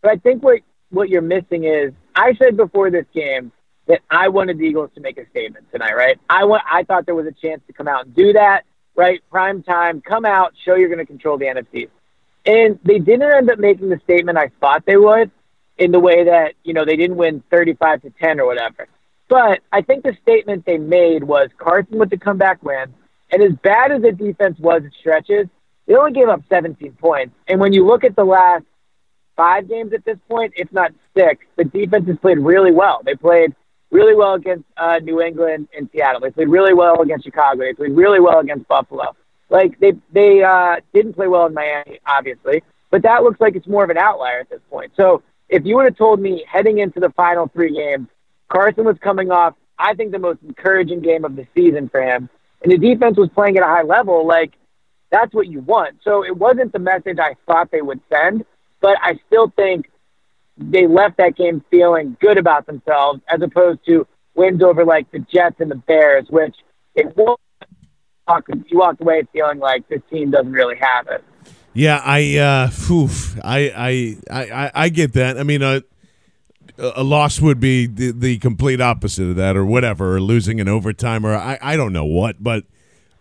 But 0.00 0.12
I 0.12 0.16
think 0.16 0.42
what 0.42 0.60
what 0.90 1.08
you're 1.10 1.22
missing 1.22 1.64
is 1.64 1.92
I 2.14 2.34
said 2.34 2.56
before 2.56 2.90
this 2.90 3.06
game 3.14 3.52
that 3.86 4.00
I 4.10 4.28
wanted 4.28 4.58
the 4.58 4.64
Eagles 4.64 4.90
to 4.94 5.00
make 5.00 5.18
a 5.18 5.28
statement 5.30 5.66
tonight, 5.72 5.94
right? 5.96 6.18
I 6.30 6.44
want 6.44 6.62
I 6.70 6.84
thought 6.84 7.06
there 7.06 7.14
was 7.14 7.26
a 7.26 7.32
chance 7.32 7.60
to 7.66 7.72
come 7.72 7.88
out 7.88 8.04
and 8.06 8.14
do 8.14 8.32
that, 8.34 8.62
right? 8.94 9.20
Prime 9.30 9.62
time, 9.62 10.00
come 10.00 10.24
out, 10.24 10.52
show 10.64 10.74
you're 10.74 10.88
going 10.88 10.98
to 10.98 11.06
control 11.06 11.36
the 11.38 11.46
NFC. 11.46 11.88
And 12.44 12.78
they 12.84 12.98
didn't 12.98 13.32
end 13.32 13.50
up 13.50 13.58
making 13.58 13.88
the 13.88 14.00
statement 14.04 14.38
I 14.38 14.50
thought 14.60 14.84
they 14.84 14.96
would 14.96 15.30
in 15.78 15.92
the 15.92 16.00
way 16.00 16.24
that, 16.24 16.54
you 16.64 16.74
know, 16.74 16.84
they 16.84 16.96
didn't 16.96 17.16
win 17.16 17.42
35 17.50 18.02
to 18.02 18.10
10 18.10 18.40
or 18.40 18.46
whatever. 18.46 18.88
But 19.28 19.60
I 19.72 19.82
think 19.82 20.02
the 20.02 20.16
statement 20.22 20.66
they 20.66 20.78
made 20.78 21.24
was 21.24 21.48
Carson 21.58 21.98
with 21.98 22.10
the 22.10 22.18
comeback 22.18 22.62
win. 22.62 22.92
And 23.30 23.42
as 23.42 23.52
bad 23.62 23.92
as 23.92 24.02
the 24.02 24.12
defense 24.12 24.58
was 24.58 24.82
at 24.84 24.92
stretches, 25.00 25.46
they 25.86 25.94
only 25.94 26.12
gave 26.12 26.28
up 26.28 26.42
17 26.48 26.92
points. 26.92 27.34
And 27.48 27.60
when 27.60 27.72
you 27.72 27.86
look 27.86 28.04
at 28.04 28.14
the 28.14 28.24
last 28.24 28.64
five 29.36 29.68
games 29.68 29.92
at 29.92 30.04
this 30.04 30.18
point, 30.28 30.52
if 30.56 30.70
not 30.72 30.92
six, 31.16 31.44
the 31.56 31.64
defense 31.64 32.06
has 32.08 32.18
played 32.18 32.38
really 32.38 32.72
well. 32.72 33.00
They 33.04 33.14
played 33.14 33.54
really 33.90 34.14
well 34.14 34.34
against 34.34 34.64
uh, 34.76 34.98
New 34.98 35.20
England 35.20 35.68
and 35.76 35.88
Seattle. 35.92 36.20
They 36.20 36.30
played 36.30 36.48
really 36.48 36.74
well 36.74 37.00
against 37.00 37.24
Chicago. 37.24 37.60
They 37.60 37.74
played 37.74 37.92
really 37.92 38.20
well 38.20 38.40
against 38.40 38.68
Buffalo. 38.68 39.16
Like 39.52 39.78
they 39.78 39.92
they 40.12 40.42
uh, 40.42 40.76
didn't 40.94 41.12
play 41.12 41.28
well 41.28 41.44
in 41.44 41.52
Miami, 41.52 42.00
obviously, 42.06 42.62
but 42.90 43.02
that 43.02 43.22
looks 43.22 43.38
like 43.38 43.54
it's 43.54 43.66
more 43.66 43.84
of 43.84 43.90
an 43.90 43.98
outlier 43.98 44.40
at 44.40 44.48
this 44.48 44.62
point. 44.70 44.92
So 44.96 45.22
if 45.50 45.66
you 45.66 45.76
would 45.76 45.84
have 45.84 45.96
told 45.96 46.20
me 46.20 46.42
heading 46.50 46.78
into 46.78 47.00
the 47.00 47.10
final 47.10 47.48
three 47.48 47.76
games, 47.76 48.08
Carson 48.48 48.84
was 48.84 48.96
coming 49.02 49.30
off, 49.30 49.54
I 49.78 49.94
think 49.94 50.10
the 50.10 50.18
most 50.18 50.38
encouraging 50.42 51.02
game 51.02 51.26
of 51.26 51.36
the 51.36 51.46
season 51.54 51.90
for 51.90 52.00
him, 52.00 52.30
and 52.62 52.72
the 52.72 52.78
defense 52.78 53.18
was 53.18 53.28
playing 53.34 53.58
at 53.58 53.62
a 53.62 53.66
high 53.66 53.82
level, 53.82 54.26
like 54.26 54.54
that's 55.10 55.34
what 55.34 55.48
you 55.48 55.60
want. 55.60 55.98
So 56.02 56.24
it 56.24 56.34
wasn't 56.34 56.72
the 56.72 56.78
message 56.78 57.18
I 57.20 57.36
thought 57.46 57.70
they 57.70 57.82
would 57.82 58.00
send, 58.10 58.46
but 58.80 58.96
I 59.02 59.20
still 59.26 59.52
think 59.54 59.90
they 60.56 60.86
left 60.86 61.18
that 61.18 61.36
game 61.36 61.62
feeling 61.70 62.16
good 62.22 62.38
about 62.38 62.64
themselves 62.64 63.20
as 63.28 63.42
opposed 63.42 63.80
to 63.84 64.06
wins 64.34 64.62
over 64.62 64.86
like 64.86 65.10
the 65.10 65.18
Jets 65.18 65.56
and 65.60 65.70
the 65.70 65.76
Bears, 65.76 66.24
which 66.30 66.56
it 66.94 67.14
was 67.14 67.38
you 68.70 68.78
walked 68.78 69.00
away 69.00 69.22
feeling 69.32 69.58
like 69.58 69.88
this 69.88 70.00
team 70.10 70.30
doesn't 70.30 70.52
really 70.52 70.76
have 70.76 71.06
it. 71.08 71.24
Yeah, 71.74 72.02
I, 72.04 72.36
uh, 72.36 72.70
I, 73.42 73.72
I, 73.74 74.16
I, 74.30 74.70
I 74.74 74.88
get 74.90 75.14
that. 75.14 75.38
I 75.38 75.42
mean, 75.42 75.62
a, 75.62 75.82
a 76.78 77.02
loss 77.02 77.40
would 77.40 77.60
be 77.60 77.86
the, 77.86 78.12
the 78.12 78.38
complete 78.38 78.80
opposite 78.80 79.24
of 79.30 79.36
that, 79.36 79.56
or 79.56 79.64
whatever, 79.64 80.16
or 80.16 80.20
losing 80.20 80.58
in 80.58 80.68
overtime, 80.68 81.24
or 81.24 81.34
I, 81.34 81.58
I 81.62 81.76
don't 81.76 81.92
know 81.92 82.04
what, 82.04 82.42
but, 82.42 82.64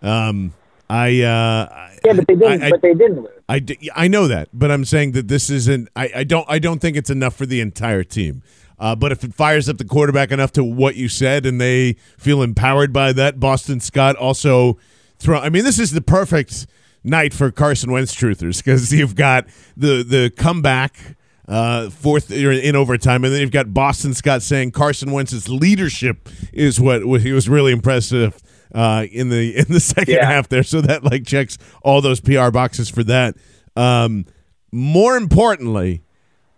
um, 0.02 0.54
I, 0.90 1.22
uh, 1.22 1.90
Yeah, 2.04 2.14
but 2.14 2.28
they 2.28 2.36
didn't. 2.36 2.64
I- 2.64 2.70
but 2.70 2.82
they 2.82 2.94
didn't 2.94 3.18
lose. 3.22 3.30
I, 3.48 3.66
I 3.96 4.08
know 4.08 4.28
that, 4.28 4.48
but 4.54 4.72
I'm 4.72 4.86
saying 4.86 5.12
that 5.14 5.28
this 5.28 5.50
isn't. 5.50 5.90
I, 5.94 6.10
I 6.18 6.24
don't. 6.24 6.46
I 6.50 6.58
don't 6.58 6.80
think 6.80 6.96
it's 6.96 7.10
enough 7.10 7.36
for 7.36 7.46
the 7.46 7.60
entire 7.60 8.04
team. 8.04 8.44
Uh, 8.80 8.96
but 8.96 9.12
if 9.12 9.26
it 9.26 9.34
fires 9.34 9.68
up 9.68 9.78
the 9.78 9.84
quarterback 9.84 10.32
enough 10.32 10.54
to 10.54 10.64
what 10.64 10.96
you 10.96 11.10
said, 11.10 11.46
and 11.46 11.60
they 11.60 11.94
feel 12.18 12.42
empowered 12.42 12.94
by 12.94 13.12
that, 13.12 13.42
Boston 13.42 13.82
Scott 13.82 14.16
also 14.16 14.78
throw. 15.22 15.40
I 15.40 15.50
mean, 15.50 15.64
this 15.64 15.80
is 15.80 15.92
the 15.92 16.02
perfect 16.02 16.68
night 17.04 17.34
for 17.34 17.52
Carson 17.52 17.92
Wentz 17.92 18.14
truthers 18.16 18.64
because 18.64 18.92
you've 18.94 19.16
got 19.16 19.48
the 19.78 20.04
the 20.04 20.32
comeback 20.36 21.16
uh, 21.48 21.90
fourth 21.90 22.32
in 22.32 22.76
overtime, 22.76 23.24
and 23.24 23.34
then 23.34 23.42
you've 23.42 23.52
got 23.52 23.74
Boston 23.74 24.14
Scott 24.14 24.42
saying 24.42 24.72
Carson 24.72 25.12
Wentz's 25.12 25.50
leadership 25.50 26.30
is 26.54 26.80
what, 26.80 27.06
what 27.06 27.22
he 27.22 27.32
was 27.34 27.50
really 27.50 27.72
impressive 27.74 28.38
uh, 28.74 29.06
in 29.12 29.30
the 29.30 29.58
in 29.58 29.66
the 29.70 29.80
second 29.80 30.14
Yeah. 30.16 30.26
half 30.26 30.48
there. 30.50 30.64
So 30.64 30.82
that 30.82 31.04
like 31.04 31.26
checks 31.26 31.58
all 31.84 32.02
those 32.02 32.20
PR 32.22 32.52
boxes 32.52 32.90
for 32.90 33.04
that. 33.06 33.36
Um, 33.76 34.26
more 34.72 35.18
importantly, 35.18 36.04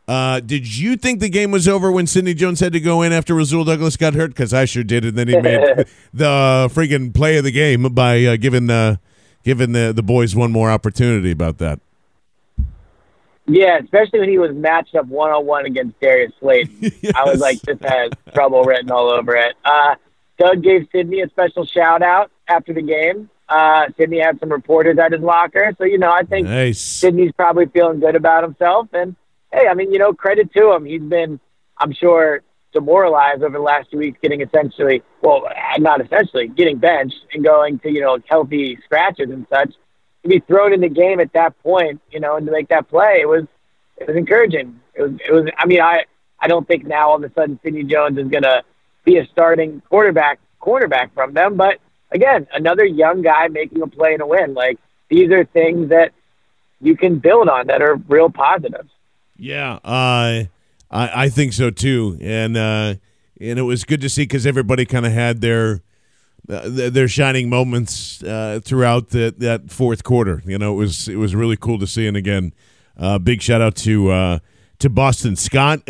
Uh, 0.07 0.41
did 0.41 0.77
you 0.77 0.97
think 0.97 1.21
the 1.21 1.29
game 1.29 1.51
was 1.51 1.67
over 1.67 1.91
when 1.91 2.05
Sidney 2.05 2.33
Jones 2.33 2.59
had 2.59 2.73
to 2.73 2.79
go 2.79 3.01
in 3.01 3.13
after 3.13 3.33
Rasul 3.33 3.63
Douglas 3.63 3.95
got 3.95 4.13
hurt? 4.13 4.31
Because 4.31 4.53
I 4.53 4.65
sure 4.65 4.83
did, 4.83 5.05
and 5.05 5.17
then 5.17 5.29
he 5.29 5.39
made 5.39 5.61
the 6.13 6.69
freaking 6.73 7.13
play 7.13 7.37
of 7.37 7.45
the 7.45 7.51
game 7.51 7.83
by 7.93 8.23
uh, 8.25 8.35
giving 8.35 8.69
uh, 8.69 8.97
giving 9.43 9.71
the 9.71 9.93
the 9.95 10.03
boys 10.03 10.35
one 10.35 10.51
more 10.51 10.69
opportunity 10.69 11.31
about 11.31 11.57
that. 11.59 11.79
Yeah, 13.45 13.79
especially 13.79 14.19
when 14.19 14.29
he 14.29 14.37
was 14.37 14.53
matched 14.53 14.95
up 14.95 15.05
one 15.07 15.31
on 15.31 15.45
one 15.45 15.65
against 15.65 15.99
Darius 15.99 16.31
Slayton. 16.39 16.77
yes. 17.01 17.11
I 17.15 17.25
was 17.25 17.39
like, 17.39 17.61
this 17.61 17.77
has 17.81 18.11
trouble 18.33 18.63
written 18.63 18.89
all 18.89 19.09
over 19.09 19.35
it. 19.35 19.55
Uh, 19.65 19.95
Doug 20.37 20.63
gave 20.63 20.87
Sidney 20.91 21.21
a 21.21 21.29
special 21.29 21.65
shout 21.65 22.01
out 22.01 22.31
after 22.47 22.73
the 22.73 22.81
game. 22.81 23.29
Uh, 23.49 23.87
Sidney 23.97 24.19
had 24.19 24.39
some 24.39 24.49
reporters 24.49 24.97
at 24.97 25.11
his 25.11 25.21
locker, 25.21 25.73
so 25.77 25.83
you 25.83 25.97
know 25.97 26.11
I 26.11 26.23
think 26.23 26.47
nice. 26.47 26.79
Sidney's 26.79 27.31
probably 27.33 27.67
feeling 27.67 27.99
good 27.99 28.15
about 28.15 28.43
himself. 28.43 28.87
And 28.93 29.15
hey, 29.53 29.67
I 29.69 29.73
mean, 29.73 29.93
you 29.93 29.99
know, 29.99 30.13
credit 30.13 30.51
to 30.53 30.71
him. 30.73 30.85
He's 30.85 31.01
been, 31.01 31.39
I'm 31.77 31.93
sure, 31.93 32.41
demoralized 32.73 33.43
over 33.43 33.57
the 33.57 33.63
last 33.63 33.91
two 33.91 33.99
weeks, 33.99 34.17
getting 34.21 34.41
essentially, 34.41 35.03
well, 35.21 35.45
uh, 35.45 35.77
not 35.77 36.01
essentially, 36.01 36.47
getting 36.47 36.77
benched 36.77 37.19
and 37.33 37.43
going 37.43 37.79
to 37.79 37.91
you 37.91 38.01
know 38.01 38.17
healthy 38.27 38.77
scratches 38.83 39.29
and 39.29 39.45
such 39.49 39.73
to 40.23 40.29
be 40.29 40.39
thrown 40.39 40.73
in 40.73 40.81
the 40.81 40.89
game 40.89 41.19
at 41.19 41.31
that 41.33 41.57
point, 41.61 42.01
you 42.11 42.19
know, 42.19 42.35
and 42.35 42.45
to 42.45 42.51
make 42.51 42.69
that 42.69 42.89
play, 42.89 43.19
it 43.21 43.27
was 43.27 43.45
it 43.97 44.07
was 44.07 44.17
encouraging. 44.17 44.79
It 44.95 45.01
was 45.03 45.11
it 45.27 45.31
was. 45.31 45.49
I 45.57 45.65
mean, 45.65 45.81
I 45.81 46.05
I 46.39 46.47
don't 46.47 46.67
think 46.67 46.85
now 46.85 47.09
all 47.09 47.17
of 47.17 47.23
a 47.23 47.33
sudden 47.33 47.59
Sidney 47.63 47.83
Jones 47.83 48.17
is 48.17 48.27
going 48.27 48.43
to 48.43 48.63
be 49.05 49.17
a 49.17 49.25
starting 49.27 49.81
quarterback 49.89 50.39
cornerback 50.61 51.13
from 51.13 51.33
them, 51.33 51.57
but 51.57 51.79
again, 52.11 52.47
another 52.53 52.85
young 52.85 53.21
guy 53.21 53.49
making 53.49 53.81
a 53.81 53.87
play 53.87 54.13
and 54.13 54.21
a 54.21 54.25
win. 54.25 54.53
Like 54.53 54.79
these 55.09 55.29
are 55.31 55.43
things 55.43 55.89
that 55.89 56.11
you 56.79 56.95
can 56.95 57.19
build 57.19 57.49
on 57.49 57.67
that 57.67 57.81
are 57.81 57.95
real 57.95 58.29
positives. 58.29 58.89
Yeah, 59.43 59.73
uh, 59.73 59.77
I 59.83 60.47
I 60.89 61.29
think 61.29 61.51
so 61.51 61.69
too, 61.69 62.17
and 62.21 62.55
uh, 62.55 62.95
and 63.41 63.59
it 63.59 63.63
was 63.63 63.83
good 63.83 63.99
to 63.99 64.09
see 64.09 64.23
because 64.23 64.47
everybody 64.47 64.85
kind 64.85 65.05
of 65.05 65.11
had 65.11 65.41
their 65.41 65.81
uh, 66.47 66.61
their 66.63 67.09
shining 67.09 67.49
moments 67.49 68.23
uh, 68.23 68.61
throughout 68.63 69.09
the, 69.09 69.35
that 69.39 69.69
fourth 69.69 70.05
quarter. 70.05 70.41
You 70.45 70.57
know, 70.57 70.75
it 70.75 70.77
was 70.77 71.09
it 71.09 71.17
was 71.17 71.35
really 71.35 71.57
cool 71.57 71.77
to 71.79 71.87
see. 71.87 72.07
And 72.07 72.15
again, 72.15 72.53
uh, 72.97 73.19
big 73.19 73.41
shout 73.41 73.59
out 73.59 73.75
to 73.77 74.11
uh, 74.11 74.39
to 74.79 74.89
Boston 74.89 75.35
Scott. 75.35 75.83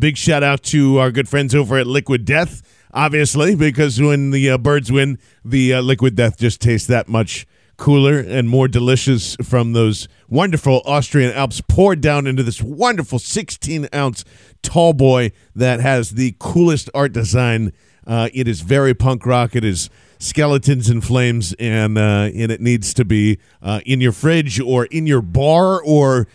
Big 0.00 0.16
shout 0.16 0.42
out 0.42 0.64
to 0.64 0.98
our 0.98 1.12
good 1.12 1.28
friends 1.28 1.54
over 1.54 1.78
at 1.78 1.86
Liquid 1.86 2.24
Death. 2.24 2.88
Obviously, 2.92 3.54
because 3.54 4.00
when 4.00 4.32
the 4.32 4.56
birds 4.58 4.90
win, 4.90 5.20
the 5.44 5.76
Liquid 5.80 6.16
Death 6.16 6.38
just 6.38 6.60
tastes 6.60 6.88
that 6.88 7.06
much 7.06 7.46
cooler 7.76 8.18
and 8.18 8.48
more 8.48 8.68
delicious 8.68 9.36
from 9.42 9.72
those 9.72 10.08
wonderful 10.28 10.82
Austrian 10.86 11.32
Alps 11.32 11.60
poured 11.68 12.00
down 12.00 12.26
into 12.26 12.42
this 12.42 12.62
wonderful 12.62 13.18
16 13.18 13.88
ounce 13.94 14.24
tall 14.62 14.92
boy 14.92 15.32
that 15.54 15.80
has 15.80 16.12
the 16.12 16.34
coolest 16.38 16.88
art 16.94 17.12
design 17.12 17.72
uh, 18.06 18.28
it 18.32 18.46
is 18.46 18.60
very 18.60 18.94
punk 18.94 19.26
rock. 19.26 19.56
It 19.56 19.64
is 19.64 19.90
skeletons 20.18 20.88
and 20.88 21.04
flames, 21.04 21.54
and 21.58 21.98
uh, 21.98 22.30
and 22.34 22.52
it 22.52 22.60
needs 22.60 22.94
to 22.94 23.04
be 23.04 23.38
uh, 23.60 23.80
in 23.84 24.00
your 24.00 24.12
fridge 24.12 24.60
or 24.60 24.86
in 24.86 25.06
your 25.06 25.22
bar 25.22 25.82
or 25.82 26.28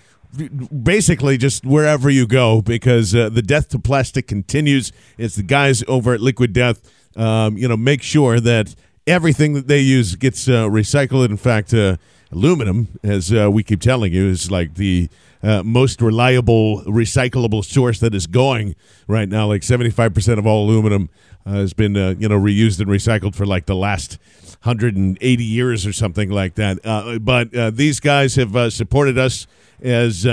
basically 0.83 1.37
just 1.37 1.65
wherever 1.65 2.09
you 2.09 2.25
go 2.25 2.61
because 2.61 3.13
uh, 3.13 3.29
the 3.29 3.41
death 3.41 3.69
to 3.69 3.79
plastic 3.79 4.27
continues. 4.27 4.91
It's 5.17 5.35
the 5.35 5.43
guys 5.43 5.83
over 5.87 6.13
at 6.13 6.21
Liquid 6.21 6.53
Death. 6.53 6.89
Um, 7.15 7.57
you 7.57 7.67
know, 7.67 7.77
make 7.77 8.01
sure 8.01 8.39
that 8.39 8.75
everything 9.07 9.53
that 9.53 9.67
they 9.67 9.79
use 9.79 10.15
gets 10.15 10.47
uh, 10.47 10.67
recycled. 10.67 11.29
In 11.29 11.37
fact, 11.37 11.73
uh, 11.73 11.97
aluminum, 12.31 12.87
as 13.03 13.33
uh, 13.33 13.49
we 13.51 13.63
keep 13.63 13.81
telling 13.81 14.13
you, 14.13 14.27
is 14.27 14.51
like 14.51 14.75
the 14.75 15.09
uh, 15.43 15.63
most 15.63 16.01
reliable 16.01 16.81
recyclable 16.83 17.65
source 17.65 17.99
that 17.99 18.13
is 18.13 18.27
going 18.27 18.75
right 19.07 19.27
now. 19.29 19.47
Like 19.47 19.61
75% 19.61 20.37
of 20.37 20.45
all 20.45 20.69
aluminum 20.69 21.09
uh, 21.45 21.53
has 21.53 21.73
been 21.73 21.97
uh, 21.97 22.15
you 22.17 22.29
know 22.29 22.39
reused 22.39 22.79
and 22.79 22.89
recycled 22.89 23.35
for 23.35 23.45
like 23.45 23.65
the 23.65 23.75
last 23.75 24.19
180 24.63 25.43
years 25.43 25.85
or 25.87 25.93
something 25.93 26.29
like 26.29 26.55
that. 26.55 27.19
But 27.23 27.75
these 27.75 27.99
guys 27.99 28.35
have 28.35 28.71
supported 28.71 29.17
us 29.17 29.47
as 29.81 30.25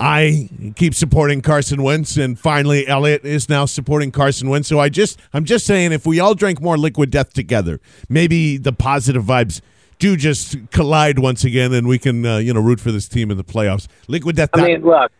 I 0.00 0.48
keep 0.76 0.94
supporting 0.94 1.42
Carson 1.42 1.82
Wentz, 1.82 2.16
and 2.16 2.38
finally 2.38 2.86
Eliot 2.86 3.24
is 3.24 3.48
now 3.48 3.66
supporting 3.66 4.10
Carson 4.10 4.48
Wentz. 4.48 4.68
So 4.68 4.78
I 4.78 4.88
just 4.88 5.18
I'm 5.32 5.44
just 5.44 5.66
saying, 5.66 5.92
if 5.92 6.06
we 6.06 6.20
all 6.20 6.34
drank 6.34 6.60
more 6.60 6.78
Liquid 6.78 7.10
Death 7.10 7.32
together, 7.32 7.80
maybe 8.08 8.56
the 8.56 8.72
positive 8.72 9.24
vibes 9.24 9.60
do 9.98 10.16
just 10.16 10.56
collide 10.70 11.18
once 11.18 11.44
again, 11.44 11.72
and 11.74 11.86
we 11.86 11.98
can 11.98 12.24
uh, 12.24 12.38
you 12.38 12.54
know 12.54 12.60
root 12.60 12.80
for 12.80 12.90
this 12.90 13.08
team 13.08 13.30
in 13.30 13.36
the 13.36 13.44
playoffs. 13.44 13.86
Liquid 14.08 14.36
Death. 14.36 14.50
I 14.54 14.62
mean, 14.62 14.82
look. 14.82 15.12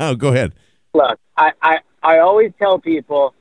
oh, 0.00 0.14
go 0.16 0.28
ahead. 0.28 0.52
Look, 0.94 1.18
I, 1.36 1.52
I 1.60 1.78
I 2.02 2.18
always 2.18 2.52
tell 2.58 2.78
people 2.78 3.34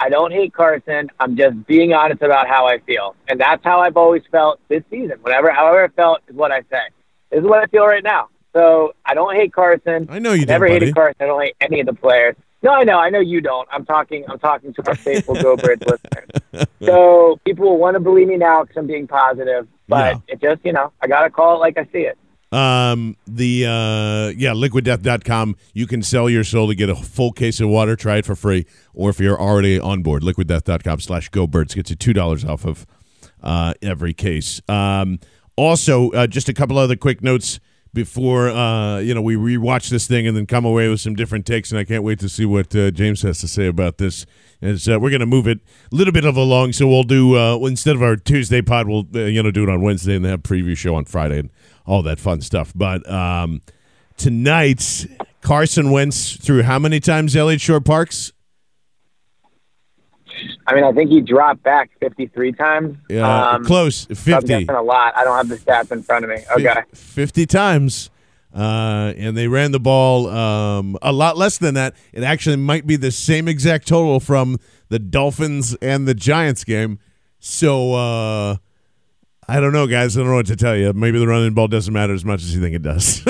I 0.00 0.08
don't 0.08 0.32
hate 0.32 0.54
Carson. 0.54 1.10
I'm 1.20 1.36
just 1.36 1.66
being 1.66 1.92
honest 1.92 2.22
about 2.22 2.48
how 2.48 2.66
I 2.66 2.78
feel. 2.78 3.14
And 3.28 3.38
that's 3.38 3.62
how 3.62 3.80
I've 3.80 3.98
always 3.98 4.22
felt 4.32 4.58
this 4.68 4.82
season. 4.90 5.18
Whatever, 5.20 5.50
however 5.50 5.84
I 5.84 5.88
felt 5.88 6.20
is 6.26 6.34
what 6.34 6.50
I 6.50 6.62
say. 6.70 6.88
This 7.30 7.40
is 7.40 7.44
what 7.44 7.58
I 7.58 7.66
feel 7.66 7.84
right 7.86 8.02
now. 8.02 8.28
So 8.52 8.94
I 9.04 9.14
don't 9.14 9.34
hate 9.34 9.52
Carson. 9.52 10.08
I 10.10 10.18
know 10.18 10.32
you 10.32 10.46
don't. 10.46 10.54
never 10.54 10.66
hated 10.66 10.94
Carson. 10.94 11.16
I 11.20 11.26
don't 11.26 11.42
hate 11.42 11.56
any 11.60 11.80
of 11.80 11.86
the 11.86 11.94
players. 11.94 12.36
No, 12.62 12.72
I 12.72 12.84
know. 12.84 12.98
I 12.98 13.08
know 13.08 13.20
you 13.20 13.40
don't. 13.40 13.66
I'm 13.72 13.86
talking. 13.86 14.24
I'm 14.28 14.38
talking 14.38 14.74
to 14.74 14.82
our 14.86 14.94
faithful 14.94 15.34
Go 15.34 15.56
Birds 15.56 15.82
listeners. 15.86 16.28
So 16.82 17.38
people 17.44 17.66
will 17.66 17.76
want 17.76 17.94
to 17.94 18.00
believe 18.00 18.26
me 18.26 18.36
now 18.36 18.62
because 18.62 18.76
I'm 18.78 18.86
being 18.86 19.06
positive, 19.06 19.68
but 19.86 20.14
yeah. 20.14 20.34
it 20.34 20.40
just 20.40 20.64
you 20.64 20.72
know 20.72 20.92
I 21.00 21.06
gotta 21.06 21.30
call 21.30 21.56
it 21.56 21.58
like 21.58 21.78
I 21.78 21.84
see 21.92 22.00
it. 22.00 22.18
Um, 22.52 23.16
the 23.26 23.66
uh, 23.66 24.28
yeah, 24.36 24.52
liquiddeath.com. 24.52 25.56
You 25.74 25.86
can 25.86 26.02
sell 26.02 26.28
your 26.28 26.42
soul 26.42 26.68
to 26.68 26.74
get 26.74 26.88
a 26.88 26.96
full 26.96 27.32
case 27.32 27.60
of 27.60 27.68
water. 27.68 27.94
Try 27.96 28.16
it 28.16 28.26
for 28.26 28.34
free, 28.34 28.66
or 28.94 29.10
if 29.10 29.20
you're 29.20 29.40
already 29.40 29.78
on 29.78 30.02
board, 30.02 30.22
liquiddeath.com 30.22 31.00
slash 31.00 31.28
go 31.28 31.46
birds 31.46 31.74
gets 31.74 31.90
you 31.90 31.96
two 31.96 32.12
dollars 32.12 32.44
off 32.44 32.64
of 32.64 32.86
uh, 33.42 33.74
every 33.82 34.14
case. 34.14 34.60
Um, 34.68 35.20
also, 35.54 36.10
uh, 36.10 36.26
just 36.26 36.48
a 36.48 36.54
couple 36.54 36.78
other 36.78 36.96
quick 36.96 37.22
notes 37.22 37.60
before 37.92 38.48
uh, 38.48 38.98
you 38.98 39.14
know 39.14 39.22
we 39.22 39.36
rewatch 39.36 39.90
this 39.90 40.06
thing 40.06 40.26
and 40.26 40.36
then 40.36 40.46
come 40.46 40.64
away 40.64 40.88
with 40.88 41.00
some 41.00 41.14
different 41.14 41.46
takes. 41.46 41.70
And 41.70 41.78
I 41.78 41.84
can't 41.84 42.02
wait 42.02 42.18
to 42.20 42.28
see 42.28 42.44
what 42.44 42.74
uh, 42.74 42.90
James 42.90 43.22
has 43.22 43.40
to 43.40 43.48
say 43.48 43.66
about 43.66 43.98
this. 43.98 44.26
As 44.62 44.88
uh, 44.88 44.98
we're 45.00 45.10
going 45.10 45.20
to 45.20 45.26
move 45.26 45.48
it 45.48 45.58
a 45.90 45.96
little 45.96 46.12
bit 46.12 46.24
of 46.24 46.36
along, 46.36 46.72
so 46.72 46.86
we'll 46.86 47.02
do 47.02 47.36
uh, 47.36 47.56
instead 47.66 47.96
of 47.96 48.02
our 48.02 48.16
Tuesday 48.16 48.62
pod, 48.62 48.88
we'll 48.88 49.06
uh, 49.14 49.20
you 49.20 49.42
know 49.42 49.50
do 49.50 49.62
it 49.62 49.68
on 49.68 49.80
Wednesday 49.80 50.16
and 50.16 50.24
then 50.24 50.32
have 50.32 50.42
preview 50.42 50.76
show 50.76 50.94
on 50.94 51.04
Friday 51.04 51.38
and 51.38 51.50
all 51.86 52.02
that 52.02 52.18
fun 52.18 52.40
stuff. 52.40 52.72
But 52.74 53.08
um, 53.10 53.62
tonight, 54.16 55.06
Carson 55.40 55.90
Wentz 55.90 56.36
through 56.36 56.62
how 56.62 56.78
many 56.78 57.00
times 57.00 57.34
Eliot 57.34 57.60
Shorr-Parks? 57.60 58.32
I 60.66 60.74
mean, 60.74 60.84
I 60.84 60.92
think 60.92 61.10
he 61.10 61.20
dropped 61.20 61.62
back 61.62 61.90
53 62.00 62.52
times. 62.52 62.96
Yeah, 63.08 63.50
um, 63.50 63.64
close. 63.64 64.06
50. 64.06 64.54
I'm 64.54 64.68
a 64.68 64.82
lot. 64.82 65.16
I 65.16 65.24
don't 65.24 65.36
have 65.36 65.48
the 65.48 65.56
stats 65.56 65.90
in 65.92 66.02
front 66.02 66.24
of 66.24 66.30
me. 66.30 66.38
Okay. 66.56 66.82
50 66.94 67.46
times. 67.46 68.10
Uh, 68.54 69.12
and 69.16 69.36
they 69.36 69.46
ran 69.46 69.70
the 69.70 69.78
ball 69.78 70.28
um, 70.28 70.96
a 71.02 71.12
lot 71.12 71.36
less 71.36 71.58
than 71.58 71.74
that. 71.74 71.94
It 72.12 72.24
actually 72.24 72.56
might 72.56 72.86
be 72.86 72.96
the 72.96 73.12
same 73.12 73.46
exact 73.46 73.86
total 73.86 74.18
from 74.18 74.58
the 74.88 74.98
Dolphins 74.98 75.76
and 75.80 76.06
the 76.06 76.14
Giants 76.14 76.64
game. 76.64 76.98
So 77.38 77.94
uh, 77.94 78.56
I 79.48 79.60
don't 79.60 79.72
know, 79.72 79.86
guys. 79.86 80.16
I 80.16 80.20
don't 80.20 80.30
know 80.30 80.36
what 80.36 80.46
to 80.46 80.56
tell 80.56 80.76
you. 80.76 80.92
Maybe 80.92 81.18
the 81.18 81.28
running 81.28 81.54
ball 81.54 81.68
doesn't 81.68 81.92
matter 81.92 82.12
as 82.12 82.24
much 82.24 82.42
as 82.42 82.54
you 82.54 82.60
think 82.60 82.74
it 82.74 82.82
does. 82.82 83.24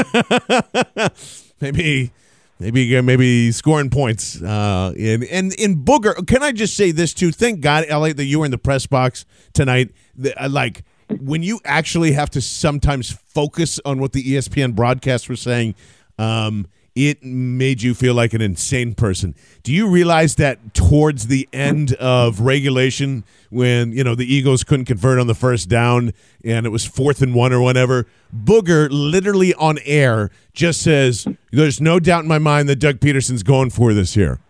maybe 1.61 2.13
maybe 2.61 3.01
maybe 3.01 3.51
scoring 3.53 3.91
points. 3.91 4.41
Uh, 4.41 4.93
and 4.99 5.25
and 5.25 5.53
in 5.55 5.85
Booger, 5.85 6.27
can 6.27 6.43
I 6.43 6.53
just 6.53 6.77
say 6.77 6.93
this 6.93 7.15
too? 7.15 7.33
Thank 7.33 7.61
God, 7.61 7.87
Eliot, 7.89 8.17
that 8.19 8.25
you 8.25 8.41
were 8.41 8.45
in 8.45 8.51
the 8.51 8.59
press 8.59 8.87
box 8.87 9.25
tonight. 9.53 9.91
Uh, 10.23 10.49
like 10.51 10.85
when 11.19 11.43
you 11.43 11.61
actually 11.65 12.13
have 12.13 12.31
to 12.31 12.41
sometimes 12.41 13.11
focus 13.11 13.81
on 13.85 13.99
what 13.99 14.13
the 14.13 14.23
ESPN 14.23 14.75
broadcast 14.75 15.29
was 15.29 15.41
saying. 15.41 15.75
Um, 16.19 16.67
it 16.95 17.23
made 17.23 17.83
you 17.83 17.95
feel 17.95 18.15
like 18.15 18.35
an 18.35 18.41
insane 18.41 18.95
person. 18.95 19.35
Do 19.63 19.73
you 19.73 19.89
realize 19.89 20.37
that 20.37 20.75
towards 20.75 21.29
the 21.29 21.49
end 21.53 21.93
of 21.95 22.41
regulation, 22.41 23.25
when 23.51 23.93
you 23.93 24.05
know 24.05 24.15
the 24.15 24.33
Eagles 24.33 24.65
couldn't 24.65 24.87
convert 24.87 25.19
on 25.19 25.27
the 25.27 25.35
first 25.35 25.69
down 25.69 26.13
and 26.45 26.67
it 26.67 26.71
was 26.71 26.85
fourth 26.85 27.23
and 27.23 27.35
one 27.35 27.53
or 27.53 27.61
whatever, 27.61 28.07
Booger 28.35 28.89
literally 28.91 29.55
on 29.55 29.79
air 29.85 30.31
just 30.53 30.83
says, 30.83 31.27
"There's 31.53 31.81
no 31.81 32.01
doubt 32.01 32.23
in 32.23 32.29
my 32.29 32.39
mind 32.39 32.69
that 32.69 32.77
Doug 32.77 33.01
Pederson's 33.01 33.43
going 33.43 33.71
for 33.71 33.95
this 33.95 34.15
here." 34.15 34.41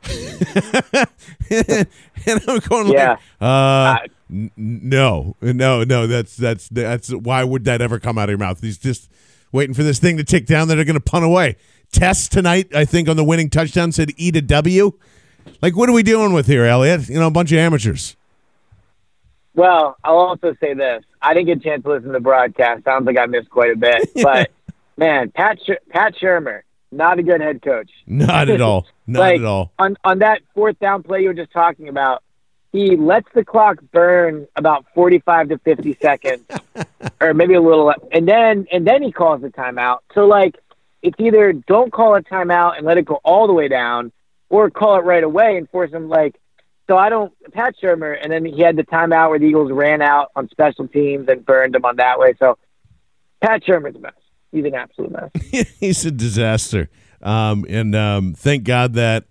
and 1.50 1.86
I'm 2.46 2.58
going 2.60 2.92
yeah. 2.92 3.10
like, 3.10 3.20
uh, 3.40 3.98
n- 4.30 4.50
no, 4.56 5.34
no, 5.42 5.82
no. 5.82 6.06
That's 6.06 6.36
that's 6.36 6.68
that's 6.68 7.12
why 7.12 7.42
would 7.42 7.64
that 7.64 7.80
ever 7.80 7.98
come 7.98 8.16
out 8.18 8.24
of 8.24 8.30
your 8.30 8.38
mouth? 8.38 8.60
He's 8.60 8.78
just 8.78 9.10
waiting 9.52 9.74
for 9.74 9.82
this 9.82 9.98
thing 9.98 10.16
to 10.16 10.24
tick 10.24 10.46
down 10.46 10.68
that 10.68 10.78
are 10.78 10.84
going 10.84 10.94
to 10.94 11.00
punt 11.00 11.24
away. 11.24 11.56
Tessitore, 11.92 12.74
I 12.74 12.84
think, 12.84 13.08
on 13.08 13.16
the 13.16 13.24
winning 13.24 13.50
touchdown 13.50 13.92
said 13.92 14.10
E 14.16 14.30
to 14.32 14.40
W. 14.42 14.92
Like, 15.62 15.76
what 15.76 15.88
are 15.88 15.92
we 15.92 16.02
dealing 16.02 16.32
with 16.32 16.46
here, 16.46 16.64
Eliot? 16.64 17.08
You 17.08 17.18
know, 17.18 17.26
a 17.26 17.30
bunch 17.30 17.52
of 17.52 17.58
amateurs. 17.58 18.16
Well, 19.54 19.96
I'll 20.04 20.18
also 20.18 20.54
say 20.60 20.74
this. 20.74 21.02
I 21.20 21.34
didn't 21.34 21.46
get 21.46 21.58
a 21.58 21.60
chance 21.60 21.82
to 21.82 21.90
listen 21.90 22.08
to 22.08 22.12
the 22.12 22.20
broadcast. 22.20 22.84
Sounds 22.84 23.06
like 23.06 23.18
I 23.18 23.26
missed 23.26 23.50
quite 23.50 23.72
a 23.72 23.76
bit. 23.76 24.10
But, 24.22 24.50
man, 24.96 25.30
Pat, 25.30 25.58
Sh- 25.64 25.82
Pat 25.90 26.14
Shurmur, 26.14 26.60
not 26.92 27.18
a 27.18 27.22
good 27.22 27.40
head 27.40 27.62
coach. 27.62 27.90
Not 28.06 28.48
at 28.48 28.60
all. 28.60 28.86
Not 29.06 29.20
like, 29.20 29.38
at 29.40 29.44
all. 29.44 29.72
On 29.78 29.96
on 30.04 30.20
that 30.20 30.40
fourth 30.54 30.78
down 30.78 31.02
play 31.02 31.22
you 31.22 31.28
were 31.28 31.34
just 31.34 31.52
talking 31.52 31.88
about, 31.88 32.22
he 32.72 32.96
lets 32.96 33.28
the 33.34 33.44
clock 33.44 33.78
burn 33.92 34.46
about 34.56 34.86
forty 34.94 35.18
five 35.18 35.48
to 35.48 35.58
fifty 35.58 35.96
seconds, 36.00 36.44
or 37.20 37.34
maybe 37.34 37.54
a 37.54 37.60
little, 37.60 37.92
and 38.12 38.26
then 38.26 38.66
and 38.72 38.86
then 38.86 39.02
he 39.02 39.12
calls 39.12 39.42
the 39.42 39.48
timeout. 39.50 39.98
So 40.14 40.26
like, 40.26 40.56
it's 41.08 41.18
either 41.18 41.54
don't 41.54 41.90
call 41.90 42.14
a 42.14 42.22
timeout 42.22 42.76
and 42.76 42.86
let 42.86 42.98
it 42.98 43.06
go 43.06 43.18
all 43.24 43.46
the 43.46 43.54
way 43.54 43.66
down, 43.66 44.12
or 44.50 44.68
call 44.68 44.98
it 44.98 45.04
right 45.04 45.24
away 45.24 45.56
and 45.56 45.68
force 45.70 45.90
them 45.90 46.08
like. 46.08 46.38
So 46.86 46.96
I 46.96 47.08
don't 47.08 47.32
Pat 47.52 47.74
Shurmur, 47.82 48.16
and 48.22 48.30
then 48.30 48.44
he 48.44 48.62
had 48.62 48.76
the 48.76 48.82
timeout 48.82 49.30
where 49.30 49.38
the 49.38 49.46
Eagles 49.46 49.72
ran 49.72 50.02
out 50.02 50.30
on 50.36 50.48
special 50.50 50.86
teams 50.86 51.26
and 51.28 51.44
burned 51.44 51.74
him 51.74 51.84
on 51.84 51.96
that 51.96 52.18
way. 52.18 52.34
So 52.38 52.58
Pat 53.42 53.62
Shurmur's 53.64 53.96
a 53.96 54.00
mess. 54.00 54.12
He's 54.52 54.64
an 54.64 54.74
absolute 54.74 55.12
mess. 55.12 55.66
He's 55.80 56.04
a 56.04 56.10
disaster. 56.10 56.90
Um, 57.22 57.64
and 57.68 57.94
um, 57.94 58.34
thank 58.34 58.64
God 58.64 58.92
that 58.94 59.24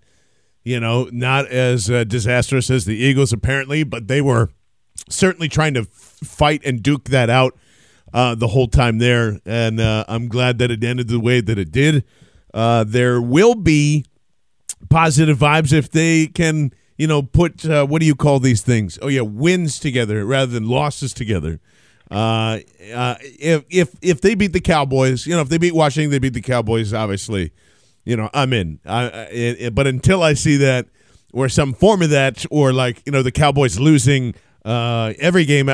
you 0.64 0.80
know 0.80 1.08
not 1.12 1.46
as 1.46 1.88
uh, 1.88 2.02
disastrous 2.04 2.70
as 2.70 2.86
the 2.86 2.96
Eagles 2.96 3.32
apparently, 3.32 3.84
but 3.84 4.08
they 4.08 4.20
were 4.20 4.50
certainly 5.08 5.48
trying 5.48 5.74
to 5.74 5.80
f- 5.80 5.86
fight 5.88 6.60
and 6.64 6.82
duke 6.82 7.04
that 7.04 7.30
out 7.30 7.56
uh, 8.12 8.34
the 8.34 8.48
whole 8.48 8.68
time 8.68 8.98
there. 8.98 9.38
And 9.44 9.80
uh, 9.80 10.04
I'm 10.08 10.28
glad 10.28 10.58
that 10.58 10.70
it 10.70 10.82
ended 10.82 11.08
the 11.08 11.20
way 11.20 11.40
that 11.40 11.58
it 11.58 11.72
did. 11.72 12.04
Uh, 12.52 12.84
there 12.84 13.20
will 13.20 13.54
be 13.54 14.04
positive 14.88 15.38
vibes 15.38 15.72
if 15.72 15.90
they 15.90 16.26
can, 16.26 16.72
you 16.96 17.06
know, 17.06 17.22
put 17.22 17.64
uh, 17.66 17.86
what 17.86 18.00
do 18.00 18.06
you 18.06 18.14
call 18.14 18.40
these 18.40 18.62
things? 18.62 18.98
Oh 19.02 19.08
yeah, 19.08 19.20
wins 19.20 19.78
together 19.78 20.24
rather 20.24 20.52
than 20.52 20.68
losses 20.68 21.12
together. 21.12 21.60
Uh, 22.10 22.60
uh, 22.94 23.16
if 23.20 23.64
if 23.68 23.94
if 24.00 24.20
they 24.22 24.34
beat 24.34 24.52
the 24.52 24.60
Cowboys, 24.60 25.26
you 25.26 25.34
know, 25.34 25.42
if 25.42 25.48
they 25.48 25.58
beat 25.58 25.74
Washington, 25.74 26.10
they 26.10 26.18
beat 26.18 26.32
the 26.32 26.40
Cowboys. 26.40 26.94
Obviously, 26.94 27.52
you 28.04 28.16
know, 28.16 28.30
I'm 28.32 28.52
in. 28.52 28.80
I, 28.86 29.02
I 29.02 29.22
it, 29.30 29.74
but 29.74 29.86
until 29.86 30.22
I 30.22 30.32
see 30.32 30.56
that 30.56 30.86
or 31.34 31.50
some 31.50 31.74
form 31.74 32.00
of 32.00 32.10
that, 32.10 32.46
or 32.50 32.72
like 32.72 33.02
you 33.04 33.12
know, 33.12 33.22
the 33.22 33.32
Cowboys 33.32 33.78
losing 33.78 34.34
uh, 34.64 35.12
every 35.18 35.44
game 35.44 35.70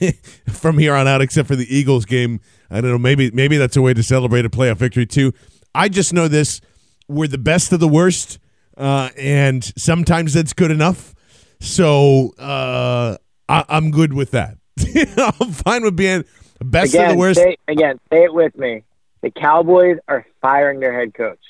from 0.48 0.78
here 0.78 0.94
on 0.94 1.06
out, 1.08 1.20
except 1.20 1.48
for 1.48 1.56
the 1.56 1.74
Eagles 1.74 2.04
game. 2.04 2.40
I 2.70 2.80
don't 2.80 2.90
know. 2.90 2.98
Maybe 2.98 3.30
maybe 3.30 3.56
that's 3.56 3.76
a 3.76 3.82
way 3.82 3.94
to 3.94 4.02
celebrate 4.02 4.44
a 4.44 4.50
playoff 4.50 4.76
victory 4.76 5.06
too. 5.06 5.32
I 5.74 5.88
just 5.88 6.12
know 6.12 6.28
this: 6.28 6.60
we're 7.08 7.28
the 7.28 7.38
best 7.38 7.72
of 7.72 7.80
the 7.80 7.88
worst, 7.88 8.38
uh, 8.76 9.10
and 9.18 9.64
sometimes 9.76 10.34
that's 10.34 10.52
good 10.52 10.70
enough. 10.70 11.14
So 11.60 12.34
uh, 12.38 13.16
I, 13.48 13.64
I'm 13.68 13.90
good 13.90 14.12
with 14.12 14.30
that. 14.30 14.56
I'm 15.40 15.52
fine 15.52 15.82
with 15.82 15.96
being 15.96 16.24
best 16.60 16.94
again, 16.94 17.10
of 17.10 17.12
the 17.12 17.18
worst. 17.18 17.40
Say, 17.40 17.56
again, 17.68 18.00
say 18.10 18.24
it 18.24 18.32
with 18.32 18.56
me. 18.56 18.84
The 19.22 19.30
Cowboys 19.30 19.98
are 20.08 20.24
firing 20.40 20.80
their 20.80 20.98
head 20.98 21.12
coach. 21.14 21.40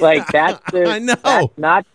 Like 0.00 0.26
that's 0.32 0.70
the 0.70 0.88
I 0.88 0.98
know. 0.98 1.16
that's 1.24 1.58
not 1.58 1.86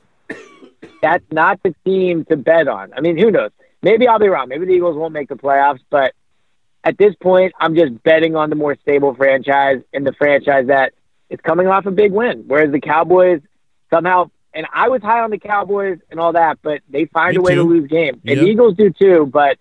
that's 1.01 1.25
not 1.31 1.61
the 1.63 1.73
team 1.85 2.25
to 2.25 2.37
bet 2.37 2.67
on. 2.67 2.91
I 2.93 3.01
mean, 3.01 3.17
who 3.17 3.31
knows? 3.31 3.51
Maybe 3.81 4.07
I'll 4.07 4.19
be 4.19 4.27
wrong. 4.27 4.47
Maybe 4.49 4.65
the 4.65 4.73
Eagles 4.73 4.95
won't 4.95 5.13
make 5.13 5.29
the 5.29 5.35
playoffs, 5.35 5.79
but 5.89 6.13
at 6.83 6.97
this 6.97 7.13
point, 7.21 7.53
I'm 7.59 7.75
just 7.75 8.01
betting 8.03 8.35
on 8.35 8.49
the 8.49 8.55
more 8.55 8.75
stable 8.81 9.13
franchise 9.15 9.81
and 9.93 10.05
the 10.05 10.13
franchise 10.13 10.67
that 10.67 10.93
is 11.29 11.39
coming 11.41 11.67
off 11.67 11.85
a 11.85 11.91
big 11.91 12.11
win. 12.11 12.43
Whereas 12.47 12.71
the 12.71 12.79
Cowboys 12.79 13.41
somehow, 13.91 14.31
and 14.53 14.65
I 14.73 14.89
was 14.89 15.01
high 15.01 15.19
on 15.21 15.29
the 15.31 15.37
Cowboys 15.37 15.99
and 16.09 16.19
all 16.19 16.33
that, 16.33 16.59
but 16.61 16.81
they 16.89 17.05
find 17.05 17.33
Me 17.35 17.37
a 17.37 17.41
way 17.41 17.51
too. 17.55 17.63
to 17.63 17.63
lose 17.63 17.87
games, 17.87 18.19
and 18.25 18.35
Yep. 18.37 18.45
the 18.45 18.51
Eagles 18.51 18.75
do 18.75 18.89
too. 18.91 19.29
But 19.31 19.57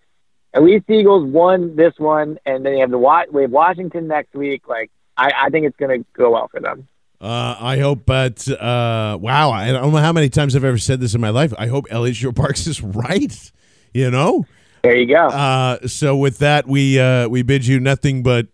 at 0.53 0.63
least 0.63 0.87
the 0.87 0.95
Eagles 0.95 1.25
won 1.31 1.77
this 1.77 1.95
one, 1.99 2.39
and 2.45 2.65
then 2.65 2.73
they 2.75 2.81
have 2.81 2.91
the 2.91 2.99
we 3.33 3.43
have 3.43 3.51
Washington 3.51 4.09
next 4.09 4.35
week. 4.35 4.67
Like 4.69 4.91
I, 5.17 5.33
I 5.45 5.51
think 5.51 5.67
it's 5.67 5.77
going 5.77 6.01
to 6.01 6.07
go 6.15 6.31
well 6.33 6.49
for 6.49 6.61
them. 6.61 6.89
Uh, 7.21 7.55
I 7.61 7.77
hope, 7.79 8.07
but 8.07 8.49
uh, 8.49 9.19
wow, 9.21 9.51
I 9.51 9.71
don't 9.73 9.93
know 9.93 9.99
how 9.99 10.13
many 10.15 10.31
times 10.31 10.57
I've 10.57 10.65
ever 10.65 10.79
said 10.79 11.01
this 11.01 11.15
in 11.15 11.21
my 11.21 11.29
life. 11.29 11.53
I 11.59 11.67
hope 11.67 11.85
Eliot 11.91 12.17
Shorr-Parks 12.17 12.67
is 12.67 12.81
right. 12.83 13.53
You 13.93 14.11
know. 14.11 14.47
There 14.83 14.97
you 14.97 15.07
go. 15.07 15.27
Uh, 15.27 15.87
so 15.87 16.17
with 16.17 16.39
that, 16.39 16.67
we 16.67 16.99
uh, 16.99 17.29
we 17.29 17.43
bid 17.43 17.67
you 17.67 17.81
nothing 17.81 18.23
but 18.23 18.47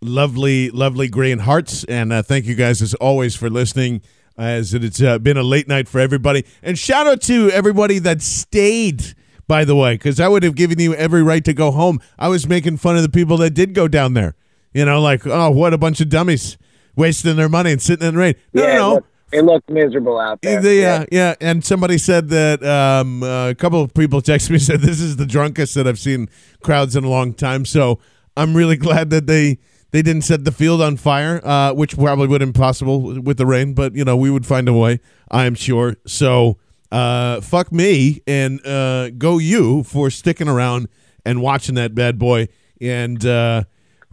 lovely, 0.00 0.70
lovely 0.70 1.10
and 1.30 1.40
hearts, 1.42 1.84
and 1.84 2.12
uh, 2.12 2.22
thank 2.22 2.46
you 2.46 2.54
guys 2.54 2.82
as 2.82 2.94
always 2.94 3.36
for 3.36 3.48
listening. 3.48 4.02
As 4.36 4.72
it's 4.72 5.02
uh, 5.02 5.18
been 5.18 5.36
a 5.36 5.42
late 5.42 5.68
night 5.68 5.86
for 5.86 6.00
everybody, 6.00 6.46
and 6.62 6.78
shout 6.78 7.06
out 7.06 7.20
to 7.22 7.50
everybody 7.50 7.98
that 8.00 8.22
stayed. 8.22 9.14
By 9.46 9.64
the 9.64 9.74
way, 9.74 9.94
because 9.94 10.20
I 10.20 10.28
would 10.28 10.44
have 10.44 10.54
given 10.54 10.78
you 10.78 10.94
every 10.94 11.24
right 11.24 11.44
to 11.44 11.52
go 11.52 11.72
home. 11.72 12.00
I 12.18 12.28
was 12.28 12.46
making 12.46 12.76
fun 12.76 12.96
of 12.96 13.02
the 13.02 13.08
people 13.08 13.36
that 13.38 13.50
did 13.50 13.74
go 13.74 13.88
down 13.88 14.14
there. 14.14 14.36
You 14.72 14.84
know, 14.84 15.00
like 15.00 15.26
oh, 15.26 15.50
what 15.50 15.74
a 15.74 15.78
bunch 15.78 16.00
of 16.00 16.08
dummies 16.08 16.56
wasting 16.96 17.36
their 17.36 17.48
money 17.48 17.72
and 17.72 17.82
sitting 17.82 18.06
in 18.06 18.14
the 18.14 18.20
rain. 18.20 18.34
No, 18.52 18.62
yeah, 18.62 18.74
no, 18.76 18.94
no. 18.94 19.06
It, 19.32 19.42
looked, 19.42 19.70
miserable 19.70 20.18
out 20.18 20.42
there. 20.42 20.60
The, 20.60 20.84
uh, 20.84 21.06
yeah, 21.12 21.34
and 21.40 21.64
somebody 21.64 21.98
said 21.98 22.28
that 22.30 22.64
um, 22.64 23.22
uh, 23.22 23.50
a 23.50 23.54
couple 23.54 23.80
of 23.82 23.94
people 23.94 24.20
texted 24.22 24.50
me 24.50 24.58
said 24.58 24.80
this 24.80 25.00
is 25.00 25.16
the 25.16 25.26
drunkest 25.26 25.74
that 25.74 25.86
I've 25.86 25.98
seen 25.98 26.28
crowds 26.62 26.96
in 26.96 27.04
a 27.04 27.08
long 27.08 27.34
time. 27.34 27.64
So 27.64 28.00
I'm 28.36 28.56
really 28.56 28.76
glad 28.88 29.10
that 29.10 29.26
they 29.26 29.58
they 29.92 30.02
didn't 30.02 30.22
set 30.22 30.44
the 30.44 30.52
field 30.52 30.80
on 30.80 30.96
fire, 30.96 31.44
uh, 31.44 31.72
which 31.72 31.96
probably 31.96 32.28
would 32.28 32.40
have 32.40 32.52
been 32.52 32.60
possible 32.60 33.20
with 33.20 33.38
the 33.38 33.46
rain, 33.46 33.74
but 33.74 33.94
you 33.94 34.04
know 34.04 34.16
we 34.16 34.30
would 34.30 34.46
find 34.46 34.68
a 34.68 34.72
way, 34.72 35.00
I 35.30 35.46
am 35.46 35.54
sure. 35.54 35.96
So 36.06 36.58
uh, 36.92 37.40
fuck 37.40 37.72
me 37.72 38.20
and 38.26 38.64
uh, 38.66 39.10
go 39.10 39.38
you 39.38 39.82
for 39.84 40.10
sticking 40.10 40.48
around 40.48 40.88
and 41.24 41.40
watching 41.40 41.74
that 41.76 41.94
bad 41.94 42.18
boy. 42.18 42.48
And 42.80 43.24
uh, 43.24 43.64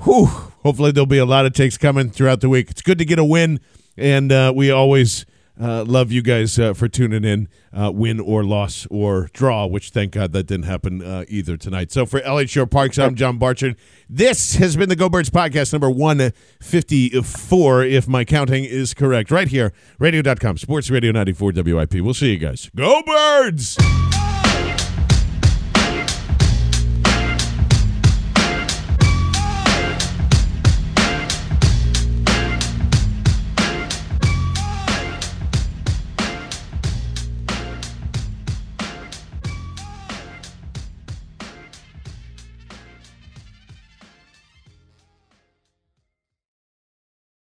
whew, 0.03 0.25
hopefully 0.25 0.91
there'll 0.91 1.05
be 1.05 1.17
a 1.17 1.25
lot 1.25 1.45
of 1.45 1.53
takes 1.53 1.77
coming 1.77 2.09
throughout 2.09 2.41
the 2.41 2.49
week. 2.49 2.69
It's 2.69 2.81
good 2.81 2.97
to 2.99 3.05
get 3.05 3.19
a 3.19 3.23
win, 3.23 3.59
and 3.97 4.31
uh, 4.31 4.53
we 4.55 4.71
always 4.71 5.25
uh, 5.59 5.83
love 5.83 6.11
you 6.11 6.21
guys 6.21 6.59
uh, 6.59 6.73
for 6.73 6.87
tuning 6.87 7.23
in, 7.23 7.47
uh, 7.73 7.91
win 7.93 8.19
or 8.19 8.43
loss 8.43 8.85
or 8.89 9.29
draw, 9.33 9.65
which 9.65 9.89
thank 9.89 10.11
God 10.11 10.31
that 10.33 10.43
didn't 10.43 10.65
happen 10.65 11.01
uh, 11.01 11.25
either 11.27 11.57
tonight. 11.57 11.91
So 11.91 12.05
for 12.05 12.21
Eliot 12.21 12.49
Shorr-Parks, 12.49 12.99
I'm 12.99 13.15
John 13.15 13.37
Barchard. 13.37 13.75
This 14.09 14.55
has 14.55 14.77
been 14.77 14.89
the 14.89 14.95
Go 14.95 15.09
Birds 15.09 15.29
podcast 15.29 15.73
number 15.73 15.89
154, 15.89 17.83
if 17.83 18.07
my 18.07 18.23
counting 18.23 18.63
is 18.65 18.93
correct, 18.93 19.31
right 19.31 19.47
here, 19.47 19.73
radio.com, 19.99 20.57
Sports 20.57 20.89
Radio 20.89 21.11
94 21.11 21.53
WIP. 21.55 21.95
We'll 21.95 22.13
see 22.13 22.31
you 22.33 22.37
guys. 22.37 22.69
Go 22.75 23.01
Birds! 23.05 23.77